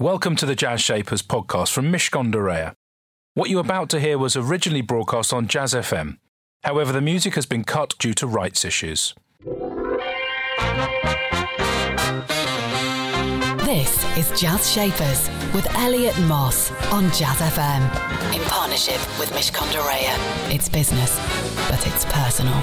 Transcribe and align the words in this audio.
Welcome 0.00 0.34
to 0.36 0.46
the 0.46 0.56
Jazz 0.56 0.80
Shapers 0.80 1.22
podcast 1.22 1.70
from 1.70 1.92
Reya. 2.38 2.74
What 3.34 3.48
you're 3.48 3.60
about 3.60 3.88
to 3.90 4.00
hear 4.00 4.18
was 4.18 4.34
originally 4.34 4.80
broadcast 4.80 5.32
on 5.32 5.46
Jazz 5.46 5.72
FM. 5.72 6.18
However, 6.64 6.90
the 6.90 7.00
music 7.00 7.36
has 7.36 7.46
been 7.46 7.62
cut 7.62 7.94
due 8.00 8.12
to 8.14 8.26
rights 8.26 8.64
issues. 8.64 9.14
This 13.64 14.18
is 14.18 14.40
Jazz 14.40 14.68
Shapers 14.68 15.30
with 15.54 15.72
Elliot 15.76 16.18
Moss 16.22 16.72
on 16.92 17.04
Jazz 17.12 17.38
FM 17.38 18.34
in 18.34 18.42
partnership 18.48 18.98
with 19.20 19.30
Reya. 19.78 20.52
It's 20.52 20.68
business, 20.68 21.16
but 21.70 21.86
it's 21.86 22.04
personal. 22.06 22.60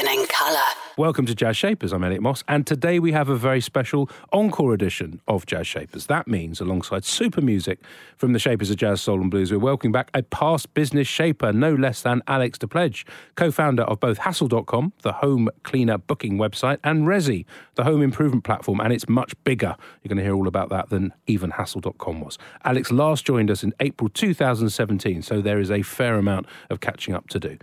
Listening 0.00 0.26
colour. 0.28 0.58
Welcome 0.96 1.26
to 1.26 1.34
Jazz 1.34 1.58
Shapers. 1.58 1.92
I'm 1.92 2.02
Elliot 2.02 2.22
Moss, 2.22 2.42
and 2.48 2.66
today 2.66 2.98
we 2.98 3.12
have 3.12 3.28
a 3.28 3.36
very 3.36 3.60
special 3.60 4.08
encore 4.32 4.72
edition 4.72 5.20
of 5.28 5.44
Jazz 5.44 5.66
Shapers. 5.66 6.06
That 6.06 6.26
means, 6.26 6.58
alongside 6.58 7.04
super 7.04 7.42
music 7.42 7.80
from 8.16 8.32
the 8.32 8.38
Shapers 8.38 8.70
of 8.70 8.78
Jazz, 8.78 9.02
Soul, 9.02 9.20
and 9.20 9.30
Blues, 9.30 9.52
we're 9.52 9.58
welcoming 9.58 9.92
back 9.92 10.10
a 10.14 10.22
past 10.22 10.72
business 10.72 11.06
shaper, 11.06 11.52
no 11.52 11.74
less 11.74 12.00
than 12.00 12.22
Alex 12.26 12.58
de 12.58 12.66
Pledge, 12.66 13.04
co 13.34 13.50
founder 13.50 13.82
of 13.82 14.00
both 14.00 14.18
Hassle.com, 14.18 14.94
the 15.02 15.12
home 15.12 15.50
cleaner 15.64 15.98
booking 15.98 16.38
website, 16.38 16.78
and 16.82 17.06
Resi, 17.06 17.44
the 17.74 17.84
home 17.84 18.00
improvement 18.00 18.44
platform, 18.44 18.80
and 18.80 18.94
it's 18.94 19.06
much 19.06 19.34
bigger. 19.44 19.76
You're 20.02 20.08
going 20.08 20.16
to 20.16 20.24
hear 20.24 20.34
all 20.34 20.48
about 20.48 20.70
that 20.70 20.88
than 20.88 21.12
even 21.26 21.50
Hassle.com 21.50 22.22
was. 22.22 22.38
Alex 22.64 22.90
last 22.90 23.26
joined 23.26 23.50
us 23.50 23.62
in 23.62 23.74
April 23.80 24.08
2017, 24.08 25.20
so 25.20 25.42
there 25.42 25.60
is 25.60 25.70
a 25.70 25.82
fair 25.82 26.14
amount 26.14 26.46
of 26.70 26.80
catching 26.80 27.12
up 27.12 27.28
to 27.28 27.38
do. 27.38 27.58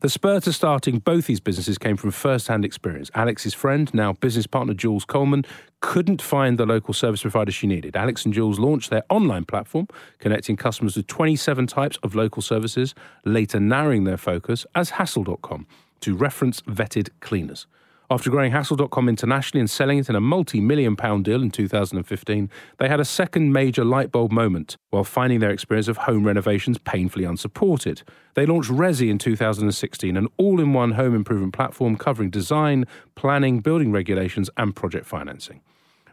The 0.00 0.08
spur 0.08 0.38
to 0.40 0.52
starting 0.52 1.00
both 1.00 1.26
these 1.26 1.40
businesses 1.40 1.76
came 1.76 1.96
from 1.96 2.12
first 2.12 2.46
hand 2.46 2.64
experience. 2.64 3.10
Alex's 3.16 3.52
friend, 3.52 3.92
now 3.92 4.12
business 4.12 4.46
partner 4.46 4.72
Jules 4.72 5.04
Coleman, 5.04 5.44
couldn't 5.80 6.22
find 6.22 6.56
the 6.56 6.66
local 6.66 6.94
service 6.94 7.22
provider 7.22 7.50
she 7.50 7.66
needed. 7.66 7.96
Alex 7.96 8.24
and 8.24 8.32
Jules 8.32 8.60
launched 8.60 8.90
their 8.90 9.02
online 9.08 9.44
platform, 9.44 9.88
connecting 10.20 10.54
customers 10.54 10.96
with 10.96 11.08
27 11.08 11.66
types 11.66 11.98
of 12.04 12.14
local 12.14 12.42
services, 12.42 12.94
later 13.24 13.58
narrowing 13.58 14.04
their 14.04 14.16
focus 14.16 14.64
as 14.76 14.90
Hassle.com 14.90 15.66
to 16.00 16.14
reference 16.14 16.60
vetted 16.60 17.08
cleaners. 17.18 17.66
After 18.10 18.30
growing 18.30 18.52
Hassle.com 18.52 19.06
internationally 19.06 19.60
and 19.60 19.68
selling 19.68 19.98
it 19.98 20.08
in 20.08 20.16
a 20.16 20.20
multi 20.20 20.62
million 20.62 20.96
pound 20.96 21.26
deal 21.26 21.42
in 21.42 21.50
2015, 21.50 22.48
they 22.78 22.88
had 22.88 23.00
a 23.00 23.04
second 23.04 23.52
major 23.52 23.84
light 23.84 24.10
bulb 24.10 24.32
moment 24.32 24.78
while 24.88 25.04
finding 25.04 25.40
their 25.40 25.50
experience 25.50 25.88
of 25.88 25.98
home 25.98 26.26
renovations 26.26 26.78
painfully 26.78 27.26
unsupported. 27.26 28.02
They 28.32 28.46
launched 28.46 28.70
Resi 28.70 29.10
in 29.10 29.18
2016, 29.18 30.16
an 30.16 30.26
all 30.38 30.58
in 30.58 30.72
one 30.72 30.92
home 30.92 31.14
improvement 31.14 31.52
platform 31.52 31.96
covering 31.96 32.30
design, 32.30 32.86
planning, 33.14 33.60
building 33.60 33.92
regulations, 33.92 34.48
and 34.56 34.74
project 34.74 35.04
financing. 35.04 35.60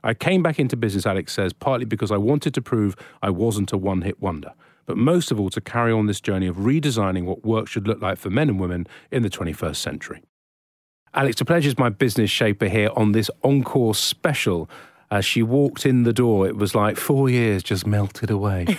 I 0.04 0.14
came 0.14 0.44
back 0.44 0.60
into 0.60 0.76
business, 0.76 1.06
Alex 1.06 1.32
says, 1.32 1.54
partly 1.54 1.86
because 1.86 2.12
I 2.12 2.18
wanted 2.18 2.54
to 2.56 2.62
prove 2.62 2.98
I 3.22 3.30
wasn't 3.30 3.72
a 3.72 3.78
one 3.78 4.02
hit 4.02 4.22
wonder, 4.22 4.52
but 4.86 4.98
most 4.98 5.32
of 5.32 5.40
all 5.40 5.50
to 5.52 5.62
carry 5.62 5.94
on 5.94 6.08
this 6.08 6.20
journey 6.20 6.48
of 6.48 6.58
redesigning 6.58 7.24
what 7.24 7.46
work 7.46 7.70
should 7.70 7.88
look 7.88 8.02
like 8.02 8.18
for 8.18 8.30
men 8.30 8.50
and 8.50 8.60
women 8.60 8.86
in 9.12 9.24
the 9.24 9.30
21st 9.30 9.78
century. 9.78 10.22
Alex 11.16 11.36
de 11.38 11.46
Pledge 11.46 11.66
is 11.66 11.78
my 11.80 11.90
business 11.90 12.30
shaper 12.30 12.68
here 12.68 12.90
on 12.96 13.12
this 13.14 13.30
encore 13.44 13.96
special. 13.96 14.70
As 15.12 15.24
she 15.24 15.44
walked 15.44 15.86
in 15.86 16.04
the 16.04 16.12
door, 16.14 16.48
it 16.48 16.56
was 16.58 16.74
like 16.76 16.98
four 16.98 17.30
years 17.30 17.64
just 17.64 17.86
melted 17.88 18.30
away. 18.30 18.66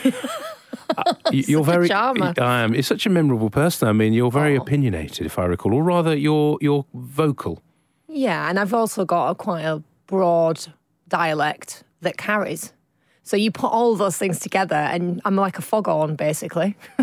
Uh, 0.96 1.14
you're 1.32 1.64
very. 1.64 1.88
charmer. 1.88 2.32
I 2.38 2.60
am. 2.60 2.72
You're 2.72 2.82
such 2.82 3.06
a 3.06 3.10
memorable 3.10 3.50
person. 3.50 3.88
I 3.88 3.92
mean, 3.92 4.12
you're 4.12 4.30
very 4.30 4.56
Oh. 4.56 4.62
opinionated, 4.62 5.26
if 5.26 5.36
I 5.38 5.44
recall, 5.44 5.74
or 5.74 5.82
rather, 5.82 6.14
you're 6.14 6.58
you're 6.60 6.84
vocal. 6.94 7.60
Yeah, 8.08 8.48
and 8.48 8.58
I've 8.58 8.72
also 8.72 9.04
got 9.04 9.30
a 9.30 9.34
quite 9.34 9.62
a 9.64 9.82
broad 10.06 10.64
dialect 11.08 11.82
that 12.02 12.16
carries. 12.18 12.72
So 13.26 13.36
you 13.36 13.50
put 13.50 13.72
all 13.72 13.96
those 13.96 14.16
things 14.16 14.38
together, 14.38 14.76
and 14.76 15.20
I'm 15.24 15.34
like 15.34 15.58
a 15.58 15.62
foghorn, 15.62 16.14
basically. 16.14 16.76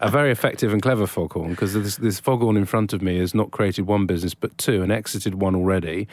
a 0.00 0.08
very 0.08 0.30
effective 0.30 0.72
and 0.72 0.80
clever 0.80 1.04
foghorn 1.04 1.50
because 1.50 1.74
this, 1.74 1.96
this 1.96 2.20
foghorn 2.20 2.56
in 2.56 2.64
front 2.64 2.92
of 2.92 3.02
me 3.02 3.18
has 3.18 3.34
not 3.34 3.50
created 3.50 3.88
one 3.88 4.06
business 4.06 4.34
but 4.34 4.56
two 4.56 4.84
and 4.84 4.92
exited 4.92 5.34
one 5.34 5.56
already. 5.56 6.06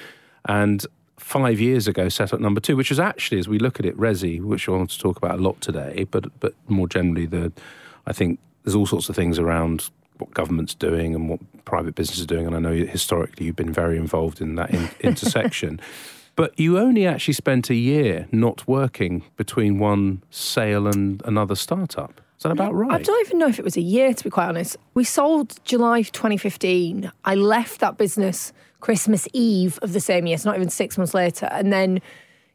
And 0.45 0.83
five 1.19 1.59
years 1.59 1.87
ago 1.87 2.09
set 2.09 2.33
up 2.33 2.39
number 2.39 2.59
two, 2.59 2.75
which 2.75 2.89
was 2.89 2.99
actually, 2.99 3.37
as 3.37 3.47
we 3.47 3.59
look 3.59 3.79
at 3.79 3.85
it, 3.85 3.95
Resi, 3.97 4.41
which 4.41 4.67
I 4.67 4.71
want 4.71 4.89
to 4.89 4.97
talk 4.97 5.17
about 5.17 5.37
a 5.37 5.41
lot 5.43 5.61
today, 5.61 6.07
but 6.09 6.39
but 6.39 6.55
more 6.67 6.87
generally, 6.87 7.27
the 7.27 7.51
I 8.07 8.13
think 8.13 8.39
there's 8.63 8.73
all 8.73 8.87
sorts 8.87 9.09
of 9.09 9.15
things 9.15 9.37
around 9.37 9.91
what 10.17 10.33
government's 10.33 10.73
doing 10.73 11.13
and 11.13 11.29
what 11.29 11.39
private 11.65 11.93
business 11.93 12.17
is 12.17 12.25
doing, 12.25 12.47
and 12.47 12.55
I 12.55 12.59
know 12.59 12.73
historically 12.73 13.45
you've 13.45 13.55
been 13.55 13.73
very 13.73 13.97
involved 13.97 14.41
in 14.41 14.55
that 14.55 14.73
in, 14.73 14.89
intersection. 15.01 15.79
But 16.35 16.59
you 16.59 16.79
only 16.79 17.05
actually 17.05 17.35
spent 17.35 17.69
a 17.69 17.75
year 17.75 18.27
not 18.31 18.67
working 18.67 19.23
between 19.37 19.77
one 19.77 20.23
sale 20.29 20.87
and 20.87 21.21
another 21.25 21.55
startup. 21.55 22.21
Is 22.37 22.43
that 22.43 22.51
about 22.51 22.73
right? 22.73 22.91
I 22.91 23.01
don't 23.01 23.25
even 23.25 23.37
know 23.37 23.47
if 23.47 23.59
it 23.59 23.63
was 23.63 23.77
a 23.77 23.81
year, 23.81 24.13
to 24.13 24.23
be 24.23 24.29
quite 24.29 24.47
honest. 24.47 24.75
We 24.95 25.03
sold 25.03 25.63
July 25.63 26.01
2015. 26.01 27.11
I 27.23 27.35
left 27.35 27.79
that 27.79 27.97
business 27.97 28.51
Christmas 28.81 29.27
Eve 29.31 29.79
of 29.81 29.93
the 29.93 30.01
same 30.01 30.27
year, 30.27 30.37
so 30.37 30.49
not 30.49 30.57
even 30.57 30.69
six 30.69 30.97
months 30.97 31.13
later. 31.13 31.47
And 31.51 31.71
then, 31.71 32.01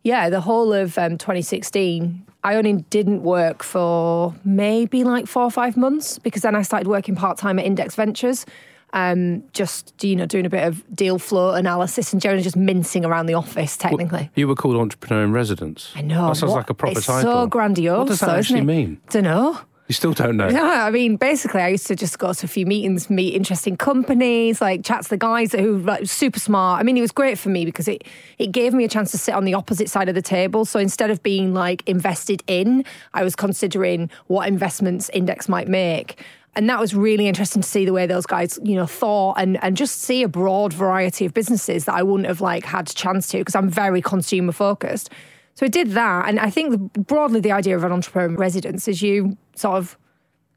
yeah, 0.02 0.28
the 0.28 0.42
whole 0.42 0.74
of 0.74 0.98
um, 0.98 1.16
2016, 1.16 2.26
I 2.44 2.56
only 2.56 2.74
didn't 2.90 3.22
work 3.22 3.62
for 3.62 4.34
maybe 4.44 5.04
like 5.04 5.26
four 5.26 5.44
or 5.44 5.50
five 5.50 5.76
months 5.76 6.18
because 6.18 6.42
then 6.42 6.54
I 6.54 6.62
started 6.62 6.86
working 6.88 7.14
part 7.14 7.38
time 7.38 7.58
at 7.58 7.64
Index 7.64 7.94
Ventures. 7.94 8.44
Um, 8.92 9.42
just 9.52 10.02
you 10.02 10.16
know, 10.16 10.24
doing 10.24 10.46
a 10.46 10.50
bit 10.50 10.66
of 10.66 10.82
deal 10.96 11.18
flow 11.18 11.54
analysis 11.54 12.12
and 12.14 12.22
generally 12.22 12.42
just 12.42 12.56
mincing 12.56 13.04
around 13.04 13.26
the 13.26 13.34
office. 13.34 13.76
Technically, 13.76 14.30
You 14.34 14.48
were 14.48 14.54
called 14.54 14.76
entrepreneur 14.76 15.24
in 15.24 15.32
residence. 15.32 15.92
I 15.94 16.00
know. 16.00 16.28
That 16.28 16.36
sounds 16.36 16.50
What- 16.52 16.58
like 16.58 16.70
a 16.70 16.74
proper 16.74 16.96
it's 16.98 17.06
title. 17.06 17.32
So 17.42 17.46
grandiose. 17.48 17.98
What 17.98 18.08
does 18.08 18.20
that 18.20 18.30
actually 18.38 18.62
mean? 18.62 18.98
Don't 19.10 19.24
know. 19.24 19.60
You 19.88 19.94
still 19.94 20.12
don't 20.12 20.36
know. 20.36 20.48
Yeah, 20.50 20.84
I 20.86 20.90
mean, 20.90 21.16
basically, 21.16 21.62
I 21.62 21.68
used 21.68 21.86
to 21.86 21.96
just 21.96 22.18
go 22.18 22.34
to 22.34 22.44
a 22.44 22.48
few 22.48 22.66
meetings, 22.66 23.08
meet 23.08 23.32
interesting 23.34 23.74
companies, 23.74 24.60
like 24.60 24.84
chat 24.84 25.04
to 25.04 25.08
the 25.08 25.16
guys 25.16 25.52
who 25.52 25.78
like 25.78 26.06
super 26.06 26.38
smart. 26.38 26.78
I 26.78 26.82
mean, 26.82 26.98
it 26.98 27.00
was 27.00 27.10
great 27.12 27.38
for 27.38 27.48
me 27.48 27.64
because 27.64 27.88
it 27.88 28.04
it 28.38 28.52
gave 28.52 28.74
me 28.74 28.84
a 28.84 28.88
chance 28.88 29.10
to 29.12 29.18
sit 29.18 29.34
on 29.34 29.44
the 29.46 29.54
opposite 29.54 29.88
side 29.88 30.10
of 30.10 30.14
the 30.14 30.20
table. 30.22 30.66
So 30.66 30.78
instead 30.78 31.10
of 31.10 31.22
being 31.22 31.54
like 31.54 31.82
invested 31.88 32.42
in, 32.46 32.84
I 33.14 33.22
was 33.24 33.34
considering 33.34 34.10
what 34.26 34.46
investments 34.46 35.08
Index 35.14 35.48
might 35.48 35.68
make. 35.68 36.22
And 36.56 36.68
that 36.68 36.80
was 36.80 36.94
really 36.94 37.28
interesting 37.28 37.62
to 37.62 37.68
see 37.68 37.84
the 37.84 37.92
way 37.92 38.06
those 38.06 38.26
guys, 38.26 38.58
you 38.64 38.74
know, 38.74 38.86
thought 38.86 39.34
and, 39.38 39.62
and 39.62 39.76
just 39.76 40.00
see 40.00 40.22
a 40.22 40.28
broad 40.28 40.72
variety 40.72 41.24
of 41.24 41.32
businesses 41.32 41.84
that 41.84 41.94
I 41.94 42.02
wouldn't 42.02 42.26
have 42.26 42.40
like 42.40 42.64
had 42.64 42.90
a 42.90 42.94
chance 42.94 43.28
to 43.28 43.38
because 43.38 43.54
I'm 43.54 43.68
very 43.68 44.02
consumer 44.02 44.52
focused. 44.52 45.10
So 45.54 45.66
I 45.66 45.68
did 45.68 45.90
that, 45.90 46.28
and 46.28 46.38
I 46.38 46.50
think 46.50 46.70
the, 46.70 47.00
broadly 47.00 47.40
the 47.40 47.50
idea 47.50 47.76
of 47.76 47.82
an 47.82 47.90
entrepreneur 47.90 48.28
in 48.28 48.36
residence 48.36 48.86
is 48.86 49.02
you 49.02 49.36
sort 49.56 49.76
of 49.76 49.98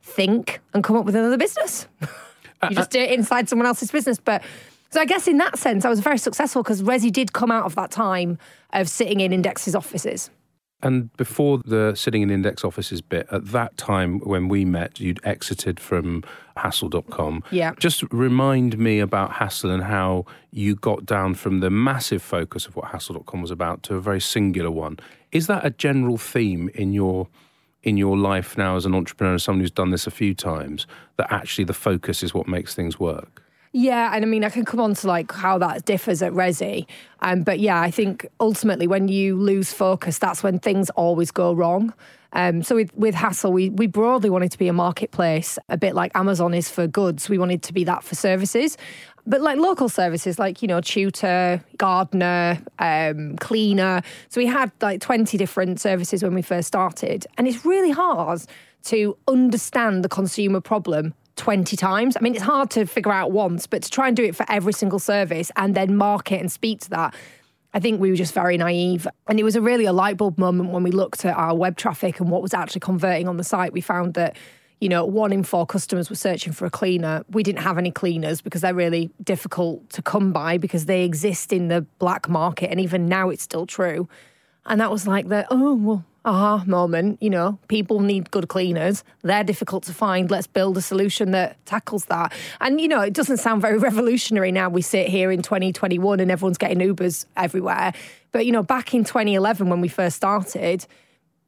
think 0.04 0.60
and 0.74 0.84
come 0.84 0.96
up 0.96 1.06
with 1.06 1.16
another 1.16 1.38
business. 1.38 1.88
Uh, 2.62 2.68
you 2.70 2.76
just 2.76 2.96
uh, 2.96 3.00
do 3.00 3.00
it 3.00 3.12
inside 3.12 3.50
someone 3.50 3.66
else's 3.66 3.90
business. 3.90 4.20
But 4.20 4.44
so 4.92 5.02
I 5.02 5.06
guess 5.06 5.28
in 5.28 5.38
that 5.40 5.58
sense, 5.58 5.86
I 5.86 5.90
was 5.90 6.00
very 6.00 6.20
successful 6.20 6.62
because 6.62 6.84
Resi 6.84 7.12
did 7.12 7.34
come 7.34 7.50
out 7.50 7.66
of 7.66 7.74
that 7.74 7.90
time 7.90 8.38
of 8.74 8.88
sitting 8.88 9.20
in 9.20 9.34
Index's 9.34 9.74
offices. 9.74 10.30
And 10.84 11.16
before 11.18 11.60
the 11.60 11.94
sitting 11.96 12.22
in 12.22 12.30
index 12.30 12.64
offices 12.64 13.02
bit, 13.02 13.28
at 13.32 13.48
that 13.48 13.78
time 13.78 14.20
when 14.20 14.48
we 14.48 14.66
met, 14.66 15.00
you'd 15.00 15.20
exited 15.24 15.80
from 15.80 16.24
Hassle.com. 16.58 17.44
Yeah. 17.52 17.74
Just 17.80 18.04
remind 18.12 18.78
me 18.78 19.00
about 19.00 19.34
Hassle 19.34 19.72
and 19.72 19.84
how 19.84 20.26
you 20.52 20.76
got 20.76 21.06
down 21.06 21.36
from 21.36 21.60
the 21.60 21.70
massive 21.70 22.22
focus 22.22 22.66
of 22.66 22.76
what 22.76 22.86
Hassle.com 22.86 23.42
was 23.42 23.52
about 23.52 23.84
to 23.84 23.96
a 23.96 24.02
very 24.02 24.22
singular 24.22 24.72
one. 24.72 24.98
Is 25.32 25.48
that 25.48 25.66
a 25.66 25.70
general 25.70 26.18
theme 26.18 26.70
in 26.74 26.94
your 26.94 27.28
in 27.84 27.98
your 27.98 28.16
life 28.16 28.58
now 28.60 28.76
as 28.76 28.86
an 28.86 28.94
entrepreneur, 28.94 29.34
as 29.34 29.44
someone 29.44 29.62
who's 29.62 29.72
done 29.72 29.90
this 29.90 30.06
a 30.06 30.12
few 30.12 30.36
times, 30.36 30.86
that 31.18 31.32
actually 31.32 31.64
the 31.64 31.74
focus 31.74 32.22
is 32.22 32.32
what 32.32 32.48
makes 32.48 32.76
things 32.76 33.00
work? 33.00 33.42
Yeah, 33.74 34.12
and 34.14 34.26
I 34.26 34.28
mean, 34.28 34.44
I 34.44 34.50
can 34.50 34.66
come 34.66 34.82
on 34.82 34.96
to 34.96 35.08
like 35.08 35.32
how 35.32 35.58
that 35.60 35.86
differs 35.86 36.22
at 36.22 36.34
Resi, 36.34 36.86
um, 37.22 37.44
but 37.44 37.60
yeah, 37.60 37.80
I 37.80 37.90
think 37.90 38.28
ultimately 38.42 38.86
when 38.86 39.08
you 39.08 39.38
lose 39.38 39.72
focus, 39.72 40.18
that's 40.18 40.44
when 40.44 40.60
things 40.60 40.90
always 40.92 41.32
go 41.32 41.54
wrong. 41.54 41.94
Um, 42.34 42.64
so 42.64 42.76
with 42.76 42.94
with 42.96 43.16
Hassle, 43.16 43.54
we 43.54 43.70
we 43.70 43.88
broadly 43.88 44.30
wanted 44.30 44.52
to 44.52 44.58
be 44.58 44.68
a 44.68 44.74
marketplace, 44.74 45.58
a 45.70 45.78
bit 45.78 45.96
like 45.96 46.12
Amazon 46.16 46.54
is 46.54 46.70
for 46.70 46.86
goods. 46.86 47.30
We 47.30 47.38
wanted 47.38 47.64
to 47.64 47.74
be 47.74 47.86
that 47.86 48.04
for 48.04 48.16
services, 48.16 48.78
but 49.26 49.40
like 49.40 49.58
local 49.58 49.88
services, 49.88 50.38
like 50.38 50.62
you 50.62 50.68
know, 50.68 50.82
tutor, 50.82 51.64
gardener, 51.78 52.62
um, 52.80 53.38
cleaner. 53.38 54.02
So 54.28 54.42
we 54.42 54.48
had 54.48 54.74
like 54.82 55.00
twenty 55.00 55.38
different 55.38 55.80
services 55.80 56.24
when 56.24 56.34
we 56.34 56.42
first 56.42 56.68
started, 56.68 57.26
and 57.38 57.48
it's 57.48 57.66
really 57.66 57.92
hard 57.92 58.42
to 58.84 59.16
understand 59.30 60.04
the 60.04 60.10
consumer 60.10 60.60
problem 60.60 61.14
20 61.42 61.76
times. 61.76 62.16
I 62.16 62.20
mean, 62.20 62.36
it's 62.36 62.44
hard 62.44 62.70
to 62.72 62.86
figure 62.86 63.12
out 63.12 63.32
once, 63.32 63.66
but 63.66 63.82
to 63.82 63.90
try 63.90 64.08
and 64.08 64.16
do 64.16 64.24
it 64.24 64.36
for 64.36 64.46
every 64.48 64.74
single 64.74 65.00
service 65.00 65.50
and 65.56 65.74
then 65.74 65.98
market 65.98 66.40
and 66.40 66.52
speak 66.52 66.82
to 66.82 66.90
that, 66.92 67.16
I 67.74 67.80
think 67.80 68.00
we 68.00 68.12
were 68.12 68.16
just 68.16 68.36
very 68.36 68.58
naive. 68.58 69.08
And 69.28 69.40
it 69.40 69.44
was 69.44 69.56
a 69.56 69.62
really 69.62 69.86
a 69.86 69.92
light 69.92 70.18
bulb 70.18 70.38
moment 70.38 70.70
when 70.70 70.84
we 70.84 70.92
looked 70.92 71.26
at 71.26 71.36
our 71.36 71.56
web 71.56 71.78
traffic 71.78 72.20
and 72.20 72.30
what 72.30 72.44
was 72.44 72.54
actually 72.54 72.82
converting 72.82 73.28
on 73.28 73.38
the 73.38 73.44
site. 73.44 73.74
We 73.74 73.82
found 73.82 74.14
that 74.14 74.38
you 74.80 74.90
know, 74.90 75.04
one 75.04 75.32
in 75.32 75.44
four 75.44 75.66
customers 75.66 76.10
were 76.10 76.16
searching 76.16 76.54
for 76.54 76.66
a 76.66 76.70
cleaner. 76.72 77.24
We 77.30 77.42
didn't 77.42 77.62
have 77.62 77.78
any 77.78 77.92
cleaners 77.92 78.42
because 78.42 78.62
they're 78.62 78.74
really 78.74 79.12
difficult 79.24 79.90
to 79.92 80.02
come 80.02 80.32
by 80.34 80.58
because 80.58 80.86
they 80.86 81.06
exist 81.06 81.54
in 81.54 81.70
the 81.70 81.82
black 82.00 82.30
market. 82.30 82.70
And 82.72 82.80
even 82.80 83.08
now 83.08 83.30
it's 83.30 83.44
still 83.44 83.68
true. 83.68 84.10
And 84.66 84.82
that 84.82 84.92
was 84.92 85.08
like 85.08 85.28
the, 85.28 85.46
oh, 85.52 85.76
well, 85.76 86.06
aha 86.26 86.64
moment. 86.66 87.22
You 87.22 87.30
know, 87.30 87.60
people 87.68 88.00
need 88.00 88.32
good 88.32 88.48
cleaners. 88.48 89.04
They're 89.24 89.44
difficult 89.44 89.84
to 89.86 89.94
find. 89.94 90.30
Let's 90.30 90.48
build 90.48 90.78
a 90.78 90.82
solution 90.82 91.32
that 91.32 91.64
tackles 91.66 92.06
that. 92.06 92.34
And, 92.60 92.80
you 92.80 92.88
know, 92.88 93.02
it 93.02 93.14
doesn't 93.14 93.38
sound 93.38 93.62
very 93.62 93.78
revolutionary 93.78 94.52
now. 94.52 94.70
We 94.70 94.82
sit 94.82 95.08
here 95.08 95.32
in 95.32 95.42
2021 95.42 96.20
and 96.20 96.32
everyone's 96.32 96.58
getting 96.58 96.80
Ubers 96.80 97.26
everywhere. 97.36 97.94
But, 98.32 98.46
you 98.46 98.52
know, 98.52 98.64
back 98.64 98.94
in 98.94 99.04
2011 99.04 99.70
when 99.70 99.82
we 99.82 99.88
first 99.88 100.16
started, 100.16 100.86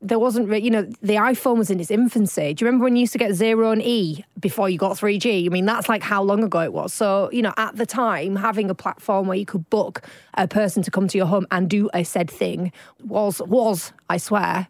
there 0.03 0.19
wasn't, 0.19 0.51
you 0.61 0.69
know, 0.69 0.83
the 1.01 1.15
iPhone 1.15 1.57
was 1.57 1.69
in 1.69 1.79
its 1.79 1.89
infancy. 1.89 2.53
Do 2.53 2.63
you 2.63 2.67
remember 2.67 2.83
when 2.83 2.95
you 2.95 3.01
used 3.01 3.13
to 3.13 3.19
get 3.19 3.33
zero 3.33 3.71
and 3.71 3.81
E 3.81 4.23
before 4.39 4.69
you 4.69 4.77
got 4.77 4.97
3G? 4.97 5.45
I 5.45 5.49
mean, 5.49 5.65
that's 5.65 5.87
like 5.87 6.03
how 6.03 6.21
long 6.21 6.43
ago 6.43 6.59
it 6.59 6.73
was. 6.73 6.93
So, 6.93 7.29
you 7.31 7.41
know, 7.41 7.53
at 7.57 7.77
the 7.77 7.85
time, 7.85 8.35
having 8.35 8.69
a 8.69 8.75
platform 8.75 9.27
where 9.27 9.37
you 9.37 9.45
could 9.45 9.69
book 9.69 10.05
a 10.33 10.47
person 10.47 10.83
to 10.83 10.91
come 10.91 11.07
to 11.07 11.17
your 11.17 11.27
home 11.27 11.47
and 11.51 11.69
do 11.69 11.89
a 11.93 12.03
said 12.03 12.29
thing 12.29 12.71
was, 13.01 13.41
was, 13.45 13.93
I 14.09 14.17
swear, 14.17 14.67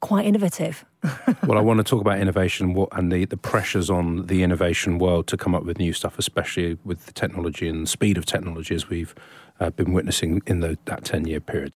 quite 0.00 0.24
innovative. 0.24 0.84
well, 1.46 1.58
I 1.58 1.60
want 1.60 1.78
to 1.78 1.84
talk 1.84 2.00
about 2.00 2.18
innovation 2.18 2.86
and 2.92 3.12
the, 3.12 3.26
the 3.26 3.36
pressures 3.36 3.90
on 3.90 4.26
the 4.26 4.42
innovation 4.42 4.98
world 4.98 5.26
to 5.28 5.36
come 5.36 5.54
up 5.54 5.64
with 5.64 5.78
new 5.78 5.92
stuff, 5.92 6.18
especially 6.18 6.78
with 6.84 7.06
the 7.06 7.12
technology 7.12 7.68
and 7.68 7.82
the 7.82 7.90
speed 7.90 8.16
of 8.16 8.24
technology 8.24 8.74
as 8.74 8.88
we've 8.88 9.14
uh, 9.60 9.70
been 9.70 9.92
witnessing 9.92 10.40
in 10.46 10.60
the, 10.60 10.78
that 10.86 11.04
10 11.04 11.26
year 11.26 11.40
period. 11.40 11.72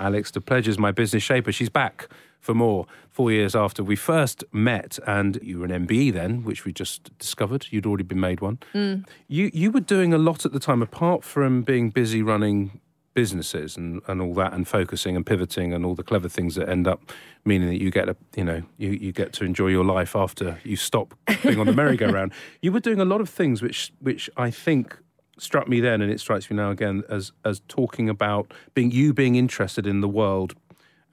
Alex 0.00 0.30
de 0.30 0.40
Pledge's 0.40 0.78
my 0.78 0.90
business 0.90 1.22
shaper. 1.22 1.52
She's 1.52 1.68
back 1.68 2.08
for 2.40 2.54
more 2.54 2.86
four 3.08 3.30
years 3.30 3.54
after 3.54 3.84
we 3.84 3.96
first 3.96 4.42
met, 4.52 4.98
and 5.06 5.38
you 5.42 5.58
were 5.58 5.66
an 5.66 5.86
MBE 5.86 6.12
then, 6.12 6.42
which 6.42 6.64
we 6.64 6.72
just 6.72 7.16
discovered. 7.18 7.66
You'd 7.70 7.86
already 7.86 8.04
been 8.04 8.20
made 8.20 8.40
one. 8.40 8.58
Mm. 8.74 9.06
You 9.28 9.50
you 9.52 9.70
were 9.70 9.80
doing 9.80 10.12
a 10.12 10.18
lot 10.18 10.44
at 10.44 10.52
the 10.52 10.60
time, 10.60 10.82
apart 10.82 11.22
from 11.22 11.62
being 11.62 11.90
busy 11.90 12.22
running 12.22 12.80
businesses 13.14 13.76
and, 13.76 14.00
and 14.06 14.22
all 14.22 14.34
that 14.34 14.52
and 14.52 14.68
focusing 14.68 15.16
and 15.16 15.26
pivoting 15.26 15.72
and 15.72 15.84
all 15.84 15.94
the 15.94 16.02
clever 16.02 16.28
things 16.28 16.54
that 16.54 16.68
end 16.68 16.86
up 16.86 17.10
meaning 17.44 17.68
that 17.68 17.80
you 17.80 17.90
get 17.90 18.08
a 18.08 18.16
you 18.36 18.44
know 18.44 18.62
you, 18.78 18.90
you 18.90 19.10
get 19.10 19.32
to 19.32 19.44
enjoy 19.44 19.66
your 19.66 19.84
life 19.84 20.14
after 20.14 20.58
you 20.62 20.76
stop 20.76 21.12
being 21.42 21.58
on 21.58 21.66
the 21.66 21.72
merry-go-round 21.72 22.32
you 22.62 22.70
were 22.70 22.78
doing 22.78 23.00
a 23.00 23.04
lot 23.04 23.20
of 23.20 23.28
things 23.28 23.62
which 23.62 23.92
which 24.00 24.30
I 24.36 24.50
think 24.50 24.96
struck 25.40 25.68
me 25.68 25.80
then, 25.80 26.02
and 26.02 26.12
it 26.12 26.20
strikes 26.20 26.50
me 26.50 26.56
now 26.56 26.70
again 26.70 27.02
as 27.08 27.32
as 27.44 27.60
talking 27.68 28.08
about 28.08 28.52
being 28.74 28.90
you 28.90 29.12
being 29.12 29.34
interested 29.34 29.86
in 29.86 30.00
the 30.00 30.08
world 30.08 30.54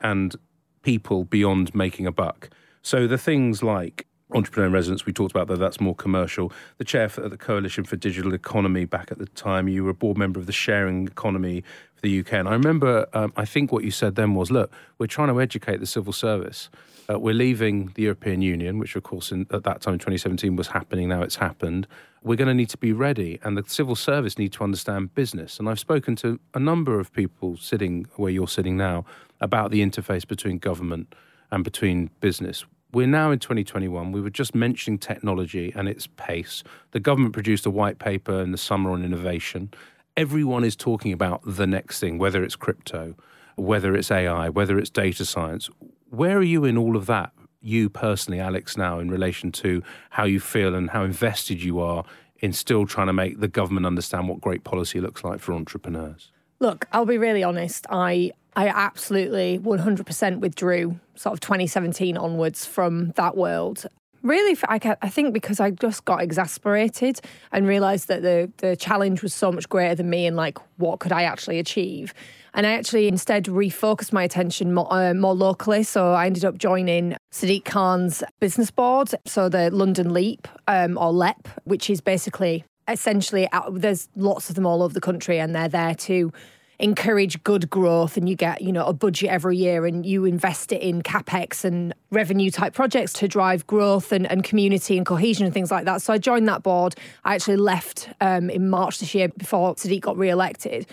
and 0.02 0.36
people 0.82 1.24
beyond 1.24 1.74
making 1.74 2.06
a 2.06 2.12
buck. 2.12 2.50
So 2.82 3.08
the 3.08 3.18
things 3.18 3.64
like 3.64 4.08
entrepreneur 4.34 4.70
residence 4.70 5.06
we 5.06 5.14
talked 5.14 5.32
about 5.32 5.48
though 5.48 5.56
that's 5.56 5.80
more 5.80 5.96
commercial 5.96 6.52
the 6.80 6.84
chair 6.84 7.08
for 7.08 7.30
the 7.30 7.38
coalition 7.38 7.86
for 7.86 7.96
digital 7.96 8.34
economy 8.34 8.84
back 8.84 9.10
at 9.10 9.20
the 9.20 9.26
time 9.28 9.70
you 9.70 9.86
were 9.86 9.92
a 9.92 9.94
board 9.94 10.18
member 10.18 10.38
of 10.38 10.48
the 10.48 10.52
sharing 10.52 11.08
economy 11.08 11.64
for 11.98 12.08
the 12.08 12.20
uk 12.20 12.32
and 12.32 12.48
i 12.48 12.54
remember 12.54 13.06
um, 13.14 13.34
i 13.36 13.46
think 13.46 13.72
what 13.72 13.84
you 13.84 13.92
said 13.92 14.16
then 14.16 14.34
was 14.34 14.50
look 14.52 14.72
we're 14.98 15.08
trying 15.08 15.28
to 15.28 15.42
educate 15.42 15.80
the 15.80 15.86
civil 15.86 16.14
service 16.14 16.70
uh, 17.10 17.18
we're 17.18 17.34
leaving 17.34 17.92
the 17.96 18.04
European 18.04 18.42
Union, 18.42 18.80
which, 18.80 18.96
of 18.96 19.04
course, 19.04 19.32
in, 19.32 19.48
at 19.52 19.64
that 19.64 19.82
time, 19.82 19.94
2017, 19.94 20.56
was 20.56 20.68
happening. 20.68 21.08
Now 21.08 21.22
it's 21.22 21.38
happened. 21.38 21.88
We're 22.22 22.36
going 22.36 22.50
to 22.50 22.54
need 22.54 22.70
to 22.70 22.78
be 22.78 22.92
ready, 22.92 23.40
and 23.44 23.58
the 23.58 23.64
civil 23.66 23.96
service 23.96 24.38
need 24.38 24.52
to 24.54 24.64
understand 24.64 25.16
business. 25.16 25.60
And 25.60 25.70
I've 25.70 25.80
spoken 25.80 26.16
to 26.18 26.40
a 26.54 26.60
number 26.60 27.00
of 27.00 27.14
people 27.14 27.56
sitting 27.58 28.08
where 28.18 28.32
you're 28.32 28.48
sitting 28.48 28.76
now 28.76 29.06
about 29.40 29.72
the 29.72 29.82
interface 29.82 30.28
between 30.28 30.58
government 30.58 31.16
and 31.52 31.64
between 31.64 32.10
business. 32.20 32.66
We're 32.92 33.08
now 33.08 33.32
in 33.32 33.40
2021. 33.40 34.12
We 34.12 34.20
were 34.20 34.30
just 34.30 34.54
mentioning 34.56 34.98
technology 34.98 35.72
and 35.76 35.88
its 35.88 36.08
pace. 36.08 36.64
The 36.92 37.00
government 37.00 37.34
produced 37.34 37.66
a 37.66 37.70
white 37.70 38.00
paper 38.00 38.42
in 38.42 38.52
the 38.52 38.58
summer 38.58 38.92
on 38.92 39.06
innovation. 39.06 39.72
Everyone 40.18 40.64
is 40.64 40.76
talking 40.76 41.14
about 41.14 41.42
the 41.46 41.68
next 41.68 42.00
thing, 42.00 42.18
whether 42.18 42.44
it's 42.44 42.56
crypto, 42.56 43.16
whether 43.56 43.96
it's 43.96 44.10
AI, 44.10 44.50
whether 44.50 44.80
it's 44.80 44.90
data 44.90 45.24
science. 45.24 45.70
Where 46.10 46.40
are 46.40 46.44
you 46.44 46.66
in 46.66 46.76
all 46.76 46.96
of 46.96 47.06
that, 47.06 47.34
you 47.62 47.88
personally, 47.88 48.40
Alex, 48.40 48.76
now 48.76 48.98
in 48.98 49.12
relation 49.12 49.52
to 49.52 49.84
how 50.10 50.24
you 50.24 50.40
feel 50.40 50.74
and 50.74 50.90
how 50.90 51.04
invested 51.04 51.62
you 51.62 51.80
are 51.80 52.04
in 52.40 52.52
still 52.52 52.88
trying 52.88 53.06
to 53.06 53.14
make 53.14 53.40
the 53.42 53.48
government 53.48 53.86
understand 53.86 54.28
what 54.28 54.42
great 54.42 54.64
policy 54.64 55.00
looks 55.00 55.24
like 55.24 55.40
for 55.40 55.54
entrepreneurs? 55.54 56.32
Look, 56.60 56.88
I'll 56.92 57.06
be 57.06 57.20
really 57.20 57.44
honest. 57.44 57.86
I 57.92 58.32
I 58.56 58.70
absolutely 58.70 59.60
100% 59.60 60.40
withdrew 60.40 61.00
sort 61.14 61.34
of 61.34 61.42
2017 61.42 62.18
onwards 62.18 62.66
from 62.66 63.12
that 63.12 63.38
world. 63.38 63.86
Really, 64.24 64.58
I, 64.68 65.10
think 65.10 65.34
because 65.34 65.60
I 65.60 65.72
just 65.72 66.06
got 66.06 66.22
exasperated 66.22 67.22
and 67.52 67.68
realised 67.68 68.08
that 68.08 68.24
the 68.24 68.52
the 68.58 68.76
challenge 68.76 69.22
was 69.22 69.34
so 69.34 69.52
much 69.52 69.70
greater 69.70 69.96
than 69.96 70.10
me 70.10 70.26
and 70.26 70.36
like 70.36 70.58
what 70.78 71.00
could 71.00 71.12
I 71.12 71.24
actually 71.24 71.60
achieve. 71.60 72.14
And 72.54 72.66
I 72.66 72.72
actually 72.72 73.08
instead 73.08 73.46
refocused 73.46 74.12
my 74.12 74.24
attention 74.24 74.74
more, 74.74 74.88
uh, 74.92 75.14
more 75.14 75.36
locally. 75.36 75.84
So 75.84 76.14
I 76.14 76.26
ended 76.26 76.44
up 76.44 76.58
joining 76.58 77.16
Sadiq 77.32 77.66
Khan's 77.66 78.24
business 78.40 78.72
board, 78.72 79.12
so 79.26 79.48
the 79.48 79.70
London 79.70 80.12
Leap 80.12 80.48
um, 80.68 80.98
or 80.98 81.12
LEP, 81.12 81.48
which 81.66 81.90
is 81.90 82.02
basically 82.02 82.66
essentially 82.88 83.48
there's 83.72 84.10
lots 84.16 84.50
of 84.50 84.56
them 84.56 84.66
all 84.66 84.82
over 84.82 84.94
the 84.94 85.02
country, 85.02 85.40
and 85.40 85.54
they're 85.54 85.70
there 85.70 85.96
to 85.96 86.32
encourage 86.80 87.42
good 87.44 87.70
growth 87.70 88.18
and 88.18 88.30
you 88.30 88.36
get 88.36 88.62
you 88.62 88.72
know 88.72 88.86
a 88.86 88.94
budget 88.94 89.30
every 89.30 89.58
year 89.58 89.86
and 89.86 90.06
you 90.06 90.26
invest 90.26 90.72
it 90.72 90.82
in 90.82 91.02
capex 91.02 91.66
and 91.66 91.94
revenue 92.12 92.52
type 92.52 92.74
projects 92.74 93.14
to 93.14 93.28
drive 93.28 93.66
growth 93.66 94.12
and, 94.12 94.30
and 94.30 94.44
community 94.44 94.96
and 94.96 95.06
cohesion 95.06 95.46
and 95.46 95.54
things 95.54 95.72
like 95.72 95.86
that. 95.86 96.02
So 96.02 96.14
i 96.14 96.18
joined 96.18 96.48
that 96.48 96.62
board. 96.62 96.94
I 97.26 97.36
actually 97.36 97.58
left 97.58 98.10
um, 98.22 98.50
in 98.50 98.70
march 98.70 99.00
this 99.00 99.16
year 99.16 99.30
before 99.30 99.76
sadiq 99.76 100.02
got 100.02 100.18
re-elected 100.18 100.86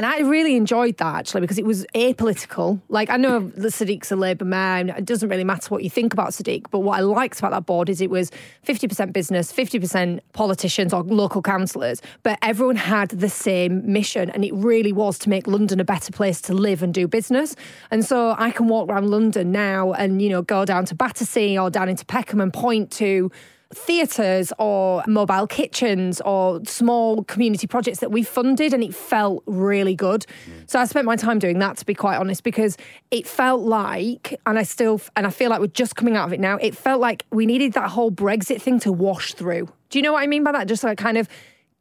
and 0.00 0.06
I 0.06 0.20
really 0.20 0.56
enjoyed 0.56 0.96
that 0.96 1.14
actually 1.14 1.42
because 1.42 1.58
it 1.58 1.66
was 1.66 1.84
apolitical. 1.94 2.80
Like 2.88 3.10
I 3.10 3.18
know 3.18 3.40
the 3.40 3.68
Sadiq's 3.68 4.10
a 4.10 4.16
Labour 4.16 4.46
man. 4.46 4.88
It 4.88 5.04
doesn't 5.04 5.28
really 5.28 5.44
matter 5.44 5.68
what 5.68 5.84
you 5.84 5.90
think 5.90 6.14
about 6.14 6.30
Sadiq, 6.30 6.64
but 6.70 6.78
what 6.78 6.98
I 6.98 7.02
liked 7.02 7.38
about 7.38 7.50
that 7.50 7.66
board 7.66 7.90
is 7.90 8.00
it 8.00 8.08
was 8.08 8.30
50% 8.66 9.12
business, 9.12 9.52
50% 9.52 10.20
politicians 10.32 10.94
or 10.94 11.02
local 11.02 11.42
councillors, 11.42 12.00
but 12.22 12.38
everyone 12.40 12.76
had 12.76 13.10
the 13.10 13.28
same 13.28 13.92
mission. 13.92 14.30
And 14.30 14.42
it 14.42 14.54
really 14.54 14.90
was 14.90 15.18
to 15.18 15.28
make 15.28 15.46
London 15.46 15.80
a 15.80 15.84
better 15.84 16.12
place 16.12 16.40
to 16.42 16.54
live 16.54 16.82
and 16.82 16.94
do 16.94 17.06
business. 17.06 17.54
And 17.90 18.02
so 18.02 18.34
I 18.38 18.52
can 18.52 18.68
walk 18.68 18.88
around 18.88 19.10
London 19.10 19.52
now 19.52 19.92
and, 19.92 20.22
you 20.22 20.30
know, 20.30 20.40
go 20.40 20.64
down 20.64 20.86
to 20.86 20.94
Battersea 20.94 21.58
or 21.58 21.68
down 21.68 21.90
into 21.90 22.06
Peckham 22.06 22.40
and 22.40 22.54
point 22.54 22.90
to 22.92 23.30
theatres 23.72 24.52
or 24.58 25.04
mobile 25.06 25.46
kitchens 25.46 26.20
or 26.22 26.60
small 26.64 27.22
community 27.24 27.66
projects 27.68 28.00
that 28.00 28.10
we 28.10 28.22
funded 28.22 28.74
and 28.74 28.82
it 28.82 28.94
felt 28.94 29.44
really 29.46 29.94
good. 29.94 30.26
So 30.66 30.78
I 30.80 30.84
spent 30.86 31.06
my 31.06 31.14
time 31.14 31.38
doing 31.38 31.60
that 31.60 31.76
to 31.76 31.86
be 31.86 31.94
quite 31.94 32.16
honest 32.16 32.42
because 32.42 32.76
it 33.12 33.28
felt 33.28 33.60
like 33.60 34.40
and 34.44 34.58
I 34.58 34.64
still 34.64 35.00
and 35.14 35.26
I 35.26 35.30
feel 35.30 35.50
like 35.50 35.60
we're 35.60 35.68
just 35.68 35.94
coming 35.94 36.16
out 36.16 36.26
of 36.26 36.32
it 36.32 36.40
now. 36.40 36.56
It 36.56 36.76
felt 36.76 37.00
like 37.00 37.24
we 37.30 37.46
needed 37.46 37.74
that 37.74 37.90
whole 37.90 38.10
Brexit 38.10 38.60
thing 38.60 38.80
to 38.80 38.92
wash 38.92 39.34
through. 39.34 39.68
Do 39.90 39.98
you 39.98 40.02
know 40.02 40.12
what 40.12 40.22
I 40.22 40.26
mean 40.26 40.42
by 40.42 40.52
that? 40.52 40.66
Just 40.66 40.82
like 40.82 40.98
kind 40.98 41.16
of 41.16 41.28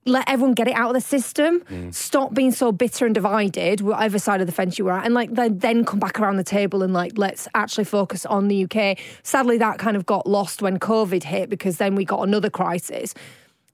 let 0.06 0.30
everyone 0.30 0.54
get 0.54 0.68
it 0.68 0.74
out 0.74 0.90
of 0.90 0.94
the 0.94 1.02
system. 1.02 1.62
Mm. 1.62 1.94
Stop 1.94 2.34
being 2.34 2.52
so 2.52 2.72
bitter 2.72 3.06
and 3.06 3.14
divided, 3.14 3.82
whatever 3.82 4.18
side 4.18 4.42
of 4.42 4.48
the 4.48 4.54
fence 4.54 4.80
you 4.80 4.86
were 4.86 4.92
at, 4.92 5.06
and 5.06 5.14
like 5.14 5.34
then, 5.34 5.60
then 5.60 5.86
come 5.86 6.00
back 6.00 6.20
around 6.20 6.38
the 6.38 6.44
table 6.44 6.84
and 6.84 6.94
like 6.94 7.18
let's 7.18 7.48
actually 7.54 7.84
focus 7.84 8.26
on 8.26 8.48
the 8.48 8.66
UK. 8.66 8.98
Sadly, 9.24 9.58
that 9.58 9.78
kind 9.78 9.98
of 9.98 10.06
got 10.06 10.26
lost 10.28 10.62
when 10.62 10.80
COVID 10.80 11.24
hit 11.24 11.50
because 11.50 11.78
then 11.78 11.96
we 11.96 12.06
got 12.06 12.28
another 12.28 12.50
crisis. 12.50 13.14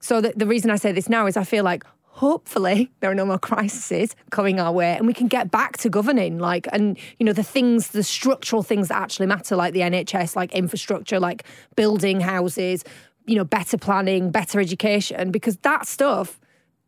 So 0.00 0.20
the, 0.20 0.32
the 0.36 0.46
reason 0.46 0.70
I 0.70 0.76
say 0.76 0.92
this 0.92 1.08
now 1.08 1.26
is 1.26 1.36
I 1.36 1.44
feel 1.44 1.64
like 1.64 1.84
hopefully 2.16 2.90
there 3.00 3.10
are 3.10 3.14
no 3.14 3.26
more 3.26 3.38
crises 3.38 4.16
coming 4.30 4.58
our 4.58 4.72
way 4.72 4.96
and 4.96 5.06
we 5.06 5.12
can 5.12 5.28
get 5.28 5.50
back 5.50 5.76
to 5.76 5.90
governing 5.90 6.38
like 6.38 6.66
and 6.72 6.98
you 7.18 7.26
know 7.26 7.32
the 7.32 7.42
things 7.42 7.88
the 7.88 8.02
structural 8.02 8.62
things 8.62 8.88
that 8.88 8.96
actually 8.96 9.26
matter 9.26 9.54
like 9.54 9.74
the 9.74 9.80
NHS 9.80 10.34
like 10.34 10.52
infrastructure 10.52 11.20
like 11.20 11.44
building 11.76 12.20
houses 12.20 12.84
you 13.26 13.36
know, 13.36 13.44
better 13.44 13.76
planning, 13.76 14.30
better 14.30 14.60
education, 14.60 15.30
because 15.30 15.56
that 15.58 15.86
stuff 15.86 16.40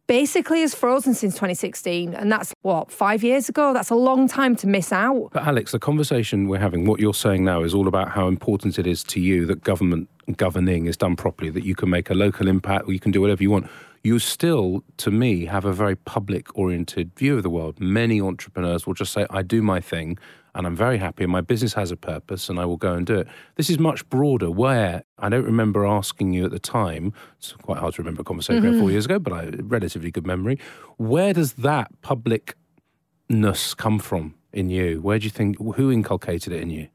basically 0.06 0.62
is 0.62 0.74
frozen 0.74 1.14
since 1.14 1.34
2016. 1.34 2.14
And 2.14 2.32
that's 2.32 2.54
what, 2.62 2.90
five 2.90 3.22
years 3.22 3.48
ago? 3.48 3.72
That's 3.74 3.90
a 3.90 3.94
long 3.94 4.26
time 4.26 4.56
to 4.56 4.66
miss 4.66 4.90
out. 4.90 5.28
But 5.32 5.46
Alex, 5.46 5.72
the 5.72 5.78
conversation 5.78 6.48
we're 6.48 6.58
having, 6.58 6.86
what 6.86 6.98
you're 6.98 7.14
saying 7.14 7.44
now 7.44 7.62
is 7.62 7.74
all 7.74 7.86
about 7.86 8.08
how 8.08 8.26
important 8.26 8.78
it 8.78 8.86
is 8.86 9.04
to 9.04 9.20
you 9.20 9.44
that 9.46 9.62
government 9.62 10.08
governing 10.36 10.86
is 10.86 10.96
done 10.96 11.14
properly, 11.14 11.50
that 11.50 11.64
you 11.64 11.74
can 11.74 11.90
make 11.90 12.10
a 12.10 12.14
local 12.14 12.48
impact, 12.48 12.88
or 12.88 12.92
you 12.92 13.00
can 13.00 13.12
do 13.12 13.20
whatever 13.20 13.42
you 13.42 13.50
want. 13.50 13.68
You 14.02 14.18
still, 14.18 14.82
to 14.98 15.10
me, 15.10 15.44
have 15.44 15.64
a 15.64 15.72
very 15.72 15.96
public 15.96 16.56
oriented 16.56 17.14
view 17.14 17.36
of 17.36 17.42
the 17.42 17.50
world. 17.50 17.78
Many 17.78 18.20
entrepreneurs 18.20 18.86
will 18.86 18.94
just 18.94 19.12
say, 19.12 19.26
I 19.28 19.42
do 19.42 19.60
my 19.60 19.80
thing 19.80 20.18
and 20.54 20.66
I'm 20.66 20.76
very 20.76 20.98
happy 20.98 21.24
and 21.24 21.32
my 21.32 21.40
business 21.40 21.74
has 21.74 21.90
a 21.90 21.96
purpose 21.96 22.48
and 22.48 22.58
I 22.58 22.64
will 22.64 22.76
go 22.76 22.94
and 22.94 23.06
do 23.06 23.16
it. 23.16 23.28
This 23.56 23.70
is 23.70 23.78
much 23.78 24.08
broader 24.08 24.50
where 24.50 25.04
I 25.18 25.28
don't 25.28 25.44
remember 25.44 25.86
asking 25.86 26.32
you 26.32 26.44
at 26.44 26.50
the 26.50 26.58
time, 26.58 27.12
it's 27.38 27.52
quite 27.52 27.78
hard 27.78 27.94
to 27.94 28.02
remember 28.02 28.22
a 28.22 28.24
conversation 28.24 28.62
mm-hmm. 28.62 28.80
four 28.80 28.90
years 28.90 29.04
ago, 29.04 29.18
but 29.18 29.32
I 29.32 29.50
relatively 29.60 30.10
good 30.10 30.26
memory. 30.26 30.58
Where 30.96 31.32
does 31.32 31.54
that 31.54 31.90
publicness 32.02 33.76
come 33.76 33.98
from 33.98 34.34
in 34.52 34.70
you? 34.70 35.00
Where 35.00 35.18
do 35.18 35.24
you 35.24 35.30
think, 35.30 35.56
who 35.76 35.92
inculcated 35.92 36.52
it 36.52 36.62
in 36.62 36.70
you? 36.70 36.88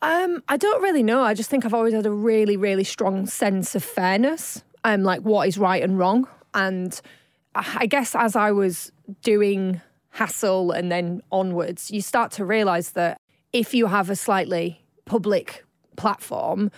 Um, 0.00 0.42
I 0.48 0.56
don't 0.56 0.80
really 0.82 1.02
know. 1.02 1.22
I 1.22 1.34
just 1.34 1.50
think 1.50 1.64
I've 1.64 1.74
always 1.74 1.94
had 1.94 2.06
a 2.06 2.10
really, 2.10 2.56
really 2.56 2.84
strong 2.84 3.26
sense 3.26 3.74
of 3.74 3.82
fairness, 3.82 4.62
um, 4.84 5.02
like 5.02 5.22
what 5.22 5.48
is 5.48 5.58
right 5.58 5.82
and 5.82 5.98
wrong. 5.98 6.28
And 6.54 7.00
I 7.54 7.86
guess 7.86 8.14
as 8.14 8.36
I 8.36 8.52
was 8.52 8.92
doing 9.22 9.80
Hassle 10.18 10.72
and 10.72 10.90
then 10.90 11.22
onwards, 11.30 11.92
you 11.92 12.02
start 12.02 12.32
to 12.32 12.44
realize 12.44 12.90
that 12.92 13.20
if 13.52 13.72
you 13.72 13.86
have 13.86 14.10
a 14.10 14.16
slightly 14.16 14.84
public 15.04 15.64
platform, 15.96 16.72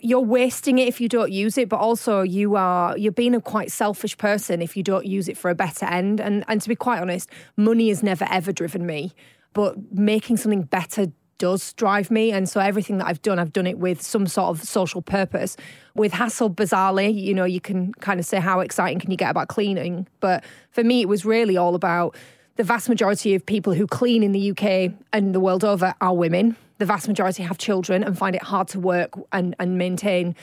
you're 0.00 0.18
wasting 0.18 0.78
it 0.78 0.88
if 0.88 1.00
you 1.00 1.08
don't 1.08 1.30
use 1.30 1.56
it, 1.56 1.68
but 1.68 1.78
also 1.78 2.22
you 2.22 2.56
are 2.56 2.98
you're 2.98 3.12
being 3.12 3.36
a 3.36 3.40
quite 3.40 3.70
selfish 3.70 4.18
person 4.18 4.60
if 4.60 4.76
you 4.76 4.82
don't 4.82 5.06
use 5.06 5.28
it 5.28 5.38
for 5.38 5.50
a 5.50 5.54
better 5.54 5.86
end. 5.86 6.20
And 6.20 6.44
and 6.48 6.60
to 6.62 6.68
be 6.68 6.74
quite 6.74 7.00
honest, 7.00 7.30
money 7.56 7.90
has 7.90 8.02
never 8.02 8.26
ever 8.28 8.50
driven 8.50 8.84
me, 8.86 9.12
but 9.52 9.76
making 9.92 10.38
something 10.38 10.62
better 10.62 11.06
does 11.38 11.72
drive 11.74 12.10
me. 12.10 12.32
And 12.32 12.48
so 12.48 12.60
everything 12.60 12.98
that 12.98 13.06
I've 13.06 13.22
done, 13.22 13.38
I've 13.38 13.52
done 13.52 13.68
it 13.68 13.78
with 13.78 14.02
some 14.02 14.26
sort 14.26 14.48
of 14.48 14.64
social 14.66 15.00
purpose. 15.00 15.56
With 15.94 16.12
Hassle, 16.12 16.50
bizarrely, 16.50 17.14
you 17.14 17.34
know, 17.34 17.44
you 17.44 17.60
can 17.60 17.94
kind 17.94 18.18
of 18.18 18.26
say 18.26 18.40
how 18.40 18.60
exciting 18.60 18.98
can 18.98 19.12
you 19.12 19.16
get 19.16 19.30
about 19.30 19.46
cleaning. 19.46 20.08
But 20.18 20.44
for 20.70 20.82
me, 20.82 21.00
it 21.00 21.08
was 21.08 21.24
really 21.24 21.56
all 21.56 21.74
about 21.76 22.16
the 22.60 22.64
vast 22.64 22.90
majority 22.90 23.34
of 23.34 23.46
people 23.46 23.72
who 23.72 23.86
clean 23.86 24.22
in 24.22 24.32
the 24.32 24.50
UK 24.50 24.92
and 25.14 25.34
the 25.34 25.40
world 25.40 25.64
over 25.64 25.94
are 26.02 26.14
women. 26.14 26.54
The 26.76 26.84
vast 26.84 27.08
majority 27.08 27.42
have 27.42 27.56
children 27.56 28.04
and 28.04 28.18
find 28.18 28.36
it 28.36 28.42
hard 28.42 28.68
to 28.68 28.78
work 28.78 29.14
and, 29.32 29.56
and 29.58 29.78
maintain 29.78 30.36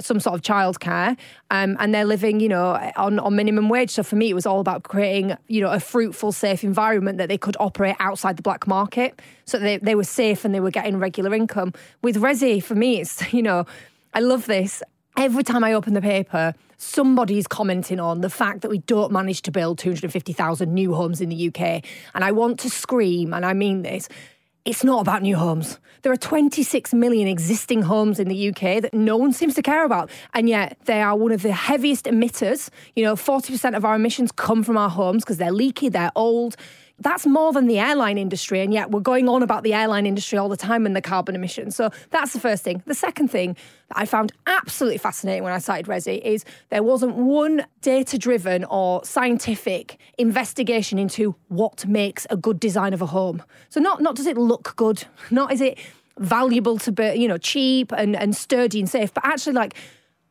some 0.00 0.18
sort 0.18 0.34
of 0.34 0.40
childcare, 0.40 1.14
um, 1.50 1.76
and 1.78 1.94
they're 1.94 2.06
living, 2.06 2.40
you 2.40 2.48
know, 2.48 2.70
on, 2.96 3.18
on 3.18 3.36
minimum 3.36 3.68
wage. 3.68 3.90
So 3.90 4.02
for 4.02 4.16
me, 4.16 4.30
it 4.30 4.34
was 4.34 4.46
all 4.46 4.60
about 4.60 4.84
creating, 4.84 5.36
you 5.46 5.60
know, 5.60 5.70
a 5.70 5.78
fruitful, 5.78 6.32
safe 6.32 6.64
environment 6.64 7.18
that 7.18 7.28
they 7.28 7.36
could 7.36 7.56
operate 7.60 7.96
outside 8.00 8.38
the 8.38 8.42
black 8.42 8.66
market, 8.66 9.20
so 9.44 9.58
they 9.58 9.76
they 9.76 9.94
were 9.94 10.04
safe 10.04 10.46
and 10.46 10.54
they 10.54 10.60
were 10.60 10.70
getting 10.70 10.98
regular 10.98 11.34
income. 11.34 11.74
With 12.00 12.16
Resi, 12.16 12.62
for 12.62 12.76
me, 12.76 12.98
it's 12.98 13.30
you 13.34 13.42
know, 13.42 13.66
I 14.14 14.20
love 14.20 14.46
this. 14.46 14.82
Every 15.20 15.42
time 15.42 15.64
I 15.64 15.72
open 15.72 15.94
the 15.94 16.00
paper, 16.00 16.54
somebody's 16.76 17.48
commenting 17.48 17.98
on 17.98 18.20
the 18.20 18.30
fact 18.30 18.60
that 18.60 18.68
we 18.68 18.78
don't 18.78 19.10
manage 19.10 19.42
to 19.42 19.50
build 19.50 19.76
250,000 19.80 20.72
new 20.72 20.94
homes 20.94 21.20
in 21.20 21.28
the 21.28 21.48
UK. 21.48 21.84
And 22.14 22.22
I 22.22 22.30
want 22.30 22.60
to 22.60 22.70
scream, 22.70 23.34
and 23.34 23.44
I 23.44 23.52
mean 23.52 23.82
this 23.82 24.08
it's 24.64 24.84
not 24.84 25.00
about 25.00 25.22
new 25.22 25.34
homes. 25.34 25.78
There 26.02 26.12
are 26.12 26.16
26 26.16 26.92
million 26.94 27.26
existing 27.26 27.82
homes 27.82 28.20
in 28.20 28.28
the 28.28 28.50
UK 28.50 28.82
that 28.82 28.92
no 28.92 29.16
one 29.16 29.32
seems 29.32 29.54
to 29.54 29.62
care 29.62 29.84
about. 29.84 30.10
And 30.34 30.48
yet 30.48 30.76
they 30.84 31.00
are 31.00 31.16
one 31.16 31.32
of 31.32 31.42
the 31.42 31.52
heaviest 31.52 32.04
emitters. 32.04 32.68
You 32.94 33.04
know, 33.04 33.16
40% 33.16 33.76
of 33.76 33.84
our 33.84 33.94
emissions 33.94 34.30
come 34.30 34.62
from 34.62 34.76
our 34.76 34.90
homes 34.90 35.24
because 35.24 35.38
they're 35.38 35.50
leaky, 35.50 35.88
they're 35.88 36.12
old 36.14 36.54
that's 37.00 37.26
more 37.26 37.52
than 37.52 37.66
the 37.66 37.78
airline 37.78 38.18
industry. 38.18 38.60
And 38.60 38.72
yet 38.72 38.90
we're 38.90 39.00
going 39.00 39.28
on 39.28 39.42
about 39.42 39.62
the 39.62 39.74
airline 39.74 40.06
industry 40.06 40.38
all 40.38 40.48
the 40.48 40.56
time 40.56 40.86
and 40.86 40.96
the 40.96 41.02
carbon 41.02 41.34
emissions. 41.34 41.76
So 41.76 41.90
that's 42.10 42.32
the 42.32 42.40
first 42.40 42.64
thing. 42.64 42.82
The 42.86 42.94
second 42.94 43.28
thing 43.28 43.56
that 43.88 43.98
I 43.98 44.06
found 44.06 44.32
absolutely 44.46 44.98
fascinating 44.98 45.44
when 45.44 45.52
I 45.52 45.58
started 45.58 45.86
Resi 45.86 46.20
is 46.20 46.44
there 46.70 46.82
wasn't 46.82 47.14
one 47.14 47.64
data 47.82 48.18
driven 48.18 48.64
or 48.64 49.04
scientific 49.04 49.98
investigation 50.18 50.98
into 50.98 51.34
what 51.48 51.86
makes 51.86 52.26
a 52.30 52.36
good 52.36 52.58
design 52.58 52.92
of 52.92 53.02
a 53.02 53.06
home. 53.06 53.42
So 53.68 53.80
not, 53.80 54.00
not 54.00 54.16
does 54.16 54.26
it 54.26 54.36
look 54.36 54.74
good, 54.76 55.04
not 55.30 55.52
is 55.52 55.60
it 55.60 55.78
valuable 56.18 56.78
to 56.78 56.90
be, 56.90 57.14
you 57.14 57.28
know, 57.28 57.38
cheap 57.38 57.92
and, 57.92 58.16
and 58.16 58.34
sturdy 58.34 58.80
and 58.80 58.88
safe, 58.88 59.14
but 59.14 59.24
actually 59.24 59.52
like 59.52 59.74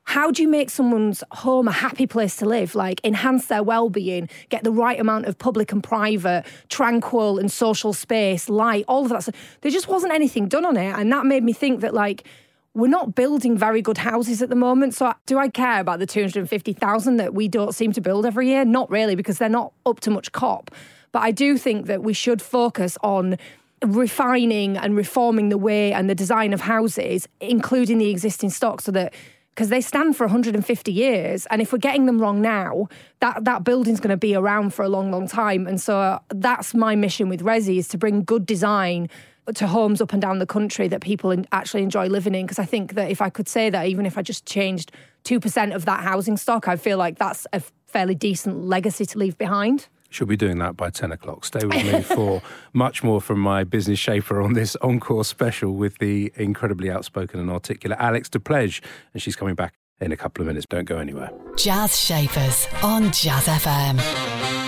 how 0.07 0.31
do 0.31 0.41
you 0.41 0.47
make 0.47 0.69
someone's 0.69 1.21
home 1.31 1.67
a 1.67 1.71
happy 1.71 2.07
place 2.07 2.37
to 2.37 2.45
live? 2.45 2.75
Like 2.75 3.01
enhance 3.03 3.47
their 3.47 3.61
well-being, 3.61 4.29
get 4.47 4.63
the 4.63 4.71
right 4.71 4.97
amount 4.97 5.25
of 5.25 5.37
public 5.37 5.73
and 5.73 5.83
private, 5.83 6.45
tranquil 6.69 7.37
and 7.37 7.51
social 7.51 7.91
space, 7.91 8.47
light, 8.47 8.85
all 8.87 9.03
of 9.03 9.09
that 9.09 9.23
stuff. 9.23 9.35
There 9.59 9.71
just 9.71 9.89
wasn't 9.89 10.13
anything 10.13 10.47
done 10.47 10.63
on 10.63 10.77
it, 10.77 10.97
and 10.97 11.11
that 11.11 11.25
made 11.25 11.43
me 11.43 11.51
think 11.51 11.81
that 11.81 11.93
like 11.93 12.25
we're 12.73 12.87
not 12.87 13.15
building 13.15 13.57
very 13.57 13.81
good 13.81 13.97
houses 13.97 14.41
at 14.41 14.47
the 14.47 14.55
moment. 14.55 14.93
So 14.93 15.13
do 15.25 15.37
I 15.39 15.49
care 15.49 15.81
about 15.81 15.99
the 15.99 16.05
250,000 16.05 17.17
that 17.17 17.33
we 17.33 17.49
don't 17.49 17.75
seem 17.75 17.91
to 17.91 17.99
build 17.99 18.25
every 18.25 18.47
year? 18.47 18.63
Not 18.63 18.89
really, 18.89 19.15
because 19.15 19.39
they're 19.39 19.49
not 19.49 19.73
up 19.85 19.99
to 20.01 20.09
much 20.09 20.31
cop. 20.31 20.71
But 21.11 21.23
I 21.23 21.31
do 21.31 21.57
think 21.57 21.87
that 21.87 22.01
we 22.01 22.13
should 22.13 22.41
focus 22.41 22.97
on 23.03 23.37
refining 23.83 24.77
and 24.77 24.95
reforming 24.95 25.49
the 25.49 25.57
way 25.57 25.91
and 25.91 26.09
the 26.09 26.15
design 26.15 26.53
of 26.53 26.61
houses, 26.61 27.27
including 27.41 27.97
the 27.97 28.09
existing 28.09 28.51
stock, 28.51 28.79
so 28.79 28.91
that 28.91 29.13
because 29.57 29.69
they 29.69 29.81
stand 29.81 30.15
for 30.15 30.27
150 30.27 30.91
years. 30.91 31.47
And 31.47 31.63
if 31.63 31.73
we're 31.73 31.79
getting 31.79 32.05
them 32.05 32.21
wrong 32.21 32.43
now, 32.43 32.89
that, 33.21 33.43
that 33.45 33.63
building's 33.63 33.99
going 33.99 34.11
to 34.11 34.17
be 34.17 34.35
around 34.35 34.71
for 34.71 34.85
a 34.85 34.87
long, 34.87 35.09
long 35.09 35.27
time. 35.27 35.65
And 35.65 35.81
so 35.81 35.97
uh, 35.97 36.19
that's 36.29 36.75
my 36.75 36.95
mission 36.95 37.27
with 37.27 37.41
Resi 37.41 37.79
is 37.79 37.87
to 37.87 37.97
bring 37.97 38.23
good 38.23 38.45
design 38.45 39.09
to 39.55 39.65
homes 39.65 39.99
up 39.99 40.13
and 40.13 40.21
down 40.21 40.37
the 40.37 40.45
country 40.45 40.87
that 40.89 41.01
people 41.01 41.35
actually 41.51 41.81
enjoy 41.81 42.05
living 42.05 42.35
in. 42.35 42.45
Because 42.45 42.59
I 42.59 42.65
think 42.65 42.93
that 42.93 43.09
if 43.09 43.19
I 43.19 43.31
could 43.31 43.47
say 43.47 43.71
that, 43.71 43.87
even 43.87 44.05
if 44.05 44.15
I 44.15 44.21
just 44.21 44.45
changed 44.45 44.91
2% 45.23 45.73
of 45.73 45.85
that 45.85 46.03
housing 46.03 46.37
stock, 46.37 46.67
I 46.67 46.75
feel 46.75 46.99
like 46.99 47.17
that's 47.17 47.47
a 47.51 47.59
fairly 47.87 48.13
decent 48.13 48.65
legacy 48.65 49.07
to 49.07 49.17
leave 49.17 49.39
behind. 49.39 49.87
She'll 50.09 50.27
be 50.27 50.37
doing 50.37 50.57
that 50.59 50.77
by 50.77 50.89
10 50.89 51.11
o'clock. 51.11 51.45
Stay 51.45 51.65
with 51.65 51.85
me 51.85 52.01
for 52.15 52.41
much 52.73 53.03
more 53.03 53.21
from 53.21 53.39
my 53.39 53.63
business 53.63 53.99
shaper 53.99 54.41
on 54.41 54.53
this 54.53 54.75
encore 54.81 55.25
special 55.25 55.73
with 55.73 55.97
the 55.97 56.31
incredibly 56.35 56.89
outspoken 56.89 57.39
and 57.39 57.49
articulate 57.49 57.99
Alex 57.99 58.29
de 58.29 58.39
Pledge. 58.39 58.81
And 59.13 59.21
she's 59.21 59.35
coming 59.35 59.55
back 59.55 59.73
in 59.99 60.11
a 60.11 60.17
couple 60.17 60.41
of 60.41 60.47
minutes. 60.47 60.65
Don't 60.65 60.85
go 60.85 60.97
anywhere. 60.97 61.31
Jazz 61.57 61.99
Shapers 61.99 62.67
on 62.83 63.11
Jazz 63.11 63.47
FM 63.47 63.97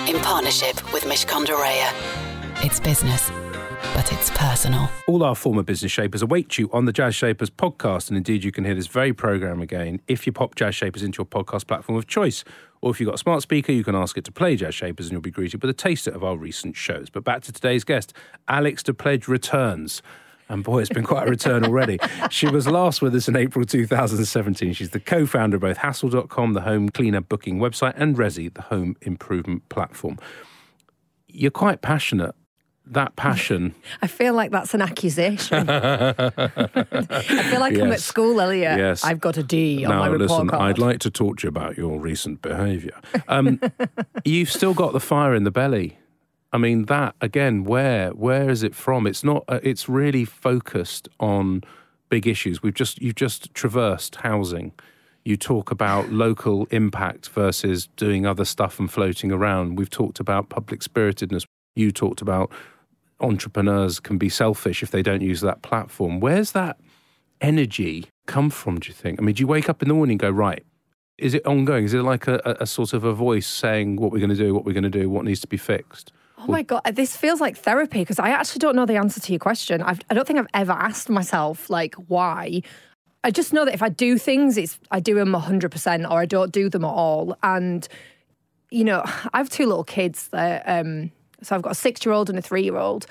in 0.08 0.20
partnership 0.22 0.94
with 0.94 1.04
Mishcon 1.04 1.46
de 1.46 2.66
It's 2.66 2.80
business 2.80 3.32
but 4.10 4.18
it's 4.18 4.30
personal. 4.32 4.90
All 5.08 5.24
our 5.24 5.36
former 5.36 5.64
business 5.64 5.92
shapers 5.92 6.22
await 6.22 6.58
you 6.58 6.70
on 6.72 6.86
the 6.86 6.94
Jazz 6.94 7.16
Shapers 7.16 7.50
podcast, 7.50 8.10
and 8.10 8.18
indeed 8.18 8.44
you 8.44 8.52
can 8.52 8.66
hear 8.66 8.74
this 8.74 8.88
very 8.88 9.14
program 9.14 9.62
again 9.62 10.02
if 10.08 10.26
you 10.26 10.34
pop 10.34 10.56
Jazz 10.56 10.76
Shapers 10.76 11.04
into 11.04 11.20
your 11.20 11.26
podcast 11.26 11.68
platform 11.68 11.98
of 11.98 12.08
choice. 12.08 12.44
Or 12.82 12.92
if 12.92 13.00
you've 13.00 13.08
got 13.08 13.16
a 13.16 13.20
smart 13.20 13.42
speaker, 13.42 13.72
you 13.72 13.84
can 13.84 13.96
ask 13.96 14.18
it 14.18 14.24
to 14.26 14.32
play 14.32 14.56
Jazz 14.56 14.74
Shapers 14.74 15.08
and 15.08 15.14
you'll 15.14 15.22
be 15.22 15.32
greeted 15.32 15.62
with 15.62 15.70
a 15.70 15.74
taster 15.74 16.12
of 16.12 16.24
our 16.24 16.38
recent 16.38 16.76
shows. 16.76 17.10
But 17.10 17.24
back 17.24 17.42
to 17.44 17.52
today's 17.52 17.84
guest, 17.84 18.14
Alex 18.48 18.84
de 18.84 18.94
Pledge 18.94 19.28
returns. 19.28 20.02
And 20.48 20.64
boy, 20.64 20.80
it's 20.80 20.90
been 20.90 21.04
quite 21.04 21.28
a 21.28 21.30
return 21.30 21.64
already. 21.64 22.00
she 22.32 22.48
was 22.48 22.68
last 22.68 23.02
with 23.02 23.14
us 23.14 23.28
in 23.28 23.36
April 23.36 23.66
2017. 23.66 24.74
She's 24.74 24.90
the 24.90 25.00
co 25.00 25.28
founder 25.28 25.58
of 25.58 25.62
both 25.62 25.78
Hassle.com, 25.78 26.54
the 26.54 26.62
home 26.62 26.90
cleaner 26.90 27.22
booking 27.22 27.60
website, 27.60 27.94
and 27.96 28.18
Resi, 28.18 28.52
the 28.52 28.64
home 28.64 28.96
improvement 29.02 29.68
platform. 29.70 30.18
You're 31.28 31.52
quite 31.52 31.84
passionate 31.84 32.34
that 32.92 33.16
passion. 33.16 33.76
I 34.02 34.08
feel 34.08 34.34
like 34.34 34.52
that's 34.52 34.74
an 34.74 34.82
accusation. 34.82 35.70
I 35.70 36.12
feel 37.22 37.60
like 37.60 37.74
yes. 37.74 37.82
I'm 37.82 37.92
at 37.92 38.02
school, 38.02 38.42
Elliot. 38.42 38.78
Yes. 38.78 39.04
I've 39.04 39.20
got 39.20 39.38
a 39.38 39.44
D 39.44 39.86
on 39.86 39.92
now, 39.92 40.00
my 40.00 40.08
report 40.08 40.30
listen, 40.30 40.48
card. 40.50 40.62
I'd 40.62 40.80
like 40.80 41.00
to 41.00 41.12
talk 41.12 41.40
to 41.40 41.44
you 41.44 41.50
about 41.50 41.78
your 41.78 42.00
recent 42.00 42.42
behaviour. 42.42 43.00
Um, 43.28 43.62
you've 44.26 44.52
still 44.52 44.74
got 44.74 44.94
the 44.94 45.00
fire 45.00 45.36
in 45.36 45.44
the 45.44 45.52
belly. 45.52 45.98
I 46.52 46.58
mean, 46.58 46.86
that 46.86 47.16
again, 47.22 47.64
where 47.64 48.10
where 48.10 48.50
is 48.50 48.64
it 48.64 48.74
from? 48.74 49.06
It's 49.06 49.24
not. 49.24 49.44
Uh, 49.48 49.60
it's 49.62 49.88
really 49.88 50.26
focused 50.26 51.08
on 51.20 51.62
big 52.10 52.26
issues. 52.28 52.64
We've 52.64 52.74
just 52.74 53.02
you've 53.02 53.16
just 53.16 53.54
traversed 53.54 54.16
housing. 54.18 54.74
You 55.24 55.38
talk 55.38 55.70
about 55.70 56.12
local 56.12 56.66
impact 56.72 57.30
versus 57.30 57.88
doing 57.98 58.26
other 58.26 58.46
stuff 58.46 58.80
and 58.80 58.92
floating 58.92 59.32
around. 59.32 59.78
We've 59.78 59.90
talked 59.90 60.20
about 60.20 60.50
public 60.50 60.82
spiritedness. 60.82 61.46
You 61.76 61.92
talked 61.92 62.22
about 62.22 62.52
entrepreneurs 63.22 64.00
can 64.00 64.18
be 64.18 64.30
selfish 64.30 64.84
if 64.84 64.92
they 64.92 65.02
don't 65.02 65.22
use 65.22 65.42
that 65.42 65.62
platform. 65.62 66.20
Where's 66.20 66.52
that 66.54 66.80
energy 67.42 68.06
come 68.28 68.50
from, 68.50 68.80
do 68.80 68.88
you 68.88 68.94
think? 68.94 69.20
I 69.20 69.24
mean, 69.24 69.36
do 69.36 69.42
you 69.42 69.48
wake 69.48 69.70
up 69.70 69.82
in 69.82 69.88
the 69.88 69.94
morning 69.94 70.14
and 70.14 70.20
go, 70.20 70.30
right, 70.30 70.64
is 71.18 71.34
it 71.34 71.46
ongoing? 71.46 71.86
Is 71.86 71.94
it 71.94 72.02
like 72.02 72.28
a, 72.28 72.40
a 72.60 72.66
sort 72.66 72.94
of 72.94 73.04
a 73.04 73.14
voice 73.14 73.48
saying 73.48 73.98
what 73.98 74.12
we're 74.12 74.20
going 74.20 74.30
to 74.30 74.36
do, 74.36 74.54
what 74.54 74.66
we're 74.66 74.74
going 74.74 74.84
to 74.84 74.90
do, 74.90 75.10
what 75.10 75.26
needs 75.26 75.42
to 75.42 75.48
be 75.48 75.58
fixed? 75.58 76.12
Oh 76.38 76.48
my 76.48 76.64
God, 76.64 76.82
this 76.94 77.18
feels 77.18 77.42
like 77.42 77.58
therapy 77.58 78.00
because 78.00 78.18
I 78.18 78.30
actually 78.30 78.60
don't 78.60 78.76
know 78.76 78.86
the 78.86 78.96
answer 78.96 79.20
to 79.20 79.32
your 79.34 79.40
question. 79.40 79.82
I've, 79.82 80.00
I 80.10 80.14
do 80.14 80.20
not 80.20 80.28
think 80.28 80.40
I've 80.40 80.48
ever 80.54 80.72
asked 80.72 81.10
myself, 81.10 81.70
like, 81.70 81.96
why. 81.96 82.62
I 83.26 83.32
just 83.32 83.52
know 83.52 83.66
that 83.66 83.74
if 83.74 83.84
I 83.84 83.90
do 83.90 84.18
things, 84.18 84.58
it's 84.58 84.80
I 84.90 85.02
do 85.02 85.16
them 85.16 85.34
100% 85.34 86.10
or 86.10 86.20
I 86.22 86.26
don't 86.26 86.54
do 86.54 86.70
them 86.70 86.86
at 86.86 86.90
all. 86.90 87.38
And, 87.44 87.86
you 88.70 88.86
know, 88.86 89.04
I 89.34 89.38
have 89.38 89.50
two 89.50 89.66
little 89.66 89.84
kids 89.84 90.30
that, 90.30 90.64
um, 90.66 91.12
so 91.42 91.56
I've 91.56 91.62
got 91.62 91.72
a 91.72 91.76
six 91.76 92.06
year 92.06 92.14
old 92.14 92.30
and 92.30 92.38
a 92.38 92.42
three 92.42 92.64
year 92.64 92.78
old. 92.78 93.06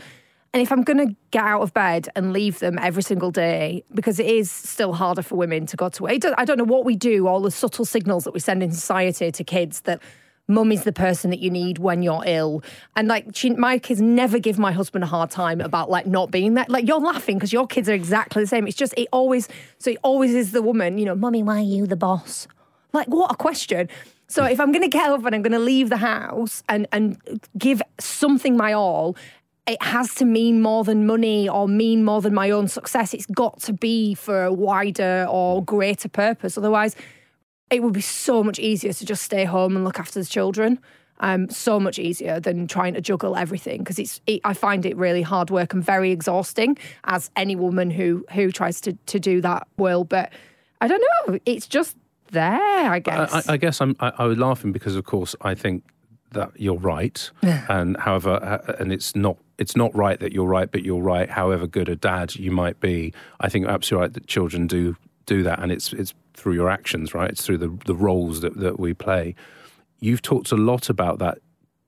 And 0.54 0.62
if 0.62 0.72
I'm 0.72 0.82
going 0.82 1.06
to 1.06 1.14
get 1.30 1.44
out 1.44 1.60
of 1.60 1.74
bed 1.74 2.08
and 2.16 2.32
leave 2.32 2.58
them 2.58 2.78
every 2.78 3.02
single 3.02 3.30
day, 3.30 3.84
because 3.92 4.18
it 4.18 4.26
is 4.26 4.50
still 4.50 4.94
harder 4.94 5.20
for 5.20 5.36
women 5.36 5.66
to 5.66 5.76
go 5.76 5.90
to 5.90 6.02
work, 6.02 6.24
I 6.24 6.44
don't 6.44 6.56
know 6.56 6.64
what 6.64 6.86
we 6.86 6.96
do, 6.96 7.26
all 7.26 7.40
the 7.40 7.50
subtle 7.50 7.84
signals 7.84 8.24
that 8.24 8.32
we 8.32 8.40
send 8.40 8.62
in 8.62 8.72
society 8.72 9.30
to 9.30 9.44
kids 9.44 9.82
that 9.82 10.00
mum 10.48 10.72
is 10.72 10.84
the 10.84 10.92
person 10.92 11.30
that 11.30 11.40
you 11.40 11.50
need 11.50 11.78
when 11.78 12.02
you're 12.02 12.22
ill. 12.24 12.62
And 12.96 13.08
like, 13.08 13.26
she, 13.34 13.50
my 13.50 13.78
kids 13.78 14.00
never 14.00 14.38
give 14.38 14.58
my 14.58 14.72
husband 14.72 15.04
a 15.04 15.06
hard 15.06 15.30
time 15.30 15.60
about 15.60 15.90
like 15.90 16.06
not 16.06 16.30
being 16.30 16.54
there. 16.54 16.64
Like, 16.68 16.88
you're 16.88 16.98
laughing 16.98 17.36
because 17.36 17.52
your 17.52 17.66
kids 17.66 17.88
are 17.88 17.94
exactly 17.94 18.42
the 18.42 18.46
same. 18.46 18.66
It's 18.66 18.76
just, 18.76 18.94
it 18.96 19.08
always, 19.12 19.48
so 19.78 19.90
it 19.90 19.98
always 20.02 20.34
is 20.34 20.52
the 20.52 20.62
woman, 20.62 20.96
you 20.96 21.04
know, 21.04 21.14
mummy, 21.14 21.42
why 21.42 21.58
are 21.58 21.62
you 21.62 21.86
the 21.86 21.96
boss? 21.96 22.48
Like, 22.94 23.08
what 23.08 23.30
a 23.30 23.36
question. 23.36 23.90
So 24.28 24.44
if 24.44 24.60
I'm 24.60 24.72
going 24.72 24.82
to 24.82 24.88
get 24.88 25.08
up 25.10 25.24
and 25.24 25.34
I'm 25.34 25.42
going 25.42 25.52
to 25.52 25.58
leave 25.58 25.88
the 25.88 25.96
house 25.96 26.62
and 26.68 26.86
and 26.92 27.18
give 27.56 27.80
something 27.98 28.56
my 28.56 28.74
all, 28.74 29.16
it 29.66 29.82
has 29.82 30.14
to 30.16 30.24
mean 30.24 30.60
more 30.60 30.84
than 30.84 31.06
money 31.06 31.48
or 31.48 31.66
mean 31.66 32.04
more 32.04 32.20
than 32.20 32.34
my 32.34 32.50
own 32.50 32.68
success. 32.68 33.14
It's 33.14 33.26
got 33.26 33.60
to 33.62 33.72
be 33.72 34.14
for 34.14 34.44
a 34.44 34.52
wider 34.52 35.26
or 35.30 35.64
greater 35.64 36.08
purpose. 36.08 36.58
Otherwise, 36.58 36.94
it 37.70 37.82
would 37.82 37.94
be 37.94 38.02
so 38.02 38.44
much 38.44 38.58
easier 38.58 38.92
to 38.92 39.06
just 39.06 39.22
stay 39.22 39.44
home 39.44 39.76
and 39.76 39.84
look 39.84 39.98
after 39.98 40.20
the 40.20 40.26
children. 40.26 40.78
Um, 41.20 41.50
so 41.50 41.80
much 41.80 41.98
easier 41.98 42.38
than 42.38 42.68
trying 42.68 42.94
to 42.94 43.00
juggle 43.00 43.34
everything 43.34 43.78
because 43.78 43.98
it's. 43.98 44.20
It, 44.26 44.40
I 44.44 44.54
find 44.54 44.86
it 44.86 44.96
really 44.96 45.22
hard 45.22 45.50
work 45.50 45.74
and 45.74 45.82
very 45.82 46.12
exhausting, 46.12 46.78
as 47.04 47.30
any 47.34 47.56
woman 47.56 47.90
who 47.90 48.24
who 48.32 48.52
tries 48.52 48.80
to 48.82 48.92
to 49.06 49.18
do 49.18 49.40
that 49.40 49.66
will. 49.78 50.04
But 50.04 50.32
I 50.80 50.86
don't 50.86 51.02
know. 51.26 51.38
It's 51.44 51.66
just 51.66 51.96
there. 52.28 52.60
I 52.60 52.98
guess. 52.98 53.48
I, 53.48 53.54
I 53.54 53.56
guess 53.56 53.80
I'm. 53.80 53.96
I, 54.00 54.12
I 54.18 54.24
was 54.24 54.38
laughing 54.38 54.72
because, 54.72 54.96
of 54.96 55.04
course, 55.04 55.34
I 55.40 55.54
think 55.54 55.84
that 56.32 56.52
you're 56.56 56.78
right, 56.78 57.30
and 57.42 57.96
however, 57.96 58.32
uh, 58.42 58.74
and 58.78 58.92
it's 58.92 59.16
not 59.16 59.38
it's 59.58 59.76
not 59.76 59.94
right 59.94 60.20
that 60.20 60.32
you're 60.32 60.46
right, 60.46 60.70
but 60.70 60.84
you're 60.84 61.02
right. 61.02 61.30
However 61.30 61.66
good 61.66 61.88
a 61.88 61.96
dad 61.96 62.36
you 62.36 62.50
might 62.50 62.80
be, 62.80 63.12
I 63.40 63.48
think 63.48 63.66
absolutely 63.66 64.02
right 64.02 64.12
that 64.14 64.26
children 64.26 64.66
do 64.66 64.96
do 65.26 65.42
that, 65.42 65.60
and 65.60 65.72
it's 65.72 65.92
it's 65.92 66.14
through 66.34 66.54
your 66.54 66.70
actions, 66.70 67.14
right? 67.14 67.30
It's 67.30 67.44
through 67.44 67.58
the 67.58 67.76
the 67.86 67.94
roles 67.94 68.40
that 68.40 68.56
that 68.58 68.78
we 68.78 68.94
play. 68.94 69.34
You've 70.00 70.22
talked 70.22 70.52
a 70.52 70.56
lot 70.56 70.88
about 70.88 71.18
that 71.18 71.38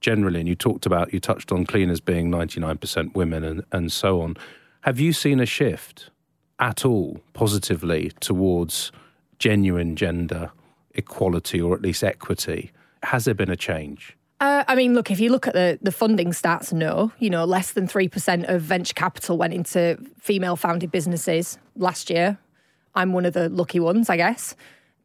generally, 0.00 0.40
and 0.40 0.48
you 0.48 0.56
talked 0.56 0.86
about 0.86 1.12
you 1.12 1.20
touched 1.20 1.52
on 1.52 1.64
cleaners 1.64 2.00
being 2.00 2.30
99% 2.30 3.14
women 3.14 3.44
and 3.44 3.64
and 3.72 3.92
so 3.92 4.20
on. 4.20 4.36
Have 4.82 4.98
you 4.98 5.12
seen 5.12 5.40
a 5.40 5.46
shift 5.46 6.10
at 6.58 6.84
all 6.84 7.20
positively 7.32 8.10
towards 8.20 8.92
genuine 9.40 9.96
gender 9.96 10.52
equality 10.94 11.60
or 11.60 11.74
at 11.74 11.82
least 11.82 12.04
equity? 12.04 12.70
Has 13.02 13.24
there 13.24 13.34
been 13.34 13.50
a 13.50 13.56
change? 13.56 14.16
Uh, 14.38 14.64
I 14.68 14.74
mean, 14.74 14.94
look, 14.94 15.10
if 15.10 15.20
you 15.20 15.30
look 15.30 15.46
at 15.46 15.54
the, 15.54 15.78
the 15.82 15.92
funding 15.92 16.30
stats, 16.30 16.72
no. 16.72 17.12
You 17.18 17.28
know, 17.28 17.44
less 17.44 17.72
than 17.72 17.88
3% 17.88 18.48
of 18.48 18.62
venture 18.62 18.94
capital 18.94 19.36
went 19.36 19.52
into 19.52 19.98
female 20.18 20.56
founded 20.56 20.92
businesses 20.92 21.58
last 21.76 22.08
year. 22.08 22.38
I'm 22.94 23.12
one 23.12 23.26
of 23.26 23.34
the 23.34 23.48
lucky 23.48 23.80
ones, 23.80 24.08
I 24.08 24.16
guess. 24.16 24.54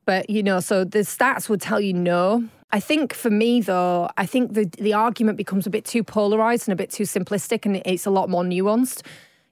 But, 0.05 0.29
you 0.29 0.43
know, 0.43 0.59
so 0.59 0.83
the 0.83 0.99
stats 0.99 1.49
would 1.49 1.61
tell 1.61 1.81
you 1.81 1.93
no. 1.93 2.45
I 2.71 2.79
think 2.79 3.13
for 3.13 3.29
me, 3.29 3.61
though, 3.61 4.09
I 4.17 4.25
think 4.25 4.53
the, 4.53 4.65
the 4.77 4.93
argument 4.93 5.37
becomes 5.37 5.67
a 5.67 5.69
bit 5.69 5.85
too 5.85 6.03
polarized 6.03 6.67
and 6.67 6.73
a 6.73 6.75
bit 6.75 6.89
too 6.91 7.03
simplistic 7.03 7.65
and 7.65 7.81
it's 7.85 8.05
a 8.05 8.11
lot 8.11 8.29
more 8.29 8.43
nuanced. 8.43 9.01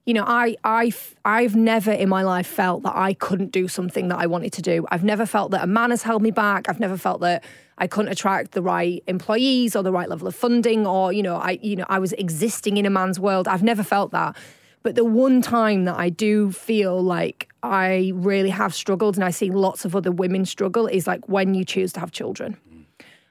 You 0.05 0.13
know, 0.13 0.25
I, 0.27 0.57
I, 0.65 0.91
I've 1.23 1.55
never 1.55 1.91
in 1.91 2.09
my 2.09 2.23
life 2.23 2.47
felt 2.47 2.83
that 2.83 2.95
I 2.95 3.13
couldn't 3.13 3.53
do 3.53 3.69
something 3.69 4.09
that 4.09 4.19
I 4.19 4.25
wanted 4.25 4.51
to 4.53 4.61
do. 4.61 4.85
I've 4.91 5.03
never 5.03 5.25
felt 5.25 5.51
that 5.51 5.63
a 5.63 5.67
man 5.67 5.91
has 5.91 6.03
held 6.03 6.21
me 6.21 6.31
back. 6.31 6.67
I've 6.67 6.79
never 6.79 6.97
felt 6.97 7.21
that 7.21 7.45
I 7.77 7.87
couldn't 7.87 8.11
attract 8.11 8.51
the 8.51 8.61
right 8.61 9.01
employees 9.07 9.77
or 9.77 9.83
the 9.83 9.93
right 9.93 10.09
level 10.09 10.27
of 10.27 10.35
funding 10.35 10.85
or, 10.85 11.13
you 11.13 11.23
know, 11.23 11.37
I, 11.37 11.57
you 11.61 11.77
know, 11.77 11.85
I 11.87 11.99
was 11.99 12.11
existing 12.13 12.75
in 12.75 12.85
a 12.85 12.89
man's 12.89 13.17
world. 13.17 13.47
I've 13.47 13.63
never 13.63 13.81
felt 13.81 14.11
that. 14.11 14.35
But 14.83 14.95
the 14.95 15.05
one 15.05 15.41
time 15.41 15.85
that 15.85 15.97
I 15.97 16.09
do 16.09 16.51
feel 16.51 17.01
like 17.01 17.49
I 17.63 18.11
really 18.13 18.49
have 18.49 18.75
struggled 18.75 19.15
and 19.15 19.23
I 19.23 19.31
see 19.31 19.49
lots 19.49 19.85
of 19.85 19.95
other 19.95 20.11
women 20.11 20.45
struggle 20.45 20.87
is 20.87 21.07
like 21.07 21.29
when 21.29 21.55
you 21.55 21.63
choose 21.63 21.93
to 21.93 22.01
have 22.01 22.11
children. 22.11 22.57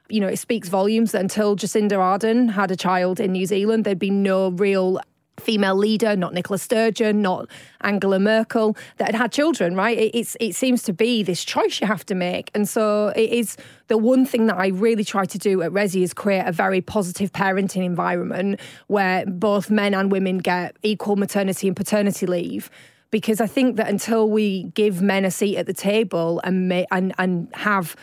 You 0.09 0.21
know, 0.21 0.29
it 0.29 0.38
speaks 0.38 0.69
volumes 0.69 1.12
that 1.12 1.21
until 1.21 1.55
Jacinda 1.55 1.93
Ardern 1.93 2.50
had 2.50 2.71
a 2.71 2.76
child 2.76 3.21
in 3.21 3.33
New 3.33 3.45
Zealand, 3.47 3.85
there'd 3.85 3.99
be 3.99 4.11
no 4.11 4.50
real 4.50 4.99
female 5.42 5.76
leader, 5.76 6.16
not 6.16 6.32
Nicola 6.34 6.58
Sturgeon, 6.58 7.22
not 7.22 7.49
Angela 7.80 8.18
Merkel, 8.18 8.76
that 8.96 9.06
had 9.06 9.14
had 9.14 9.32
children, 9.32 9.75
right? 9.75 9.99
It, 9.99 10.14
it's, 10.14 10.37
it 10.40 10.54
seems 10.54 10.82
to 10.84 10.92
be 10.92 11.22
this 11.22 11.44
choice 11.44 11.80
you 11.80 11.87
have 11.87 12.06
to 12.06 12.14
make. 12.14 12.50
And 12.54 12.68
so 12.68 13.08
it 13.08 13.30
is 13.30 13.56
the 13.88 13.99
one 13.99 14.25
thing 14.25 14.46
that 14.46 14.56
I 14.56 14.68
really 14.68 15.04
try 15.04 15.25
to 15.25 15.38
do 15.38 15.62
at 15.62 15.70
Resi 15.70 16.02
is 16.02 16.14
create 16.14 16.46
a 16.46 16.52
very 16.52 16.80
positive 16.80 17.32
parenting 17.32 17.84
environment 17.84 18.61
where 18.87 19.26
both 19.26 19.70
men 19.70 19.94
and 19.94 20.11
women 20.11 20.38
get 20.38 20.76
equal 20.82 21.16
maternity 21.16 21.66
and 21.66 21.76
paternity 21.76 22.26
leave 22.26 22.70
because 23.12 23.40
I 23.40 23.46
think 23.46 23.76
that 23.76 23.88
until 23.88 24.28
we 24.28 24.64
give 24.75 25.02
men 25.02 25.25
a 25.25 25.30
seat 25.30 25.56
at 25.58 25.66
the 25.66 25.75
table 25.75 26.40
and 26.42 26.68
may, 26.68 26.87
and 26.90 27.14
and 27.18 27.49
have 27.54 27.94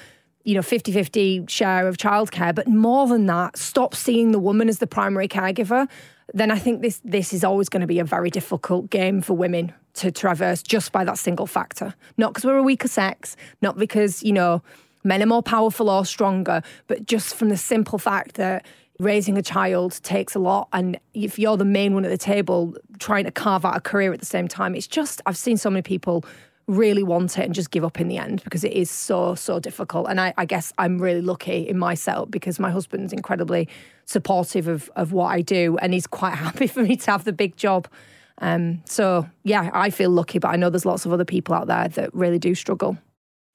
you 0.45 0.55
know 0.55 0.61
50-50 0.61 1.49
share 1.49 1.87
of 1.87 1.97
childcare 1.97 2.55
but 2.55 2.67
more 2.67 3.07
than 3.07 3.25
that 3.25 3.57
stop 3.57 3.93
seeing 3.93 4.31
the 4.31 4.39
woman 4.39 4.69
as 4.69 4.79
the 4.79 4.87
primary 4.87 5.27
caregiver 5.27 5.89
then 6.33 6.51
I 6.51 6.59
think 6.59 6.81
this 6.81 7.01
this 7.03 7.33
is 7.33 7.43
always 7.43 7.69
going 7.69 7.81
to 7.81 7.87
be 7.87 7.99
a 7.99 8.03
very 8.03 8.29
difficult 8.29 8.89
game 8.89 9.21
for 9.21 9.33
women 9.33 9.73
to 9.95 10.11
traverse 10.11 10.61
just 10.63 10.91
by 10.91 11.03
that 11.03 11.17
single 11.17 11.47
factor. 11.47 11.93
Not 12.17 12.33
because 12.33 12.45
we're 12.45 12.57
a 12.57 12.63
weaker 12.63 12.87
sex, 12.87 13.35
not 13.61 13.77
because, 13.77 14.23
you 14.23 14.31
know, 14.31 14.61
men 15.03 15.21
are 15.21 15.27
more 15.27 15.43
powerful 15.43 15.89
or 15.89 16.05
stronger, 16.05 16.61
but 16.87 17.05
just 17.05 17.35
from 17.35 17.49
the 17.49 17.57
simple 17.57 17.97
fact 17.97 18.35
that 18.35 18.65
raising 18.99 19.37
a 19.37 19.41
child 19.41 19.99
takes 20.03 20.35
a 20.35 20.39
lot 20.39 20.67
and 20.73 20.99
if 21.13 21.39
you're 21.39 21.55
the 21.55 21.63
main 21.63 21.93
one 21.93 22.03
at 22.03 22.11
the 22.11 22.17
table 22.17 22.75
trying 22.99 23.23
to 23.23 23.31
carve 23.31 23.63
out 23.63 23.77
a 23.77 23.79
career 23.79 24.11
at 24.11 24.19
the 24.19 24.25
same 24.25 24.47
time, 24.47 24.75
it's 24.75 24.87
just 24.87 25.21
I've 25.25 25.37
seen 25.37 25.57
so 25.57 25.69
many 25.69 25.81
people 25.81 26.25
really 26.69 27.01
want 27.01 27.37
it 27.39 27.45
and 27.45 27.55
just 27.55 27.71
give 27.71 27.83
up 27.83 27.99
in 27.99 28.07
the 28.07 28.17
end 28.17 28.43
because 28.43 28.63
it 28.63 28.73
is 28.73 28.91
so 28.91 29.33
so 29.33 29.59
difficult. 29.59 30.07
And 30.07 30.21
I, 30.21 30.33
I, 30.37 30.45
guess 30.45 30.71
i'm 30.77 30.99
really 31.01 31.21
lucky 31.21 31.67
in 31.67 31.79
my 31.79 31.95
setup 31.95 32.29
because 32.29 32.59
my 32.59 32.69
husband's 32.69 33.11
incredibly 33.11 33.67
supportive 34.05 34.67
of, 34.67 34.89
of 34.95 35.11
what 35.11 35.27
i 35.27 35.41
do 35.41 35.77
and 35.77 35.93
he's 35.93 36.07
quite 36.07 36.35
happy 36.45 36.67
for 36.67 36.83
me 36.83 36.95
to 36.95 37.11
have 37.11 37.23
the 37.23 37.33
big 37.33 37.55
job. 37.57 37.87
Um, 38.41 38.81
so 38.85 39.27
yeah 39.43 39.69
i 39.73 39.89
feel 39.89 40.11
lucky 40.11 40.39
but 40.39 40.47
i 40.47 40.55
know 40.55 40.69
there's 40.69 40.85
lots 40.85 41.05
of 41.05 41.11
other 41.11 41.25
people 41.25 41.53
out 41.53 41.67
there 41.67 41.89
that 41.89 42.13
really 42.15 42.39
do 42.39 42.55
struggle 42.55 42.97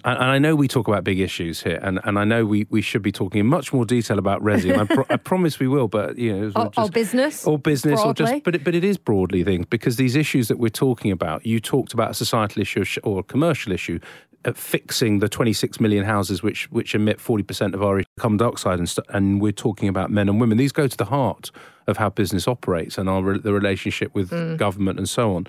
and, 0.05 0.19
and 0.19 0.31
I 0.31 0.39
know 0.39 0.55
we 0.55 0.69
talk 0.69 0.87
about 0.87 1.03
big 1.03 1.19
issues 1.19 1.63
here, 1.63 1.79
and, 1.83 1.99
and 2.05 2.19
I 2.19 2.25
know 2.25 2.45
we, 2.45 2.67
we 2.69 2.83
should 2.83 3.01
be 3.01 3.11
talking 3.11 3.41
in 3.41 3.47
much 3.47 3.73
more 3.73 3.87
detail 3.87 4.19
about 4.19 4.43
Resi, 4.43 4.71
and 4.71 4.83
I, 4.83 4.95
pro- 4.95 5.07
I 5.09 5.17
promise 5.17 5.59
we 5.59 5.67
will. 5.67 5.89
But 5.89 6.19
you 6.19 6.37
know, 6.37 6.53
or, 6.55 6.67
just, 6.67 6.79
or 6.79 6.91
business, 6.91 7.47
or 7.47 7.59
business, 7.59 8.03
broadly. 8.03 8.11
or 8.11 8.15
just 8.15 8.45
but 8.45 8.55
it, 8.55 8.65
but 8.65 8.75
it 8.75 8.85
is 8.85 8.99
broadly 8.99 9.43
things 9.45 9.67
because 9.67 9.97
these 9.97 10.15
issues 10.15 10.49
that 10.49 10.59
we're 10.59 10.69
talking 10.69 11.11
about. 11.11 11.47
You 11.47 11.59
talked 11.59 11.95
about 11.95 12.11
a 12.11 12.15
societal 12.15 12.61
issue 12.61 12.85
or 13.03 13.21
a 13.21 13.23
commercial 13.23 13.73
issue. 13.73 13.99
Uh, 14.47 14.53
fixing 14.53 15.21
the 15.21 15.29
26 15.31 15.81
million 15.81 16.05
houses 16.05 16.43
which 16.43 16.71
which 16.71 16.95
emit 16.95 17.19
40% 17.19 17.73
of 17.73 17.83
our 17.83 18.03
carbon 18.19 18.37
dioxide 18.37 18.79
and, 18.79 18.87
st- 18.87 19.07
and 19.09 19.41
we're 19.41 19.53
talking 19.53 19.89
about 19.89 20.11
men 20.11 20.29
and 20.29 20.39
women 20.39 20.59
these 20.59 20.71
go 20.71 20.87
to 20.87 20.97
the 20.99 21.07
heart 21.07 21.51
of 21.87 21.97
how 21.97 22.11
business 22.11 22.47
operates 22.47 22.99
and 22.99 23.09
our 23.09 23.23
re- 23.23 23.39
the 23.39 23.55
relationship 23.55 24.15
with 24.15 24.29
mm. 24.29 24.59
government 24.59 24.99
and 24.99 25.09
so 25.09 25.35
on 25.35 25.47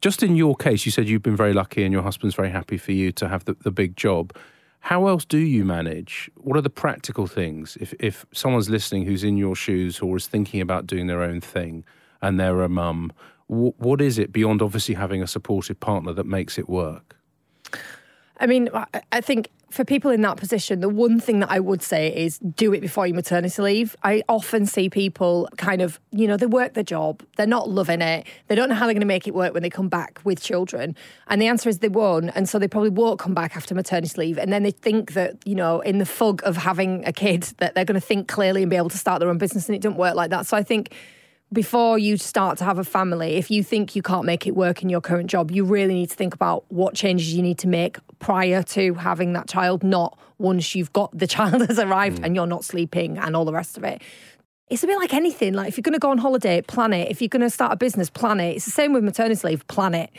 just 0.00 0.22
in 0.22 0.36
your 0.36 0.54
case, 0.54 0.86
you 0.86 0.92
said 0.92 1.08
you've 1.08 1.22
been 1.22 1.36
very 1.36 1.52
lucky 1.52 1.84
and 1.84 1.92
your 1.92 2.02
husband's 2.02 2.36
very 2.36 2.50
happy 2.50 2.76
for 2.76 2.92
you 2.92 3.12
to 3.12 3.28
have 3.28 3.44
the, 3.44 3.54
the 3.62 3.70
big 3.70 3.96
job. 3.96 4.34
How 4.80 5.08
else 5.08 5.24
do 5.24 5.38
you 5.38 5.64
manage? 5.64 6.30
What 6.36 6.56
are 6.56 6.60
the 6.62 6.70
practical 6.70 7.26
things? 7.26 7.76
If, 7.80 7.94
if 7.98 8.24
someone's 8.32 8.70
listening 8.70 9.04
who's 9.04 9.24
in 9.24 9.36
your 9.36 9.56
shoes 9.56 10.00
or 10.00 10.16
is 10.16 10.26
thinking 10.26 10.60
about 10.60 10.86
doing 10.86 11.08
their 11.08 11.22
own 11.22 11.40
thing 11.40 11.84
and 12.22 12.38
they're 12.38 12.62
a 12.62 12.68
mum, 12.68 13.12
what 13.48 14.00
is 14.00 14.18
it 14.18 14.30
beyond 14.30 14.62
obviously 14.62 14.94
having 14.94 15.22
a 15.22 15.26
supportive 15.26 15.80
partner 15.80 16.12
that 16.12 16.26
makes 16.26 16.58
it 16.58 16.68
work? 16.68 17.16
I 18.40 18.46
mean, 18.46 18.68
I 19.12 19.20
think 19.20 19.50
for 19.70 19.84
people 19.84 20.10
in 20.10 20.22
that 20.22 20.36
position, 20.36 20.80
the 20.80 20.88
one 20.88 21.20
thing 21.20 21.40
that 21.40 21.50
I 21.50 21.60
would 21.60 21.82
say 21.82 22.14
is 22.14 22.38
do 22.38 22.72
it 22.72 22.80
before 22.80 23.06
your 23.06 23.16
maternity 23.16 23.60
leave. 23.60 23.96
I 24.02 24.22
often 24.28 24.64
see 24.64 24.88
people 24.88 25.48
kind 25.58 25.82
of, 25.82 26.00
you 26.10 26.26
know, 26.26 26.36
they 26.36 26.46
work 26.46 26.74
their 26.74 26.84
job, 26.84 27.22
they're 27.36 27.46
not 27.46 27.68
loving 27.68 28.00
it, 28.00 28.26
they 28.46 28.54
don't 28.54 28.68
know 28.68 28.74
how 28.74 28.86
they're 28.86 28.94
going 28.94 29.00
to 29.00 29.06
make 29.06 29.26
it 29.26 29.34
work 29.34 29.52
when 29.52 29.62
they 29.62 29.70
come 29.70 29.88
back 29.88 30.20
with 30.24 30.40
children. 30.40 30.96
And 31.26 31.42
the 31.42 31.48
answer 31.48 31.68
is 31.68 31.80
they 31.80 31.88
won't. 31.88 32.30
And 32.34 32.48
so 32.48 32.58
they 32.58 32.68
probably 32.68 32.90
won't 32.90 33.18
come 33.18 33.34
back 33.34 33.56
after 33.56 33.74
maternity 33.74 34.14
leave. 34.16 34.38
And 34.38 34.52
then 34.52 34.62
they 34.62 34.70
think 34.70 35.12
that, 35.12 35.36
you 35.46 35.54
know, 35.54 35.80
in 35.80 35.98
the 35.98 36.06
fog 36.06 36.40
of 36.44 36.56
having 36.56 37.04
a 37.06 37.12
kid, 37.12 37.42
that 37.58 37.74
they're 37.74 37.84
going 37.84 38.00
to 38.00 38.06
think 38.06 38.28
clearly 38.28 38.62
and 38.62 38.70
be 38.70 38.76
able 38.76 38.90
to 38.90 38.98
start 38.98 39.20
their 39.20 39.28
own 39.28 39.38
business. 39.38 39.68
And 39.68 39.76
it 39.76 39.82
doesn't 39.82 39.98
work 39.98 40.14
like 40.14 40.30
that. 40.30 40.46
So 40.46 40.56
I 40.56 40.62
think 40.62 40.94
before 41.52 41.98
you 41.98 42.16
start 42.16 42.58
to 42.58 42.64
have 42.64 42.78
a 42.78 42.84
family, 42.84 43.36
if 43.36 43.50
you 43.50 43.64
think 43.64 43.96
you 43.96 44.02
can't 44.02 44.24
make 44.24 44.46
it 44.46 44.54
work 44.54 44.82
in 44.82 44.88
your 44.88 45.00
current 45.00 45.30
job, 45.30 45.50
you 45.50 45.64
really 45.64 45.94
need 45.94 46.10
to 46.10 46.16
think 46.16 46.34
about 46.34 46.64
what 46.68 46.94
changes 46.94 47.32
you 47.32 47.42
need 47.42 47.58
to 47.58 47.68
make 47.68 47.98
prior 48.18 48.62
to 48.62 48.94
having 48.94 49.32
that 49.32 49.48
child, 49.48 49.82
not 49.82 50.18
once 50.38 50.74
you've 50.74 50.92
got 50.92 51.16
the 51.16 51.26
child 51.36 51.66
has 51.66 51.78
arrived 51.78 52.20
mm. 52.20 52.26
and 52.26 52.36
you're 52.36 52.46
not 52.46 52.64
sleeping 52.64 53.18
and 53.18 53.34
all 53.34 53.44
the 53.44 53.52
rest 53.52 53.76
of 53.76 53.84
it. 53.84 54.02
It's 54.68 54.84
a 54.84 54.86
bit 54.86 54.98
like 54.98 55.14
anything. 55.14 55.54
Like 55.54 55.68
if 55.68 55.78
you're 55.78 55.82
going 55.82 55.94
to 55.94 55.98
go 55.98 56.10
on 56.10 56.18
holiday, 56.18 56.60
plan 56.60 56.92
it. 56.92 57.10
If 57.10 57.22
you're 57.22 57.28
going 57.28 57.40
to 57.40 57.50
start 57.50 57.72
a 57.72 57.76
business, 57.76 58.10
plan 58.10 58.38
it. 58.40 58.56
It's 58.56 58.66
the 58.66 58.70
same 58.70 58.92
with 58.92 59.02
maternity 59.02 59.48
leave, 59.48 59.66
plan 59.66 59.94
it. 59.94 60.10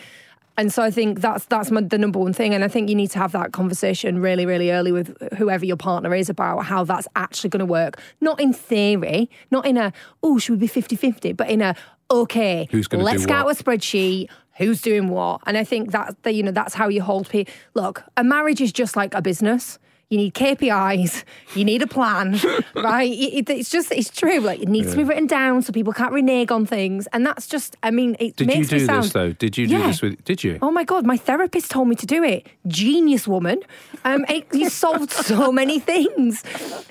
And 0.60 0.74
so 0.74 0.84
I 0.84 0.92
think 0.92 1.22
that's 1.22 1.46
that's 1.46 1.72
my, 1.72 1.80
the 1.80 1.98
number 1.98 2.20
one 2.20 2.34
thing. 2.34 2.54
And 2.54 2.66
I 2.66 2.68
think 2.68 2.90
you 2.90 2.96
need 2.96 3.12
to 3.12 3.20
have 3.20 3.32
that 3.32 3.54
conversation 3.54 4.20
really, 4.20 4.46
really 4.46 4.72
early 4.72 4.92
with 4.92 5.16
whoever 5.38 5.64
your 5.64 5.78
partner 5.78 6.14
is 6.14 6.30
about 6.30 6.66
how 6.66 6.84
that's 6.84 7.08
actually 7.16 7.50
going 7.50 7.62
to 7.62 7.66
work. 7.66 7.98
Not 8.20 8.42
in 8.42 8.52
theory, 8.52 9.30
not 9.52 9.66
in 9.66 9.78
a, 9.78 9.94
oh, 10.22 10.38
should 10.38 10.52
we 10.52 10.58
be 10.58 10.68
50 10.68 10.98
50, 10.98 11.32
but 11.32 11.50
in 11.50 11.62
a, 11.62 11.78
okay, 12.12 12.68
Who's 12.72 12.90
gonna 12.90 13.06
let's 13.06 13.22
do 13.22 13.28
get 13.28 13.38
out 13.38 13.50
a 13.50 13.64
spreadsheet. 13.64 14.30
Who's 14.58 14.82
doing 14.82 15.08
what? 15.08 15.40
And 15.46 15.58
I 15.58 15.64
think 15.64 15.92
that, 15.92 16.22
the, 16.24 16.34
you 16.34 16.44
know, 16.44 16.52
that's 16.52 16.74
how 16.74 16.90
you 16.90 17.04
hold 17.04 17.30
people. 17.30 17.54
Look, 17.74 18.04
a 18.18 18.26
marriage 18.26 18.60
is 18.60 18.74
just 18.74 18.98
like 18.98 19.14
a 19.14 19.22
business 19.22 19.80
you 20.10 20.18
need 20.18 20.34
KPIs, 20.34 21.24
you 21.56 21.64
need 21.64 21.84
a 21.84 21.88
plan, 21.88 22.40
right? 22.76 23.12
It, 23.12 23.50
it, 23.50 23.50
it's 23.50 23.70
just, 23.70 23.92
it's 23.92 24.10
true. 24.10 24.40
Like, 24.40 24.60
it 24.60 24.68
needs 24.68 24.88
yeah. 24.88 24.92
to 24.92 24.98
be 24.98 25.04
written 25.04 25.28
down 25.28 25.62
so 25.62 25.72
people 25.72 25.94
can't 25.94 26.12
renege 26.12 26.50
on 26.50 26.66
things. 26.66 27.08
And 27.14 27.26
that's 27.26 27.46
just, 27.46 27.78
I 27.84 27.92
mean, 27.92 28.16
it 28.20 28.36
did 28.36 28.48
makes 28.48 28.72
you 28.72 28.80
do 28.80 28.86
sound, 28.86 29.04
this 29.04 29.14
though? 29.14 29.34
Did 29.34 29.58
you 29.58 29.68
do 29.68 29.78
yeah. 29.78 29.88
this 29.88 30.02
with, 30.02 30.24
did 30.26 30.44
you? 30.44 30.58
Oh 30.64 30.72
my 30.72 30.84
God, 30.84 31.06
my 31.06 31.16
therapist 31.18 31.70
told 31.70 31.88
me 31.90 31.96
to 31.96 32.08
do 32.08 32.24
it. 32.24 32.48
Genius 32.68 33.28
woman. 33.28 33.62
Um, 34.04 34.26
it, 34.30 34.48
you 34.52 34.70
solved 34.70 35.12
so 35.12 35.52
many 35.52 35.80
things. 35.80 36.44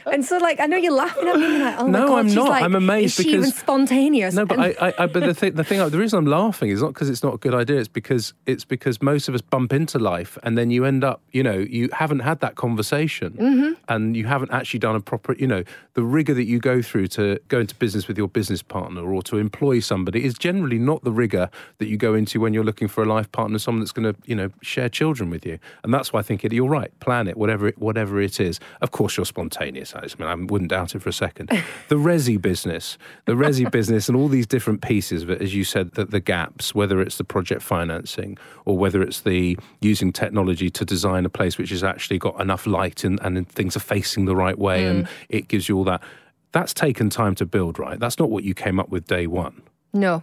And 0.07 0.25
so, 0.25 0.39
like, 0.39 0.61
I 0.61 0.67
know 0.67 0.77
you're 0.77 0.93
laughing 0.93 1.27
at 1.27 1.37
me. 1.37 1.59
Like, 1.59 1.81
oh 1.81 1.89
no, 1.89 2.07
God, 2.07 2.19
I'm 2.21 2.35
not. 2.35 2.49
Like, 2.49 2.63
I'm 2.63 2.77
amazed 2.77 3.19
is 3.19 3.27
because. 3.27 3.47
even 3.47 3.51
spontaneous? 3.51 4.35
No, 4.35 4.47
but 4.47 4.61
I, 4.61 4.95
I, 4.97 5.07
but 5.07 5.21
the 5.25 5.35
thing, 5.35 5.55
the 5.55 5.65
thing, 5.65 5.87
the 5.91 5.99
reason 5.99 6.21
I'm 6.21 6.27
laughing 6.27 6.71
is 6.71 6.83
not 6.83 6.95
because 6.95 7.11
it's 7.11 7.25
not 7.25 7.35
a 7.35 7.39
good 7.39 7.55
idea. 7.55 7.79
It's 7.79 7.89
because 7.89 8.33
it's 8.47 8.65
because 8.65 9.03
most 9.03 9.29
of 9.29 9.35
us 9.35 9.41
bump 9.41 9.73
into 9.73 9.99
life, 9.99 10.39
and 10.45 10.57
then 10.57 10.71
you 10.71 10.85
end 10.85 11.03
up, 11.03 11.21
you 11.33 11.43
know, 11.43 11.59
you 11.59 11.89
haven't 11.93 12.21
had 12.21 12.39
that 12.41 12.55
conversation, 12.55 13.08
mm-hmm. 13.09 13.73
and 13.89 14.17
you 14.17 14.27
haven't 14.27 14.53
actually 14.53 14.81
done 14.81 14.97
a 14.97 15.01
proper, 15.01 15.35
you 15.35 15.47
know, 15.47 15.65
the 15.95 16.03
rigor 16.03 16.35
that 16.35 16.45
you 16.45 16.59
go 16.59 16.83
through 16.83 17.09
to 17.09 17.41
go 17.49 17.61
into 17.61 17.75
business 17.75 18.07
with 18.07 18.17
your 18.17 18.29
business 18.29 18.63
partner 18.63 19.13
or 19.13 19.23
to 19.23 19.39
employ 19.39 19.81
somebody 19.81 20.25
is 20.25 20.35
generally 20.35 20.79
not 20.79 21.03
the 21.05 21.13
rigor 21.13 21.51
that 21.79 21.89
you 21.89 21.97
go 21.97 22.15
into 22.15 22.41
when 22.41 22.55
you're 22.55 22.65
looking 22.65 22.89
for 22.89 23.03
a 23.03 23.07
life 23.07 23.31
partner, 23.33 23.59
someone 23.59 23.81
that's 23.81 23.93
going 23.93 24.13
to, 24.13 24.21
you 24.27 24.35
know, 24.35 24.51
share 24.63 24.89
children 24.89 25.31
with 25.31 25.45
you. 25.45 25.59
And 25.83 25.93
that's 25.93 26.13
why 26.13 26.21
I 26.21 26.23
think 26.23 26.45
it, 26.45 26.53
you're 26.53 26.69
right. 26.69 26.97
Plan 27.01 27.29
it, 27.29 27.37
whatever 27.37 27.67
it, 27.69 27.79
whatever 27.79 28.21
it 28.21 28.41
is. 28.41 28.61
Of 28.81 28.91
course, 28.91 29.17
you're 29.17 29.27
spontaneous. 29.27 29.95
I 29.95 30.03
mean, 30.19 30.29
I 30.29 30.35
wouldn't 30.35 30.71
doubt 30.71 30.95
it 30.95 31.03
for 31.03 31.09
a 31.09 31.13
second. 31.13 31.49
the 31.89 31.97
resi 31.97 32.41
business, 32.41 32.99
the 33.25 33.33
resi 33.33 33.71
business, 33.71 34.09
and 34.09 34.17
all 34.17 34.29
these 34.29 34.47
different 34.47 34.83
pieces 34.83 35.23
of 35.23 35.31
it, 35.31 35.43
as 35.43 35.55
you 35.55 35.65
said, 35.65 35.93
that 35.93 36.11
the 36.11 36.21
gaps, 36.21 36.75
whether 36.75 37.01
it's 37.01 37.19
the 37.19 37.25
project 37.25 37.63
financing 37.63 38.39
or 38.65 38.77
whether 38.77 39.03
it's 39.03 39.21
the 39.21 39.59
using 39.81 40.13
technology 40.13 40.71
to 40.71 40.85
design 40.85 41.25
a 41.25 41.29
place 41.29 41.59
which 41.59 41.71
has 41.71 41.85
actually 41.85 42.19
got 42.19 42.41
enough 42.41 42.67
light 42.67 42.98
and, 43.05 43.19
and 43.23 43.49
things 43.49 43.77
are 43.77 43.81
facing 43.81 44.25
the 44.25 44.37
right 44.37 44.59
way 44.59 44.85
mm. 44.85 44.91
and 44.91 45.09
it 45.29 45.49
gives 45.49 45.69
you 45.69 45.77
all 45.77 45.85
that. 45.85 46.03
That's 46.53 46.73
taken 46.73 47.11
time 47.11 47.35
to 47.37 47.47
build, 47.47 47.79
right? 47.79 47.99
That's 47.99 48.19
not 48.19 48.31
what 48.31 48.45
you 48.45 48.55
came 48.55 48.81
up 48.81 48.89
with 48.89 49.07
day 49.07 49.27
one. 49.27 49.63
No. 49.93 50.23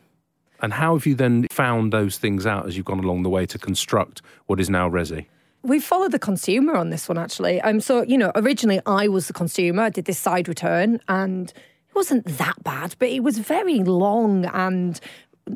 And 0.61 0.73
how 0.73 0.95
have 0.95 1.05
you 1.05 1.15
then 1.15 1.47
found 1.51 1.93
those 1.93 2.17
things 2.17 2.45
out 2.45 2.65
as 2.65 2.77
you've 2.77 2.85
gone 2.85 3.03
along 3.03 3.23
the 3.23 3.29
way 3.29 3.45
to 3.45 3.57
construct 3.57 4.21
what 4.47 4.59
is 4.59 4.69
now 4.69 4.89
Resi? 4.89 5.25
We 5.61 5.79
followed 5.79 6.11
the 6.11 6.19
consumer 6.19 6.75
on 6.75 6.91
this 6.91 7.09
one, 7.09 7.17
actually. 7.17 7.59
Um, 7.61 7.81
so, 7.81 8.03
you 8.03 8.17
know, 8.17 8.31
originally 8.35 8.79
I 8.85 9.07
was 9.07 9.27
the 9.27 9.33
consumer. 9.33 9.83
I 9.83 9.89
did 9.89 10.05
this 10.05 10.19
side 10.19 10.47
return 10.47 11.01
and 11.07 11.49
it 11.49 11.95
wasn't 11.95 12.25
that 12.25 12.63
bad, 12.63 12.95
but 12.99 13.09
it 13.09 13.21
was 13.21 13.39
very 13.39 13.79
long 13.79 14.45
and 14.45 14.99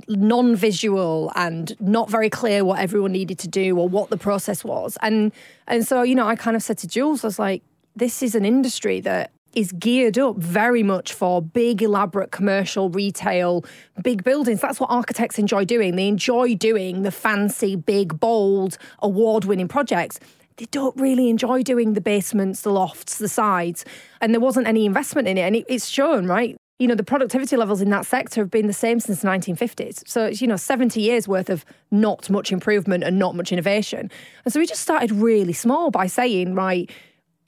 non-visual 0.07 1.31
and 1.35 1.75
not 1.79 2.09
very 2.09 2.29
clear 2.29 2.63
what 2.63 2.79
everyone 2.79 3.11
needed 3.11 3.39
to 3.39 3.47
do 3.47 3.77
or 3.77 3.89
what 3.89 4.09
the 4.09 4.17
process 4.17 4.63
was. 4.63 4.97
And 5.01 5.31
and 5.67 5.85
so, 5.85 6.03
you 6.03 6.15
know, 6.15 6.27
I 6.27 6.35
kind 6.35 6.55
of 6.55 6.63
said 6.63 6.77
to 6.79 6.87
Jules, 6.87 7.23
I 7.23 7.27
was 7.27 7.39
like, 7.39 7.63
this 7.95 8.21
is 8.21 8.35
an 8.35 8.45
industry 8.45 9.01
that 9.01 9.31
is 9.55 9.71
geared 9.71 10.17
up 10.17 10.37
very 10.37 10.83
much 10.83 11.11
for 11.13 11.41
big, 11.41 11.81
elaborate 11.81 12.31
commercial, 12.31 12.89
retail, 12.89 13.65
big 14.03 14.23
buildings. 14.23 14.61
That's 14.61 14.79
what 14.79 14.91
architects 14.91 15.39
enjoy 15.39 15.65
doing. 15.65 15.95
They 15.95 16.07
enjoy 16.07 16.55
doing 16.55 17.01
the 17.01 17.11
fancy, 17.11 17.75
big, 17.75 18.19
bold, 18.19 18.77
award 18.99 19.45
winning 19.45 19.67
projects. 19.67 20.19
They 20.57 20.65
don't 20.65 20.95
really 20.97 21.29
enjoy 21.29 21.63
doing 21.63 21.93
the 21.93 22.01
basements, 22.01 22.61
the 22.61 22.71
lofts, 22.71 23.17
the 23.17 23.29
sides. 23.29 23.85
And 24.21 24.33
there 24.33 24.41
wasn't 24.41 24.67
any 24.67 24.85
investment 24.85 25.27
in 25.27 25.37
it. 25.37 25.41
And 25.41 25.55
it, 25.55 25.65
it's 25.67 25.87
shown, 25.87 26.27
right? 26.27 26.57
You 26.79 26.87
know, 26.87 26.95
the 26.95 27.03
productivity 27.03 27.57
levels 27.57 27.81
in 27.81 27.89
that 27.89 28.05
sector 28.05 28.41
have 28.41 28.49
been 28.49 28.67
the 28.67 28.73
same 28.73 28.99
since 28.99 29.21
the 29.21 29.27
1950s. 29.27 30.07
So 30.07 30.25
it's, 30.25 30.41
you 30.41 30.47
know, 30.47 30.55
70 30.55 30.99
years 31.01 31.27
worth 31.27 31.49
of 31.49 31.65
not 31.91 32.29
much 32.29 32.51
improvement 32.51 33.03
and 33.03 33.19
not 33.19 33.35
much 33.35 33.51
innovation. 33.51 34.09
And 34.45 34.53
so 34.53 34.59
we 34.59 34.65
just 34.65 34.81
started 34.81 35.11
really 35.11 35.53
small 35.53 35.91
by 35.91 36.07
saying, 36.07 36.55
right, 36.55 36.89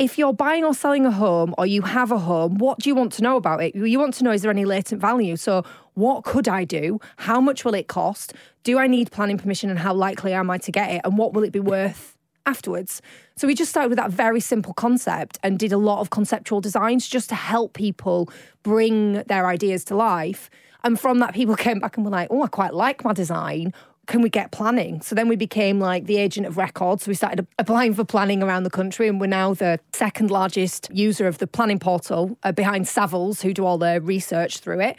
if 0.01 0.17
you're 0.17 0.33
buying 0.33 0.65
or 0.65 0.73
selling 0.73 1.05
a 1.05 1.11
home 1.11 1.53
or 1.57 1.65
you 1.65 1.83
have 1.83 2.11
a 2.11 2.17
home, 2.17 2.57
what 2.57 2.79
do 2.79 2.89
you 2.89 2.95
want 2.95 3.13
to 3.13 3.21
know 3.21 3.37
about 3.37 3.61
it? 3.61 3.75
You 3.75 3.99
want 3.99 4.15
to 4.15 4.23
know 4.23 4.31
is 4.31 4.41
there 4.41 4.51
any 4.51 4.65
latent 4.65 4.99
value? 4.99 5.35
So, 5.35 5.63
what 5.93 6.23
could 6.23 6.47
I 6.47 6.63
do? 6.63 6.99
How 7.17 7.39
much 7.39 7.63
will 7.63 7.75
it 7.75 7.87
cost? 7.87 8.33
Do 8.63 8.79
I 8.79 8.87
need 8.87 9.11
planning 9.11 9.37
permission 9.37 9.69
and 9.69 9.77
how 9.77 9.93
likely 9.93 10.33
am 10.33 10.49
I 10.49 10.57
to 10.59 10.71
get 10.71 10.89
it? 10.91 11.01
And 11.03 11.17
what 11.17 11.33
will 11.33 11.43
it 11.43 11.51
be 11.51 11.59
worth 11.59 12.17
afterwards? 12.45 13.01
So, 13.36 13.47
we 13.47 13.56
just 13.56 13.69
started 13.69 13.89
with 13.89 13.97
that 13.97 14.12
very 14.12 14.39
simple 14.39 14.73
concept 14.73 15.38
and 15.43 15.58
did 15.58 15.71
a 15.71 15.77
lot 15.77 15.99
of 16.01 16.10
conceptual 16.10 16.62
designs 16.62 17.08
just 17.08 17.30
to 17.30 17.36
help 17.36 17.73
people 17.73 18.30
bring 18.63 19.23
their 19.23 19.47
ideas 19.47 19.84
to 19.86 19.95
life. 19.95 20.49
And 20.84 20.99
from 20.99 21.19
that, 21.19 21.34
people 21.34 21.56
came 21.67 21.80
back 21.80 21.97
and 21.97 22.06
were 22.06 22.12
like, 22.12 22.27
oh, 22.32 22.43
I 22.43 22.47
quite 22.47 22.73
like 22.73 23.04
my 23.04 23.13
design 23.13 23.73
can 24.08 24.21
we 24.21 24.30
get 24.30 24.51
planning? 24.51 25.01
So 25.01 25.15
then 25.15 25.27
we 25.27 25.36
became 25.36 25.80
like 25.80 26.06
the 26.06 26.17
agent 26.17 26.45
of 26.45 26.58
record. 26.58 27.01
So 27.01 27.10
we 27.10 27.15
started 27.15 27.47
applying 27.58 27.93
for 27.93 28.04
planning 28.04 28.43
around 28.43 28.63
the 28.63 28.69
country, 28.69 29.08
and 29.08 29.21
we're 29.21 29.27
now 29.27 29.54
the 29.54 29.80
second 29.93 30.32
largest 30.32 30.89
user 30.91 31.27
of 31.27 31.38
the 31.38 31.47
planning 31.47 31.80
portal 31.80 32.38
uh, 32.43 32.51
behind 32.51 32.86
Savills, 32.86 33.41
who 33.41 33.54
do 33.54 33.65
all 33.65 33.77
the 33.77 34.01
research 34.01 34.58
through 34.58 34.82
it. 34.82 34.97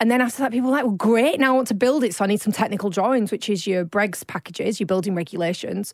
And 0.00 0.10
then 0.10 0.20
after 0.20 0.38
that, 0.38 0.50
people 0.50 0.70
were 0.70 0.76
like, 0.76 0.84
well, 0.84 0.94
great, 0.94 1.38
now 1.38 1.52
I 1.52 1.56
want 1.56 1.68
to 1.68 1.74
build 1.74 2.02
it. 2.02 2.14
So 2.14 2.24
I 2.24 2.26
need 2.26 2.40
some 2.40 2.52
technical 2.52 2.90
drawings, 2.90 3.30
which 3.30 3.48
is 3.48 3.66
your 3.66 3.84
BREGS 3.84 4.24
packages, 4.24 4.80
your 4.80 4.86
building 4.86 5.14
regulations. 5.14 5.92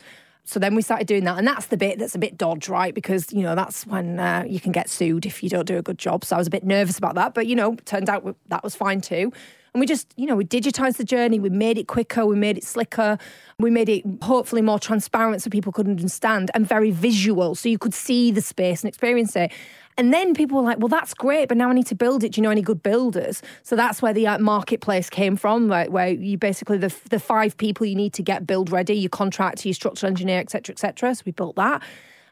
So 0.48 0.58
then 0.58 0.74
we 0.74 0.80
started 0.80 1.06
doing 1.06 1.24
that. 1.24 1.36
And 1.36 1.46
that's 1.46 1.66
the 1.66 1.76
bit 1.76 1.98
that's 1.98 2.14
a 2.14 2.18
bit 2.18 2.38
dodge, 2.38 2.70
right? 2.70 2.94
Because, 2.94 3.30
you 3.34 3.42
know, 3.42 3.54
that's 3.54 3.86
when 3.86 4.18
uh, 4.18 4.44
you 4.48 4.60
can 4.60 4.72
get 4.72 4.88
sued 4.88 5.26
if 5.26 5.42
you 5.42 5.50
don't 5.50 5.66
do 5.66 5.76
a 5.76 5.82
good 5.82 5.98
job. 5.98 6.24
So 6.24 6.36
I 6.36 6.38
was 6.38 6.46
a 6.46 6.50
bit 6.50 6.64
nervous 6.64 6.96
about 6.96 7.16
that. 7.16 7.34
But, 7.34 7.46
you 7.46 7.54
know, 7.54 7.74
turned 7.84 8.08
out 8.08 8.34
that 8.48 8.64
was 8.64 8.74
fine 8.74 9.02
too. 9.02 9.30
And 9.78 9.80
we 9.80 9.86
just, 9.86 10.12
you 10.16 10.26
know, 10.26 10.34
we 10.34 10.44
digitized 10.44 10.96
the 10.96 11.04
journey, 11.04 11.38
we 11.38 11.50
made 11.50 11.78
it 11.78 11.86
quicker, 11.86 12.26
we 12.26 12.34
made 12.34 12.58
it 12.58 12.64
slicker, 12.64 13.16
we 13.60 13.70
made 13.70 13.88
it 13.88 14.02
hopefully 14.22 14.60
more 14.60 14.80
transparent 14.80 15.40
so 15.40 15.50
people 15.50 15.70
could 15.70 15.86
understand 15.86 16.50
and 16.52 16.66
very 16.66 16.90
visual 16.90 17.54
so 17.54 17.68
you 17.68 17.78
could 17.78 17.94
see 17.94 18.32
the 18.32 18.40
space 18.40 18.82
and 18.82 18.88
experience 18.88 19.36
it. 19.36 19.52
And 19.96 20.12
then 20.12 20.34
people 20.34 20.56
were 20.56 20.64
like, 20.64 20.80
well, 20.80 20.88
that's 20.88 21.14
great, 21.14 21.46
but 21.46 21.56
now 21.56 21.70
I 21.70 21.74
need 21.74 21.86
to 21.86 21.94
build 21.94 22.24
it. 22.24 22.32
Do 22.32 22.40
you 22.40 22.42
know 22.42 22.50
any 22.50 22.60
good 22.60 22.82
builders? 22.82 23.40
So 23.62 23.76
that's 23.76 24.02
where 24.02 24.12
the 24.12 24.26
uh, 24.26 24.40
marketplace 24.40 25.08
came 25.08 25.36
from, 25.36 25.68
right, 25.68 25.92
where 25.92 26.08
you 26.08 26.36
basically, 26.36 26.78
the, 26.78 26.92
the 27.10 27.20
five 27.20 27.56
people 27.56 27.86
you 27.86 27.94
need 27.94 28.14
to 28.14 28.22
get 28.24 28.48
build 28.48 28.72
ready, 28.72 28.94
your 28.94 29.10
contractor, 29.10 29.68
your 29.68 29.74
structural 29.74 30.10
engineer, 30.10 30.40
etc., 30.40 30.72
etc. 30.72 31.14
So 31.14 31.22
we 31.24 31.30
built 31.30 31.54
that. 31.54 31.84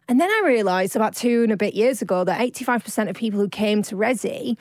And 0.08 0.20
then 0.20 0.30
I 0.30 0.42
realised 0.44 0.94
about 0.94 1.14
two 1.14 1.42
and 1.42 1.52
a 1.52 1.56
bit 1.56 1.74
years 1.74 2.00
ago 2.00 2.22
that 2.24 2.40
85% 2.40 3.08
of 3.08 3.16
people 3.16 3.40
who 3.40 3.48
came 3.48 3.82
to 3.82 3.96
Resi 3.96 4.56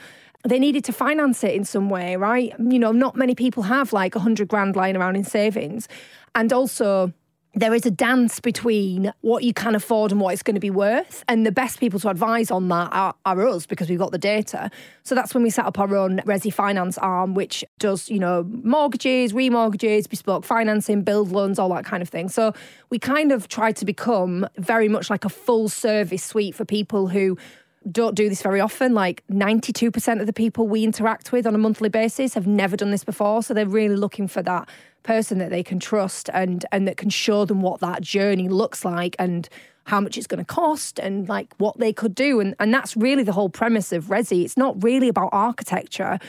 they 0.46 0.60
needed 0.60 0.84
to 0.86 0.94
finance 0.94 1.44
it 1.44 1.54
in 1.54 1.66
some 1.66 1.90
way, 1.90 2.16
right? 2.16 2.54
You 2.60 2.80
know, 2.80 2.92
not 2.92 3.16
many 3.16 3.36
people 3.36 3.64
have 3.64 3.94
like 3.94 4.16
a 4.16 4.20
hundred 4.20 4.48
grand 4.48 4.76
lying 4.76 4.96
around 4.96 5.16
in 5.16 5.24
savings. 5.24 5.88
And 6.36 6.54
also, 6.54 7.14
there 7.56 7.74
is 7.74 7.86
a 7.86 7.92
dance 7.92 8.42
between 8.42 9.14
what 9.22 9.44
you 9.44 9.54
can 9.54 9.76
afford 9.76 10.12
and 10.12 10.20
what 10.20 10.34
it's 10.34 10.44
going 10.44 10.56
to 10.56 10.62
be 10.62 10.70
worth. 10.70 11.24
And 11.30 11.46
the 11.46 11.54
best 11.54 11.80
people 11.80 12.00
to 12.02 12.10
advise 12.10 12.52
on 12.52 12.68
that 12.68 12.90
are, 12.92 13.16
are, 13.26 13.48
us 13.48 13.66
because 13.66 13.90
we've 13.90 13.98
got 13.98 14.12
the 14.12 14.18
data. 14.18 14.70
So 15.04 15.16
that's 15.16 15.34
when 15.34 15.42
we 15.42 15.50
set 15.50 15.66
up 15.66 15.80
our 15.80 15.96
own 15.96 16.20
Resi 16.20 16.54
Finance 16.54 16.98
arm, 16.98 17.34
which 17.34 17.64
does, 17.80 18.10
you 18.10 18.20
know, 18.20 18.44
mortgages, 18.44 19.32
remortgages, 19.32 20.10
bespoke 20.10 20.44
financing, 20.44 21.04
build 21.04 21.32
loans, 21.32 21.58
all 21.58 21.70
that 21.70 21.86
kind 21.86 22.04
of 22.04 22.10
thing. 22.10 22.28
So 22.28 22.54
we 22.90 23.00
kind 23.00 23.32
of 23.32 23.48
try 23.48 23.72
to 23.72 23.86
become 23.86 24.48
very 24.58 24.90
much 24.90 25.10
like 25.10 25.24
a 25.24 25.30
full 25.30 25.70
service 25.70 26.26
suite 26.26 26.56
for 26.56 26.66
people 26.66 27.08
who 27.08 27.38
don't 27.92 28.16
do 28.16 28.30
this 28.30 28.42
very 28.42 28.60
often. 28.60 28.94
Like 28.94 29.24
92% 29.32 30.20
of 30.20 30.28
the 30.28 30.34
people 30.34 30.68
we 30.68 30.84
interact 30.84 31.32
with 31.32 31.46
on 31.46 31.56
a 31.56 31.58
monthly 31.58 31.90
basis 31.90 32.34
have 32.34 32.48
never 32.48 32.76
done 32.76 32.92
this 32.92 33.04
before. 33.04 33.44
So 33.44 33.54
they're 33.54 33.68
really 33.68 33.96
looking 33.96 34.28
for 34.28 34.42
that 34.44 34.70
person 35.04 35.38
that 35.38 35.52
they 35.52 35.62
can 35.64 35.80
trust 35.80 36.30
and 36.34 36.66
and 36.72 36.88
that 36.88 36.98
can 36.98 37.10
show 37.10 37.46
them 37.46 37.62
what 37.62 37.80
that 37.80 38.02
journey 38.02 38.50
looks 38.50 38.84
like 38.84 39.16
and 39.20 39.48
how 39.86 40.00
much 40.00 40.18
it's 40.18 40.26
going 40.26 40.44
to 40.44 40.46
cost 40.46 40.98
and 41.00 41.30
like 41.30 41.54
what 41.58 41.78
they 41.78 41.94
could 41.94 42.16
do. 42.16 42.40
And 42.40 42.56
and 42.60 42.74
that's 42.74 42.98
really 42.98 43.24
the 43.24 43.34
whole 43.34 43.50
premise 43.50 43.92
of 43.92 44.06
Resi. 44.06 44.44
It's 44.44 44.58
not 44.58 44.84
really 44.84 45.08
about 45.08 45.30
architecture 45.32 46.20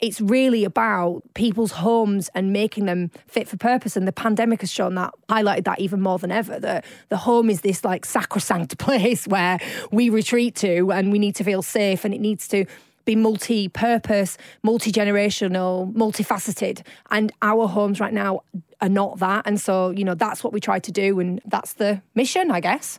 it's 0.00 0.20
really 0.20 0.64
about 0.64 1.22
people's 1.34 1.72
homes 1.72 2.28
and 2.34 2.52
making 2.52 2.86
them 2.86 3.10
fit 3.26 3.48
for 3.48 3.56
purpose. 3.56 3.96
And 3.96 4.06
the 4.06 4.12
pandemic 4.12 4.60
has 4.60 4.70
shown 4.70 4.94
that, 4.96 5.14
highlighted 5.28 5.64
that 5.64 5.80
even 5.80 6.00
more 6.00 6.18
than 6.18 6.30
ever. 6.30 6.58
That 6.58 6.84
the 7.08 7.16
home 7.16 7.48
is 7.48 7.60
this 7.60 7.84
like 7.84 8.04
sacrosanct 8.04 8.76
place 8.78 9.26
where 9.26 9.58
we 9.90 10.10
retreat 10.10 10.56
to 10.56 10.92
and 10.92 11.12
we 11.12 11.18
need 11.18 11.36
to 11.36 11.44
feel 11.44 11.62
safe 11.62 12.04
and 12.04 12.12
it 12.12 12.20
needs 12.20 12.48
to 12.48 12.66
be 13.04 13.14
multi 13.14 13.68
purpose, 13.68 14.38
multi 14.62 14.90
generational, 14.90 15.92
multifaceted. 15.94 16.84
And 17.10 17.32
our 17.42 17.66
homes 17.66 18.00
right 18.00 18.12
now 18.12 18.40
are 18.80 18.88
not 18.88 19.18
that. 19.18 19.46
And 19.46 19.60
so, 19.60 19.90
you 19.90 20.04
know, 20.04 20.14
that's 20.14 20.42
what 20.42 20.52
we 20.52 20.60
try 20.60 20.78
to 20.78 20.92
do. 20.92 21.20
And 21.20 21.40
that's 21.44 21.74
the 21.74 22.02
mission, 22.14 22.50
I 22.50 22.60
guess. 22.60 22.98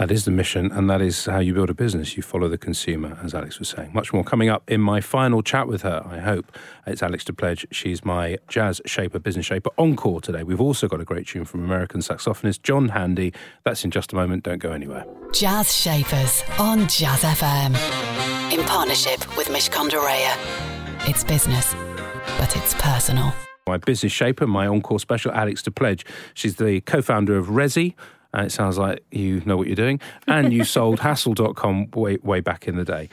That 0.00 0.10
is 0.10 0.24
the 0.24 0.30
mission, 0.30 0.72
and 0.72 0.88
that 0.88 1.02
is 1.02 1.26
how 1.26 1.40
you 1.40 1.52
build 1.52 1.68
a 1.68 1.74
business. 1.74 2.16
You 2.16 2.22
follow 2.22 2.48
the 2.48 2.56
consumer, 2.56 3.18
as 3.22 3.34
Alex 3.34 3.58
was 3.58 3.68
saying. 3.68 3.90
Much 3.92 4.14
more 4.14 4.24
coming 4.24 4.48
up 4.48 4.62
in 4.66 4.80
my 4.80 5.02
final 5.02 5.42
chat 5.42 5.68
with 5.68 5.82
her, 5.82 6.02
I 6.06 6.20
hope. 6.20 6.56
It's 6.86 7.02
Alex 7.02 7.22
de 7.22 7.34
Pledge. 7.34 7.66
She's 7.70 8.02
my 8.02 8.38
jazz 8.48 8.80
shaper, 8.86 9.18
business 9.18 9.44
shaper 9.44 9.68
encore 9.76 10.22
today. 10.22 10.42
We've 10.42 10.58
also 10.58 10.88
got 10.88 11.02
a 11.02 11.04
great 11.04 11.26
tune 11.26 11.44
from 11.44 11.62
American 11.62 12.00
saxophonist 12.00 12.62
John 12.62 12.88
Handy. 12.88 13.34
That's 13.64 13.84
in 13.84 13.90
just 13.90 14.14
a 14.14 14.16
moment. 14.16 14.42
Don't 14.42 14.58
go 14.58 14.72
anywhere. 14.72 15.04
Jazz 15.34 15.74
Shapers 15.74 16.44
on 16.58 16.88
Jazz 16.88 17.20
FM. 17.20 17.76
In 18.58 18.64
partnership 18.64 19.20
with 19.36 19.48
Mishcon 19.48 19.90
de 19.90 21.10
It's 21.10 21.24
business, 21.24 21.74
but 22.38 22.56
it's 22.56 22.72
personal 22.78 23.34
my 23.66 23.76
business 23.76 24.10
shaper, 24.10 24.48
my 24.48 24.66
encore 24.66 24.98
special, 24.98 25.30
Alex 25.30 25.62
de 25.62 25.70
Pledge. 25.70 26.04
She's 26.34 26.56
the 26.56 26.80
co 26.80 27.02
founder 27.02 27.36
of 27.36 27.48
Resi, 27.48 27.94
and 28.32 28.46
it 28.46 28.52
sounds 28.52 28.78
like 28.78 29.04
you 29.10 29.42
know 29.44 29.56
what 29.56 29.66
you're 29.66 29.76
doing. 29.76 30.00
And 30.26 30.52
you 30.52 30.64
sold 30.76 31.00
Hassle.com 31.00 31.90
way, 31.94 32.18
way 32.22 32.40
back 32.40 32.68
in 32.68 32.76
the 32.76 32.84
day. 32.84 33.08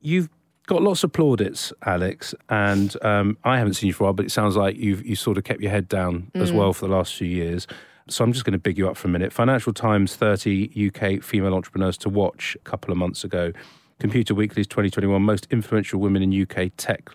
You've 0.00 0.28
got 0.66 0.82
lots 0.82 1.02
of 1.02 1.12
plaudits, 1.12 1.72
Alex, 1.84 2.34
and 2.48 2.94
um, 3.02 3.38
I 3.44 3.58
haven't 3.58 3.74
seen 3.74 3.88
you 3.88 3.94
for 3.94 4.04
a 4.04 4.06
while, 4.06 4.12
but 4.12 4.26
it 4.26 4.30
sounds 4.30 4.56
like 4.56 4.76
you've 4.76 5.04
you 5.04 5.16
sort 5.16 5.38
of 5.38 5.44
kept 5.44 5.60
your 5.60 5.70
head 5.70 5.88
down 5.88 6.30
as 6.34 6.52
well 6.52 6.72
for 6.72 6.86
the 6.86 6.94
last 6.94 7.14
few 7.14 7.28
years. 7.28 7.66
So 8.10 8.24
I'm 8.24 8.32
just 8.32 8.44
going 8.44 8.52
to 8.52 8.58
big 8.58 8.78
you 8.78 8.88
up 8.88 8.96
for 8.96 9.08
a 9.08 9.10
minute. 9.10 9.32
Financial 9.32 9.72
Times 9.72 10.16
30 10.16 10.88
UK 10.88 11.22
female 11.22 11.54
entrepreneurs 11.54 11.98
to 11.98 12.08
watch 12.08 12.56
a 12.56 12.64
couple 12.64 12.90
of 12.90 12.96
months 12.96 13.22
ago. 13.22 13.52
Computer 13.98 14.34
Weekly's 14.34 14.66
2021 14.66 15.20
most 15.20 15.46
influential 15.50 16.00
women 16.00 16.22
in 16.22 16.42
UK 16.42 16.70
tech 16.76 17.10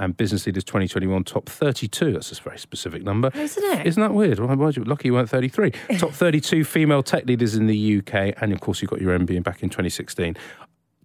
and 0.00 0.16
Business 0.16 0.46
Leaders 0.46 0.64
2021 0.64 1.24
top 1.24 1.48
32. 1.48 2.14
That's 2.14 2.32
a 2.32 2.42
very 2.42 2.58
specific 2.58 3.02
number. 3.02 3.30
Oh, 3.34 3.38
isn't 3.40 3.62
it? 3.62 3.86
Isn't 3.86 4.00
that 4.00 4.14
weird? 4.14 4.38
Well, 4.38 4.56
why 4.56 4.70
you 4.70 4.82
lucky 4.82 5.08
you 5.08 5.12
weren't 5.12 5.28
33. 5.28 5.70
top 5.98 6.12
32 6.12 6.64
female 6.64 7.02
tech 7.02 7.26
leaders 7.26 7.54
in 7.54 7.66
the 7.66 7.98
UK, 7.98 8.34
and 8.40 8.52
of 8.52 8.60
course 8.60 8.80
you 8.80 8.88
got 8.88 9.00
your 9.00 9.16
MBE 9.16 9.42
back 9.44 9.62
in 9.62 9.68
2016. 9.68 10.36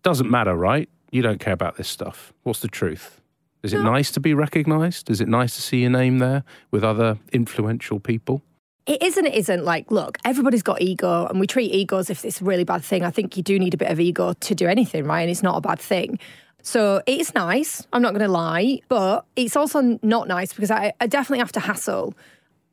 Doesn't 0.01 0.31
matter, 0.31 0.55
right? 0.55 0.87
You 1.11 1.21
don't 1.21 1.39
care 1.39 1.53
about 1.53 1.75
this 1.75 1.89
stuff. 1.89 2.33
What's 2.43 2.61
the 2.61 2.69
truth? 2.69 3.21
Is 3.63 3.73
it 3.73 3.81
nice 3.81 4.11
to 4.11 4.19
be 4.19 4.33
recognised? 4.33 5.09
Is 5.09 5.19
it 5.19 5.27
nice 5.27 5.55
to 5.55 5.61
see 5.61 5.81
your 5.81 5.89
name 5.89 6.19
there 6.19 6.43
with 6.71 6.83
other 6.83 7.17
influential 7.33 7.99
people? 7.99 8.43
It 8.85 9.01
isn't, 9.01 9.25
it 9.25 9.33
isn't. 9.33 9.65
Like, 9.65 9.89
look, 9.89 10.19
everybody's 10.23 10.61
got 10.61 10.81
ego, 10.81 11.25
and 11.25 11.39
we 11.39 11.47
treat 11.47 11.73
ego 11.73 11.97
as 11.97 12.11
if 12.11 12.23
it's 12.23 12.41
a 12.41 12.43
really 12.43 12.63
bad 12.63 12.83
thing. 12.83 13.03
I 13.03 13.09
think 13.09 13.35
you 13.35 13.41
do 13.41 13.57
need 13.57 13.73
a 13.73 13.77
bit 13.77 13.89
of 13.89 13.99
ego 13.99 14.33
to 14.33 14.55
do 14.55 14.67
anything, 14.67 15.05
right? 15.05 15.21
And 15.21 15.31
it's 15.31 15.41
not 15.41 15.57
a 15.57 15.61
bad 15.61 15.79
thing. 15.79 16.19
So 16.65 17.03
it's 17.05 17.35
nice, 17.35 17.85
I'm 17.93 18.01
not 18.01 18.15
going 18.15 18.25
to 18.25 18.27
lie, 18.27 18.79
but 18.87 19.23
it's 19.35 19.55
also 19.55 19.99
not 20.01 20.27
nice 20.27 20.51
because 20.51 20.71
I, 20.71 20.93
I 20.99 21.05
definitely 21.05 21.37
have 21.37 21.51
to 21.51 21.59
hassle. 21.59 22.15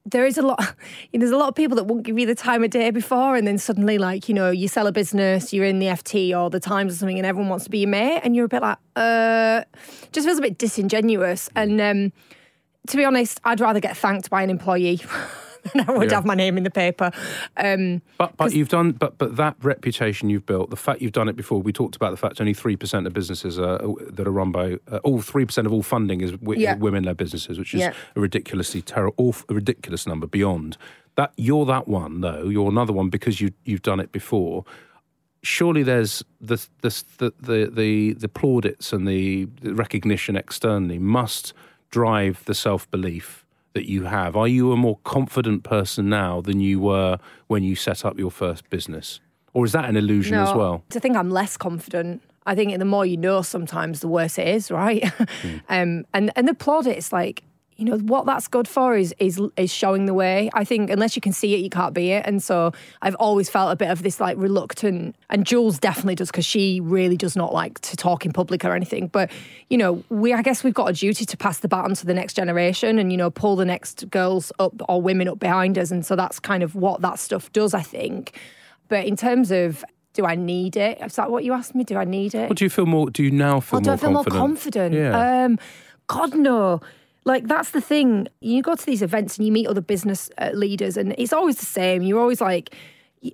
There 0.07 0.24
is 0.24 0.38
a 0.38 0.42
lot, 0.42 0.74
there's 1.12 1.31
a 1.31 1.37
lot 1.37 1.50
of 1.50 1.55
people 1.55 1.76
that 1.76 1.85
won't 1.85 2.02
give 2.02 2.18
you 2.18 2.24
the 2.24 2.35
time 2.35 2.64
of 2.64 2.70
day 2.70 2.90
before, 2.90 3.37
and 3.37 3.46
then 3.46 3.59
suddenly, 3.59 3.98
like, 3.98 4.31
you 4.31 4.35
know, 4.35 4.50
you 4.50 4.66
sell 4.66 4.87
a 4.87 4.92
business, 4.92 5.52
you're 5.52 5.66
in 5.66 5.78
the 5.78 5.88
FT 5.88 6.35
or 6.35 6.48
the 6.48 6.59
Times 6.59 6.94
or 6.94 6.96
something, 6.96 7.18
and 7.18 7.26
everyone 7.26 7.50
wants 7.50 7.64
to 7.64 7.70
be 7.70 7.81
your 7.81 7.90
mate, 7.90 8.22
and 8.24 8.35
you're 8.35 8.46
a 8.46 8.48
bit 8.48 8.62
like, 8.62 8.78
uh, 8.96 9.62
just 10.11 10.26
feels 10.26 10.38
a 10.38 10.42
bit 10.42 10.57
disingenuous. 10.57 11.50
And 11.55 11.78
um, 11.78 12.12
to 12.87 12.96
be 12.96 13.05
honest, 13.05 13.42
I'd 13.44 13.61
rather 13.61 13.78
get 13.78 13.94
thanked 13.94 14.31
by 14.31 14.42
an 14.42 14.48
employee 14.48 15.02
than 15.72 15.85
I 15.88 15.92
would 15.92 16.11
Yeah. 16.11 16.16
have 16.16 16.25
my 16.25 16.35
name 16.35 16.57
in 16.59 16.64
the 16.64 16.70
paper. 16.70 17.11
Um, 17.57 18.03
But 18.18 18.37
but 18.37 18.53
you've 18.53 18.68
done 18.68 18.92
but 18.92 19.18
but 19.18 19.37
that 19.37 19.57
reputation 19.62 20.31
you've 20.31 20.46
built, 20.46 20.70
the 20.70 20.77
fact 20.77 21.01
you've 21.03 21.12
done 21.12 21.29
it 21.29 21.37
before. 21.37 21.61
We 21.62 21.72
talked 21.72 21.96
about 21.96 22.11
the 22.11 22.16
fact 22.16 22.40
only 22.40 22.55
three 22.55 22.77
percent 22.77 23.07
of 23.07 23.12
businesses 23.12 23.59
are, 23.59 23.79
that 24.16 24.27
are 24.27 24.33
run 24.33 24.53
by 24.53 24.79
uh, 24.90 24.98
all 25.05 25.20
three 25.20 25.44
percent 25.44 25.66
of 25.66 25.72
all 25.72 25.83
funding 25.83 26.20
is 26.20 26.33
w- 26.33 26.61
Yeah. 26.61 26.77
women-led 26.77 27.16
businesses, 27.16 27.59
which 27.59 27.75
is 27.75 27.81
Yeah. 27.81 27.92
a 28.16 28.20
ridiculously 28.20 28.83
terrible, 28.83 29.35
a 29.48 29.55
ridiculous 29.55 30.07
number 30.07 30.27
beyond 30.27 30.77
that. 31.16 31.33
You're 31.37 31.66
that 31.66 31.87
one 31.88 32.20
though. 32.20 32.48
You're 32.48 32.68
another 32.70 32.92
one 32.92 33.09
because 33.11 33.40
you 33.40 33.51
you've 33.64 33.83
done 33.83 34.01
it 34.01 34.12
before. 34.12 34.64
Surely 35.44 35.83
there's 35.83 36.22
the 36.40 36.57
the 36.83 37.03
the 37.40 37.70
the 37.72 38.12
the, 38.14 38.29
plaudits 38.29 38.92
and 38.92 39.09
the, 39.09 39.46
the 39.61 39.75
recognition 39.75 40.37
externally 40.37 40.98
must 41.01 41.53
drive 41.90 42.44
the 42.44 42.55
self 42.55 42.88
belief 42.92 43.44
that 43.74 43.88
you 43.88 44.04
have? 44.04 44.37
Are 44.37 44.48
you 44.48 44.72
a 44.72 44.76
more 44.76 44.98
confident 45.04 45.64
person 45.64 46.08
now 46.08 46.40
than 46.40 46.61
you 46.61 46.80
were 46.80 47.18
when 47.46 47.62
you 47.62 47.74
set 47.74 48.04
up 48.04 48.18
your 48.18 48.30
first 48.30 48.68
business? 48.70 49.20
Or 49.54 49.64
is 49.64 49.72
that 49.72 49.88
an 49.88 49.96
illusion 49.96 50.38
as 50.38 50.54
well? 50.54 50.82
To 50.90 51.00
think 51.00 51.16
I'm 51.16 51.30
less 51.30 51.56
confident. 51.56 52.22
I 52.46 52.54
think 52.54 52.76
the 52.76 52.85
more 52.85 53.06
you 53.06 53.16
know, 53.16 53.42
sometimes 53.42 54.00
the 54.00 54.08
worse 54.08 54.38
it 54.38 54.48
is, 54.48 54.70
right? 54.70 55.04
Hmm. 55.42 55.56
um, 55.68 56.04
and 56.12 56.30
and 56.37 56.48
the 56.48 56.54
plaudits, 56.54 57.12
like 57.12 57.42
you 57.76 57.85
know, 57.85 57.98
what 57.98 58.26
that's 58.26 58.48
good 58.48 58.68
for 58.68 58.96
is 58.96 59.14
is 59.18 59.40
is 59.56 59.72
showing 59.72 60.06
the 60.06 60.14
way. 60.14 60.50
I 60.54 60.64
think 60.64 60.90
unless 60.90 61.16
you 61.16 61.22
can 61.22 61.32
see 61.32 61.54
it, 61.54 61.58
you 61.61 61.70
can't 61.70 61.94
be 61.94 62.12
it. 62.12 62.24
And 62.26 62.42
so 62.42 62.72
I've 63.00 63.14
always 63.16 63.48
felt 63.48 63.72
a 63.72 63.76
bit 63.76 63.90
of 63.90 64.02
this 64.02 64.20
like 64.20 64.37
reluctant, 64.38 65.16
and 65.30 65.46
Jules 65.46 65.78
definitely 65.78 66.14
does 66.14 66.30
because 66.30 66.44
she 66.44 66.80
really 66.80 67.16
does 67.16 67.35
not 67.37 67.52
like 67.52 67.80
to 67.80 67.96
talk 67.96 68.26
in 68.26 68.32
public 68.32 68.64
or 68.64 68.74
anything. 68.74 69.08
But 69.08 69.30
you 69.70 69.78
know, 69.78 70.04
we 70.11 70.32
I 70.32 70.42
guess 70.42 70.62
we've 70.62 70.74
got 70.74 70.90
a 70.90 70.92
duty 70.92 71.24
to 71.24 71.37
pass 71.37 71.58
the 71.58 71.68
baton 71.68 71.94
to 71.94 72.06
the 72.06 72.14
next 72.14 72.35
generation, 72.35 72.98
and 72.98 73.11
you 73.11 73.16
know, 73.18 73.30
pull 73.30 73.56
the 73.56 73.64
next 73.64 74.08
girls 74.11 74.52
up 74.58 74.74
or 74.88 75.00
women 75.00 75.28
up 75.28 75.38
behind 75.38 75.78
us. 75.78 75.90
And 75.90 76.04
so 76.04 76.14
that's 76.14 76.38
kind 76.38 76.62
of 76.62 76.74
what 76.74 77.00
that 77.00 77.18
stuff 77.18 77.50
does, 77.52 77.74
I 77.74 77.82
think. 77.82 78.38
But 78.88 79.06
in 79.06 79.16
terms 79.16 79.50
of 79.50 79.85
do 80.14 80.26
I 80.26 80.35
need 80.35 80.76
it? 80.76 80.98
Is 81.00 81.16
that 81.16 81.30
what 81.30 81.42
you 81.42 81.54
asked 81.54 81.74
me? 81.74 81.85
Do 81.85 81.96
I 81.96 82.04
need 82.04 82.35
it? 82.35 82.50
Or 82.50 82.54
do 82.54 82.64
you 82.64 82.70
feel 82.70 82.85
more? 82.87 83.08
Do 83.11 83.22
you 83.22 83.30
now 83.30 83.61
feel 83.61 83.78
Oh, 83.78 83.80
do 83.80 83.87
more 83.88 83.94
I 83.94 83.96
feel 83.96 84.12
confident? 84.12 84.35
more 84.35 84.46
confident? 84.46 84.94
Yeah. 84.94 85.44
Um, 85.44 85.58
God, 86.06 86.35
no. 86.35 86.80
Like, 87.24 87.46
that's 87.46 87.70
the 87.70 87.80
thing. 87.80 88.28
You 88.40 88.62
go 88.62 88.74
to 88.74 88.87
these 88.87 89.02
events 89.02 89.37
and 89.37 89.46
you 89.46 89.52
meet 89.52 89.66
other 89.66 89.80
business 89.80 90.30
uh, 90.38 90.50
leaders, 90.54 90.96
and 90.96 91.14
it's 91.18 91.32
always 91.32 91.56
the 91.56 91.66
same. 91.66 92.02
You're 92.02 92.20
always 92.20 92.40
like, 92.40 92.74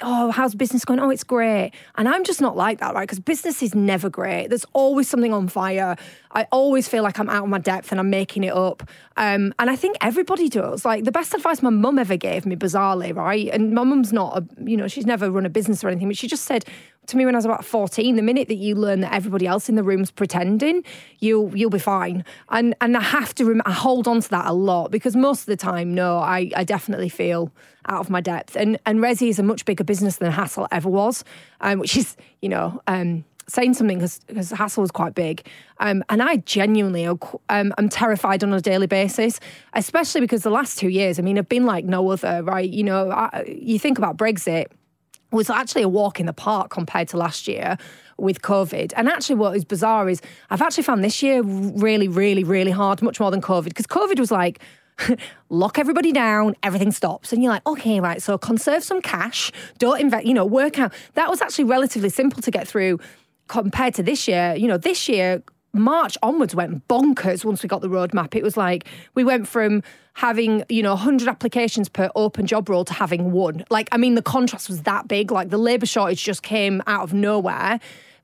oh, 0.02 0.30
how's 0.30 0.54
business 0.54 0.84
going? 0.84 1.00
Oh, 1.00 1.08
it's 1.08 1.24
great. 1.24 1.72
And 1.96 2.06
I'm 2.08 2.22
just 2.22 2.42
not 2.42 2.56
like 2.56 2.80
that, 2.80 2.94
right? 2.94 3.04
Because 3.04 3.20
business 3.20 3.62
is 3.62 3.74
never 3.74 4.10
great. 4.10 4.48
There's 4.48 4.66
always 4.74 5.08
something 5.08 5.32
on 5.32 5.48
fire. 5.48 5.96
I 6.32 6.46
always 6.52 6.86
feel 6.86 7.02
like 7.02 7.18
I'm 7.18 7.30
out 7.30 7.44
of 7.44 7.48
my 7.48 7.58
depth 7.58 7.90
and 7.90 7.98
I'm 7.98 8.10
making 8.10 8.44
it 8.44 8.52
up. 8.52 8.82
Um, 9.16 9.54
and 9.58 9.70
I 9.70 9.76
think 9.76 9.96
everybody 10.02 10.50
does. 10.50 10.84
Like, 10.84 11.04
the 11.04 11.12
best 11.12 11.32
advice 11.32 11.62
my 11.62 11.70
mum 11.70 11.98
ever 11.98 12.18
gave 12.18 12.44
me, 12.44 12.54
bizarrely, 12.56 13.16
right? 13.16 13.48
And 13.48 13.72
my 13.72 13.84
mum's 13.84 14.12
not, 14.12 14.36
a, 14.36 14.46
you 14.62 14.76
know, 14.76 14.88
she's 14.88 15.06
never 15.06 15.30
run 15.30 15.46
a 15.46 15.50
business 15.50 15.82
or 15.82 15.88
anything, 15.88 16.08
but 16.08 16.18
she 16.18 16.28
just 16.28 16.44
said, 16.44 16.66
to 17.08 17.16
me 17.16 17.24
when 17.24 17.34
I 17.34 17.38
was 17.38 17.44
about 17.44 17.64
14, 17.64 18.16
the 18.16 18.22
minute 18.22 18.48
that 18.48 18.56
you 18.56 18.74
learn 18.74 19.00
that 19.00 19.12
everybody 19.12 19.46
else 19.46 19.68
in 19.68 19.74
the 19.74 19.82
room's 19.82 20.10
pretending, 20.10 20.84
you'll 21.18 21.54
you'll 21.56 21.70
be 21.70 21.78
fine. 21.78 22.24
And 22.50 22.74
and 22.80 22.96
I 22.96 23.00
have 23.00 23.34
to 23.36 23.44
rem- 23.44 23.62
I 23.64 23.72
hold 23.72 24.06
on 24.06 24.20
to 24.20 24.30
that 24.30 24.46
a 24.46 24.52
lot 24.52 24.90
because 24.90 25.16
most 25.16 25.40
of 25.40 25.46
the 25.46 25.56
time, 25.56 25.94
no, 25.94 26.18
I, 26.18 26.50
I 26.54 26.64
definitely 26.64 27.08
feel 27.08 27.50
out 27.86 28.00
of 28.00 28.10
my 28.10 28.20
depth. 28.20 28.56
And 28.56 28.78
and 28.86 29.00
Resi 29.00 29.28
is 29.28 29.38
a 29.38 29.42
much 29.42 29.64
bigger 29.64 29.84
business 29.84 30.16
than 30.16 30.32
Hassle 30.32 30.68
ever 30.70 30.88
was, 30.88 31.24
um, 31.60 31.78
which 31.78 31.96
is, 31.96 32.16
you 32.42 32.48
know, 32.50 32.80
um, 32.86 33.24
saying 33.48 33.72
something 33.72 33.98
because 33.98 34.50
Hassle 34.50 34.82
was 34.82 34.90
quite 34.90 35.14
big. 35.14 35.46
Um, 35.78 36.04
and 36.10 36.22
I 36.22 36.36
genuinely 36.36 37.06
um, 37.06 37.18
I'm 37.48 37.88
terrified 37.88 38.44
on 38.44 38.52
a 38.52 38.60
daily 38.60 38.86
basis, 38.86 39.40
especially 39.72 40.20
because 40.20 40.42
the 40.42 40.50
last 40.50 40.78
two 40.78 40.88
years, 40.88 41.18
I 41.18 41.22
mean, 41.22 41.36
have 41.36 41.48
been 41.48 41.64
like 41.64 41.86
no 41.86 42.10
other, 42.10 42.42
right? 42.42 42.68
You 42.68 42.84
know, 42.84 43.10
I, 43.10 43.44
you 43.46 43.78
think 43.78 43.96
about 43.96 44.18
Brexit 44.18 44.66
was 45.30 45.50
actually 45.50 45.82
a 45.82 45.88
walk 45.88 46.20
in 46.20 46.26
the 46.26 46.32
park 46.32 46.70
compared 46.70 47.08
to 47.08 47.16
last 47.16 47.48
year 47.48 47.76
with 48.16 48.42
COVID. 48.42 48.92
And 48.96 49.08
actually, 49.08 49.36
what 49.36 49.56
is 49.56 49.64
bizarre 49.64 50.08
is 50.08 50.20
I've 50.50 50.62
actually 50.62 50.84
found 50.84 51.04
this 51.04 51.22
year 51.22 51.42
really, 51.42 52.08
really, 52.08 52.44
really 52.44 52.70
hard, 52.70 53.02
much 53.02 53.20
more 53.20 53.30
than 53.30 53.40
COVID, 53.40 53.64
because 53.64 53.86
COVID 53.86 54.18
was 54.18 54.30
like, 54.30 54.60
lock 55.48 55.78
everybody 55.78 56.12
down, 56.12 56.54
everything 56.62 56.90
stops. 56.92 57.32
And 57.32 57.42
you're 57.42 57.52
like, 57.52 57.66
okay, 57.66 58.00
right, 58.00 58.20
so 58.20 58.36
conserve 58.38 58.82
some 58.82 59.00
cash, 59.00 59.52
don't 59.78 60.00
invest, 60.00 60.26
you 60.26 60.34
know, 60.34 60.44
work 60.44 60.78
out. 60.78 60.92
That 61.14 61.30
was 61.30 61.40
actually 61.40 61.64
relatively 61.64 62.08
simple 62.08 62.42
to 62.42 62.50
get 62.50 62.66
through 62.66 62.98
compared 63.46 63.94
to 63.94 64.02
this 64.02 64.26
year. 64.26 64.54
You 64.56 64.68
know, 64.68 64.78
this 64.78 65.08
year, 65.08 65.42
March 65.78 66.16
onwards 66.22 66.54
went 66.54 66.86
bonkers 66.88 67.44
once 67.44 67.62
we 67.62 67.68
got 67.68 67.80
the 67.80 67.88
roadmap. 67.88 68.34
It 68.34 68.42
was 68.42 68.56
like 68.56 68.86
we 69.14 69.24
went 69.24 69.48
from 69.48 69.82
having, 70.14 70.64
you 70.68 70.82
know, 70.82 70.94
100 70.94 71.28
applications 71.28 71.88
per 71.88 72.10
open 72.16 72.46
job 72.46 72.68
role 72.68 72.84
to 72.84 72.92
having 72.92 73.30
one. 73.30 73.64
Like, 73.70 73.88
I 73.92 73.96
mean, 73.96 74.14
the 74.16 74.22
contrast 74.22 74.68
was 74.68 74.82
that 74.82 75.06
big. 75.06 75.30
Like, 75.30 75.50
the 75.50 75.58
labour 75.58 75.86
shortage 75.86 76.22
just 76.24 76.42
came 76.42 76.82
out 76.86 77.02
of 77.02 77.14
nowhere. 77.14 77.78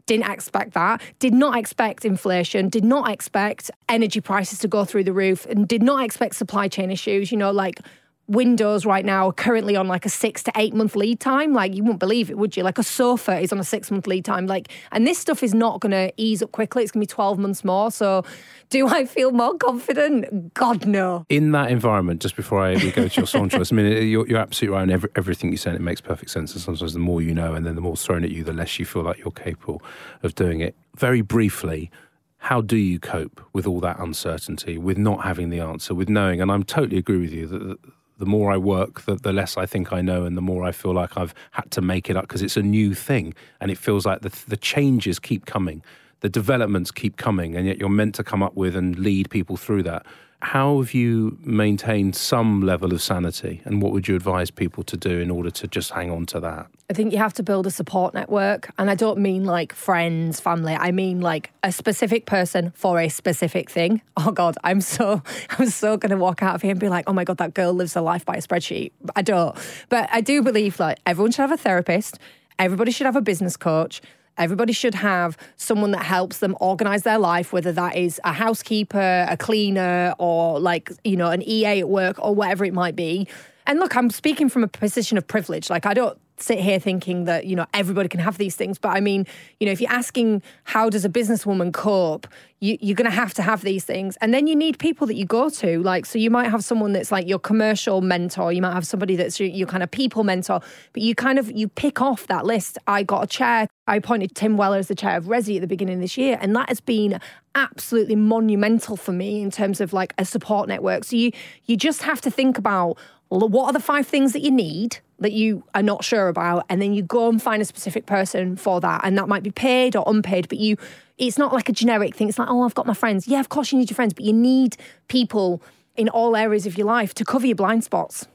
Didn't 0.07 0.31
expect 0.31 0.75
that. 0.75 1.01
Did 1.19 1.33
not 1.33 1.57
expect 1.57 2.05
inflation. 2.05 2.69
Did 2.69 2.85
not 2.85 3.11
expect 3.11 3.71
energy 3.89 4.21
prices 4.21 4.59
to 4.59 4.69
go 4.69 4.85
through 4.85 5.05
the 5.05 5.13
roof. 5.13 5.47
And 5.47 5.69
did 5.69 5.83
not 5.83 6.05
expect 6.05 6.35
supply 6.35 6.69
chain 6.69 6.91
issues. 6.91 7.31
You 7.31 7.39
know, 7.39 7.53
like 7.53 7.81
Windows 8.27 8.87
right 8.87 9.05
now 9.05 9.29
are 9.29 9.33
currently 9.33 9.77
on 9.77 9.87
like 9.87 10.07
a 10.07 10.09
six 10.09 10.43
to 10.45 10.53
eight 10.57 10.73
month 10.75 10.97
lead 10.97 11.21
time. 11.21 11.53
Like 11.53 11.75
you 11.75 11.83
wouldn't 11.83 12.01
believe 12.01 12.31
it, 12.31 12.39
would 12.39 12.57
you? 12.57 12.63
Like 12.63 12.79
a 12.79 12.83
sofa 12.83 13.39
is 13.39 13.53
on 13.53 13.61
a 13.61 13.65
six 13.65 13.91
month 13.91 14.07
lead 14.07 14.25
time. 14.25 14.47
Like, 14.47 14.69
and 14.93 15.07
this 15.07 15.19
stuff 15.19 15.43
is 15.43 15.53
not 15.53 15.81
going 15.81 15.93
to 15.93 16.13
ease 16.17 16.43
up 16.43 16.53
quickly. 16.53 16.83
It's 16.83 16.93
going 16.93 17.07
to 17.07 17.11
be 17.11 17.15
12 17.15 17.39
months 17.39 17.65
more. 17.65 17.91
So 17.91 18.25
do 18.71 18.89
I 18.89 19.05
feel 19.05 19.31
more 19.31 19.57
confident? 19.59 20.55
God, 20.55 20.87
no. 20.87 21.27
in 21.29 21.53
that 21.53 21.71
environment, 21.71 22.23
just 22.23 22.37
before 22.37 22.65
I 22.65 22.75
go 22.91 23.09
to 23.09 23.21
your 23.21 23.27
song 23.27 23.51
I 23.53 23.75
mean, 23.75 24.09
you're, 24.09 24.27
you're 24.27 24.39
absolutely 24.39 24.75
right 24.77 24.83
on 24.83 24.91
every, 24.91 25.11
everything 25.17 25.51
you 25.51 25.59
said. 25.59 25.75
It 25.75 25.81
makes 25.81 26.01
perfect 26.01 26.31
sense. 26.31 26.53
And 26.55 26.63
sometimes 26.63 26.95
the 26.95 26.99
more 26.99 27.21
you 27.21 27.35
know, 27.35 27.55
and 27.55 27.67
then 27.67 27.75
the 27.75 27.81
more 27.81 27.97
thrown 27.97 28.25
at 28.25 28.31
you, 28.31 28.43
the 28.43 28.53
less 28.53 28.79
you 28.79 28.87
feel 28.87 29.03
like 29.03 29.19
you're 29.19 29.33
capable 29.33 29.83
of 30.23 30.35
doing 30.35 30.61
it. 30.61 30.75
Very 30.97 31.21
briefly, 31.21 31.91
how 32.39 32.61
do 32.61 32.77
you 32.77 32.99
cope 32.99 33.41
with 33.53 33.67
all 33.67 33.81
that 33.81 33.99
uncertainty, 33.99 34.77
with 34.77 34.99
not 34.99 35.25
having 35.25 35.51
the 35.51 35.61
answer, 35.61 35.95
with 35.95 36.09
knowing? 36.09 36.41
And 36.41 36.51
I'm 36.51 36.63
totally 36.63 36.99
agree 36.99 37.19
with 37.19 37.33
you 37.33 37.47
that 37.47 37.79
the, 38.19 38.27
more 38.27 38.53
I 38.53 38.57
work, 38.57 39.03
the, 39.03 39.17
the 39.17 39.33
less 39.33 39.57
I 39.57 39.67
think 39.67 39.93
I 39.93 40.01
know, 40.01 40.25
and 40.25 40.37
the 40.37 40.43
more 40.43 40.65
I 40.65 40.73
feel 40.73 40.93
like 40.93 41.17
I've 41.17 41.35
had 41.53 41.71
to 41.73 41.81
make 41.81 42.11
it 42.11 42.17
up 42.17 42.25
because 42.25 42.43
it's 42.43 42.57
a 42.57 42.63
new 42.63 42.95
thing, 42.95 43.35
and 43.61 43.71
it 43.71 43.79
feels 43.79 44.07
like 44.07 44.21
the 44.23 44.33
the 44.49 44.57
changes 44.57 45.19
keep 45.19 45.47
coming, 45.47 45.83
the 46.21 46.29
developments 46.29 46.91
keep 46.91 47.17
coming, 47.17 47.57
and 47.57 47.67
yet 47.67 47.79
you're 47.79 47.89
meant 47.89 48.15
to 48.17 48.25
come 48.25 48.43
up 48.43 48.55
with 48.55 48.77
and 48.77 48.99
lead 48.99 49.31
people 49.31 49.57
through 49.57 49.83
that. 49.85 50.07
How 50.45 50.79
have 50.79 50.93
you 50.93 51.39
maintained 51.41 52.15
some 52.15 52.61
level 52.61 52.93
of 52.93 53.01
sanity, 53.01 53.63
and 53.65 53.81
what 53.81 53.93
would 53.93 54.07
you 54.07 54.15
advise 54.15 54.51
people 54.51 54.85
to 54.85 54.97
do 54.97 55.19
in 55.19 55.31
order 55.31 55.51
to 55.51 55.67
just 55.67 55.93
hang 55.93 56.11
on 56.11 56.27
to 56.27 56.41
that? 56.41 56.67
I 56.91 56.93
think 56.93 57.13
you 57.13 57.19
have 57.19 57.33
to 57.35 57.43
build 57.43 57.67
a 57.67 57.71
support 57.71 58.13
network. 58.13 58.71
And 58.77 58.91
I 58.91 58.95
don't 58.95 59.19
mean 59.19 59.45
like 59.45 59.73
friends, 59.73 60.41
family. 60.41 60.75
I 60.75 60.93
mean 60.93 61.23
like 61.23 61.51
a 61.63 61.73
specific 61.73 62.27
person 62.27 62.73
for 62.77 63.01
a 63.01 63.09
specific 63.09 63.71
thing. 63.71 64.03
Oh 64.17 64.31
God, 64.31 64.57
I'm 64.65 64.81
so 64.81 65.23
I'm 65.59 65.69
so 65.69 65.97
gonna 65.97 66.17
walk 66.17 66.43
out 66.43 66.55
of 66.55 66.63
here 66.63 66.71
and 66.71 66.81
be 66.81 66.89
like, 66.89 67.05
oh 67.09 67.13
my 67.13 67.25
God, 67.25 67.39
that 67.39 67.53
girl 67.53 67.73
lives 67.73 67.95
her 67.95 68.01
life 68.01 68.25
by 68.25 68.37
a 68.37 68.41
spreadsheet. 68.41 68.93
I 69.17 69.23
don't. 69.23 69.57
But 69.89 70.09
I 70.13 70.21
do 70.21 70.41
believe 70.43 70.79
like 70.79 70.99
everyone 71.05 71.33
should 71.33 71.43
have 71.43 71.53
a 71.53 71.57
therapist, 71.57 72.19
everybody 72.59 72.91
should 72.91 73.07
have 73.07 73.17
a 73.17 73.23
business 73.23 73.57
coach. 73.57 74.01
Everybody 74.37 74.73
should 74.73 74.95
have 74.95 75.37
someone 75.57 75.93
that 75.93 76.05
helps 76.05 76.39
them 76.39 76.57
organize 76.61 77.03
their 77.03 77.19
life, 77.19 77.53
whether 77.53 77.73
that 77.73 77.97
is 77.97 78.21
a 78.25 78.33
housekeeper, 78.33 79.27
a 79.29 79.37
cleaner, 79.37 80.15
or 80.19 80.59
like, 80.59 80.91
you 81.05 81.17
know, 81.17 81.31
an 81.31 81.43
EA 81.43 81.81
at 81.81 81.89
work 81.89 82.19
or 82.19 82.35
whatever 82.35 82.65
it 82.65 82.75
might 82.75 82.97
be. 82.97 83.29
And 83.67 83.81
look, 83.81 83.97
I'm 83.97 84.11
speaking 84.11 84.49
from 84.49 84.65
a 84.65 84.69
position 84.69 85.17
of 85.17 85.27
privilege. 85.27 85.71
Like, 85.71 85.87
I 85.87 85.95
don't 85.95 86.19
sit 86.37 86.59
here 86.59 86.79
thinking 86.79 87.25
that 87.25 87.47
you 87.47 87.57
know 87.57 87.67
everybody 87.73 88.09
can 88.09 88.21
have 88.21 88.39
these 88.39 88.57
things. 88.57 88.79
But 88.79 88.91
i 88.91 89.01
mean 89.01 89.27
you 89.61 89.67
know 89.67 89.73
if 89.73 89.81
you're 89.81 89.93
asking 89.93 90.43
how 90.65 90.91
does 90.91 91.05
a 91.05 91.09
businesswoman 91.09 91.73
cope 91.73 92.27
you, 92.65 92.79
you're 92.81 92.97
going 92.97 93.11
to 93.11 93.15
have 93.15 93.35
to 93.35 93.43
have 93.43 93.61
these 93.61 93.85
things. 93.85 94.17
And 94.23 94.33
then 94.33 94.47
you 94.47 94.57
need 94.57 94.79
people 94.79 95.07
that 95.09 95.15
you 95.15 95.27
go 95.27 95.51
to. 95.51 95.83
Like 95.83 96.07
so 96.07 96.19
you 96.19 96.31
might 96.31 96.49
have 96.49 96.65
someone 96.65 96.93
that's 96.93 97.13
like 97.13 97.29
your 97.29 97.39
commercial 97.39 98.01
mentor. 98.01 98.53
You 98.53 98.63
might 98.63 98.73
have 98.73 98.87
somebody 98.87 99.17
that's 99.17 99.39
your, 99.39 99.49
your 99.51 99.67
kind 99.67 99.83
of 99.83 99.91
people 99.91 100.25
mentor. 100.25 100.61
But 100.93 101.03
you 101.03 101.15
kind 101.15 101.39
of 101.39 101.51
you 101.53 101.69
pick 101.69 102.01
off 102.01 102.27
that 102.29 102.47
list. 102.47 102.79
I 102.87 103.03
got 103.03 103.25
a 103.25 103.27
chair. 103.27 103.69
I 103.87 103.97
appointed 103.97 104.35
tim 104.35 104.57
weller 104.57 104.79
as 104.79 104.89
the 104.89 104.95
chair 104.95 105.19
of 105.19 105.25
resi 105.25 105.57
at 105.57 105.61
the 105.61 105.67
beginning 105.67 105.97
of 105.97 106.01
this 106.01 106.17
year 106.17 106.39
and 106.41 106.57
that 106.57 106.71
has 106.71 106.81
been 106.81 107.21
absolutely 107.55 108.17
monumental 108.17 108.97
for 108.97 109.13
me 109.13 109.43
in 109.43 109.51
terms 109.51 109.81
of 109.81 109.93
like 109.93 110.15
a 110.17 110.25
support 110.25 110.69
network. 110.69 111.05
So 111.05 111.17
you 111.17 111.33
you 111.67 111.77
just 111.77 112.03
have 112.03 112.23
to 112.23 112.31
think 112.31 112.57
about 112.57 112.97
what 113.29 113.67
are 113.67 113.73
the 113.73 113.81
five 113.81 114.07
things 114.07 114.33
that 114.33 114.41
you 114.41 114.51
need 114.51 114.99
that 115.19 115.33
you 115.33 115.65
are 115.75 115.83
not 115.83 116.05
sure 116.05 116.29
about 116.29 116.65
and 116.69 116.81
then 116.81 116.93
you 116.93 117.03
go 117.03 117.29
and 117.29 117.43
find 117.43 117.63
a 117.63 117.65
specific 117.65 118.07
person 118.07 118.57
for 118.57 118.81
that 118.81 119.01
and 119.05 119.17
that 119.19 119.29
might 119.29 119.43
be 119.43 119.51
paid 119.51 119.97
or 119.97 120.05
unpaid 120.07 120.49
but 120.49 120.59
you 120.59 120.77
it's 121.19 121.39
not 121.39 121.53
like 121.53 121.69
a 121.69 121.73
generic 121.73 122.15
thing 122.15 122.29
it's 122.29 122.39
like 122.39 122.49
oh 122.51 122.63
i've 122.63 122.75
got 122.75 122.87
my 122.87 122.95
friends 122.95 123.27
yeah 123.27 123.41
of 123.41 123.49
course 123.49 123.73
you 123.73 123.79
need 123.79 123.91
your 123.91 123.95
friends 123.95 124.13
but 124.13 124.25
you 124.25 124.33
need 124.33 124.77
people 125.09 125.63
in 125.97 126.09
all 126.09 126.37
areas 126.37 126.67
of 126.67 126.77
your 126.77 126.87
life 126.87 127.15
to 127.15 127.25
cover 127.25 127.47
your 127.47 127.57
blind 127.57 127.85
spots 127.85 128.27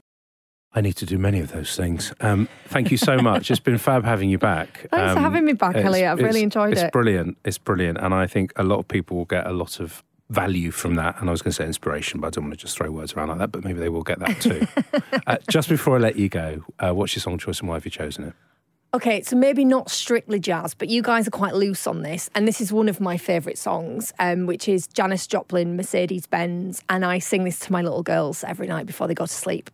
I 0.72 0.80
need 0.80 0.94
to 0.96 1.06
do 1.06 1.18
many 1.18 1.40
of 1.40 1.50
those 1.50 1.76
things. 1.76 2.12
Um, 2.20 2.48
thank 2.66 2.92
you 2.92 2.96
so 2.96 3.18
much. 3.18 3.50
it's 3.50 3.58
been 3.58 3.76
fab 3.76 4.04
having 4.04 4.30
you 4.30 4.38
back. 4.38 4.86
Thanks 4.92 5.10
um, 5.10 5.16
for 5.16 5.20
having 5.20 5.44
me 5.44 5.52
back, 5.52 5.74
Elliot. 5.74 6.12
I've 6.12 6.20
really 6.20 6.44
enjoyed 6.44 6.72
it's 6.72 6.82
it. 6.82 6.84
It's 6.84 6.92
brilliant. 6.92 7.38
It's 7.44 7.58
brilliant. 7.58 7.98
And 7.98 8.14
I 8.14 8.28
think 8.28 8.52
a 8.54 8.62
lot 8.62 8.78
of 8.78 8.86
people 8.86 9.16
will 9.16 9.24
get 9.24 9.48
a 9.48 9.52
lot 9.52 9.80
of 9.80 10.04
value 10.30 10.70
from 10.70 10.94
that. 10.94 11.20
And 11.20 11.28
I 11.28 11.32
was 11.32 11.42
going 11.42 11.50
to 11.50 11.56
say 11.56 11.66
inspiration, 11.66 12.20
but 12.20 12.28
I 12.28 12.30
don't 12.30 12.44
want 12.44 12.54
to 12.54 12.60
just 12.60 12.76
throw 12.76 12.90
words 12.90 13.12
around 13.12 13.28
like 13.28 13.38
that, 13.38 13.52
but 13.52 13.64
maybe 13.64 13.80
they 13.80 13.88
will 13.88 14.02
get 14.02 14.20
that 14.20 14.40
too. 14.40 14.66
uh, 15.26 15.36
just 15.48 15.68
before 15.68 15.96
I 15.96 15.98
let 15.98 16.16
you 16.16 16.28
go, 16.28 16.64
uh, 16.78 16.94
what's 16.94 17.14
your 17.14 17.20
song 17.20 17.36
choice 17.38 17.60
and 17.60 17.68
why 17.68 17.74
have 17.74 17.84
you 17.84 17.90
chosen 17.90 18.24
it? 18.24 18.34
Okay, 18.92 19.22
so 19.22 19.36
maybe 19.36 19.64
not 19.64 19.88
strictly 19.88 20.40
jazz, 20.40 20.74
but 20.74 20.88
you 20.88 21.00
guys 21.00 21.28
are 21.28 21.32
quite 21.32 21.54
loose 21.54 21.86
on 21.86 22.02
this. 22.02 22.28
And 22.34 22.48
this 22.48 22.60
is 22.60 22.72
one 22.72 22.88
of 22.88 23.00
my 23.00 23.16
favourite 23.16 23.56
songs, 23.56 24.12
um, 24.18 24.46
which 24.46 24.68
is 24.68 24.88
Janis 24.88 25.28
Joplin, 25.28 25.76
Mercedes 25.76 26.26
Benz. 26.26 26.82
And 26.88 27.04
I 27.04 27.20
sing 27.20 27.44
this 27.44 27.60
to 27.60 27.72
my 27.72 27.82
little 27.82 28.02
girls 28.02 28.42
every 28.42 28.66
night 28.66 28.86
before 28.86 29.06
they 29.06 29.14
go 29.14 29.26
to 29.26 29.32
sleep. 29.32 29.70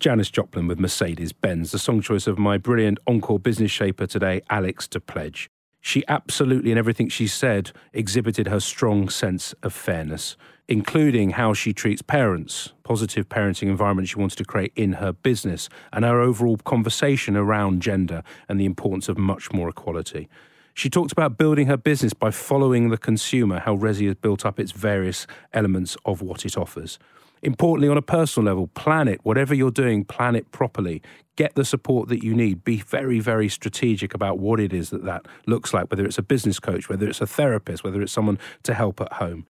Janis 0.00 0.30
Joplin 0.30 0.66
with 0.66 0.80
Mercedes 0.80 1.32
Benz, 1.32 1.72
the 1.72 1.78
song 1.78 2.00
choice 2.00 2.26
of 2.26 2.38
my 2.38 2.56
brilliant 2.56 2.98
encore 3.06 3.38
business 3.38 3.70
shaper 3.70 4.06
today, 4.06 4.40
Alex 4.48 4.88
de 4.88 4.98
Pledge. 4.98 5.48
She 5.80 6.04
absolutely, 6.08 6.72
in 6.72 6.78
everything 6.78 7.08
she 7.08 7.26
said, 7.26 7.72
exhibited 7.92 8.46
her 8.48 8.60
strong 8.60 9.08
sense 9.08 9.54
of 9.62 9.72
fairness, 9.72 10.36
including 10.68 11.30
how 11.30 11.54
she 11.54 11.72
treats 11.72 12.02
parents, 12.02 12.72
positive 12.84 13.28
parenting 13.28 13.68
environment 13.68 14.08
she 14.08 14.18
wants 14.18 14.34
to 14.36 14.44
create 14.44 14.72
in 14.76 14.94
her 14.94 15.12
business, 15.12 15.68
and 15.92 16.04
her 16.04 16.20
overall 16.20 16.58
conversation 16.58 17.36
around 17.36 17.82
gender 17.82 18.22
and 18.48 18.60
the 18.60 18.66
importance 18.66 19.08
of 19.08 19.16
much 19.16 19.52
more 19.52 19.68
equality. 19.68 20.28
She 20.74 20.88
talked 20.88 21.12
about 21.12 21.36
building 21.36 21.66
her 21.66 21.76
business 21.76 22.12
by 22.12 22.30
following 22.30 22.90
the 22.90 22.98
consumer, 22.98 23.58
how 23.58 23.76
Resi 23.76 24.06
has 24.06 24.14
built 24.14 24.46
up 24.46 24.60
its 24.60 24.72
various 24.72 25.26
elements 25.52 25.96
of 26.04 26.22
what 26.22 26.44
it 26.44 26.56
offers. 26.56 26.98
Importantly, 27.42 27.88
on 27.88 27.96
a 27.96 28.02
personal 28.02 28.46
level, 28.46 28.66
plan 28.68 29.08
it. 29.08 29.20
Whatever 29.22 29.54
you're 29.54 29.70
doing, 29.70 30.04
plan 30.04 30.36
it 30.36 30.50
properly. 30.52 31.02
Get 31.36 31.54
the 31.54 31.64
support 31.64 32.08
that 32.10 32.22
you 32.22 32.34
need. 32.34 32.64
Be 32.64 32.78
very, 32.78 33.18
very 33.18 33.48
strategic 33.48 34.12
about 34.12 34.38
what 34.38 34.60
it 34.60 34.72
is 34.72 34.90
that 34.90 35.04
that 35.04 35.26
looks 35.46 35.72
like, 35.72 35.90
whether 35.90 36.04
it's 36.04 36.18
a 36.18 36.22
business 36.22 36.60
coach, 36.60 36.88
whether 36.88 37.08
it's 37.08 37.20
a 37.20 37.26
therapist, 37.26 37.82
whether 37.82 38.02
it's 38.02 38.12
someone 38.12 38.38
to 38.64 38.74
help 38.74 39.00
at 39.00 39.14
home. 39.14 39.46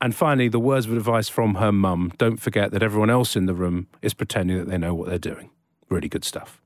And 0.00 0.14
finally, 0.14 0.48
the 0.48 0.58
words 0.58 0.86
of 0.86 0.92
advice 0.92 1.28
from 1.28 1.56
her 1.56 1.70
mum 1.70 2.12
don't 2.16 2.38
forget 2.38 2.72
that 2.72 2.82
everyone 2.82 3.10
else 3.10 3.36
in 3.36 3.46
the 3.46 3.54
room 3.54 3.86
is 4.02 4.14
pretending 4.14 4.58
that 4.58 4.68
they 4.68 4.78
know 4.78 4.94
what 4.94 5.08
they're 5.08 5.18
doing. 5.18 5.50
Really 5.88 6.08
good 6.08 6.24
stuff. 6.24 6.60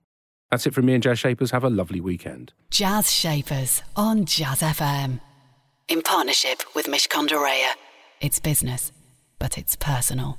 That's 0.50 0.66
it 0.66 0.74
from 0.74 0.86
me 0.86 0.94
and 0.94 1.02
Jazz 1.02 1.18
Shapers. 1.18 1.50
Have 1.50 1.64
a 1.64 1.70
lovely 1.70 2.00
weekend. 2.00 2.52
Jazz 2.70 3.12
Shapers 3.12 3.82
on 3.96 4.24
Jazz 4.24 4.60
FM. 4.60 5.20
In 5.88 6.00
partnership 6.00 6.62
with 6.74 6.86
Mishcon 6.86 7.26
de 7.26 7.34
Reya. 7.34 7.72
It's 8.20 8.38
business, 8.38 8.92
but 9.38 9.58
it's 9.58 9.74
personal. 9.74 10.38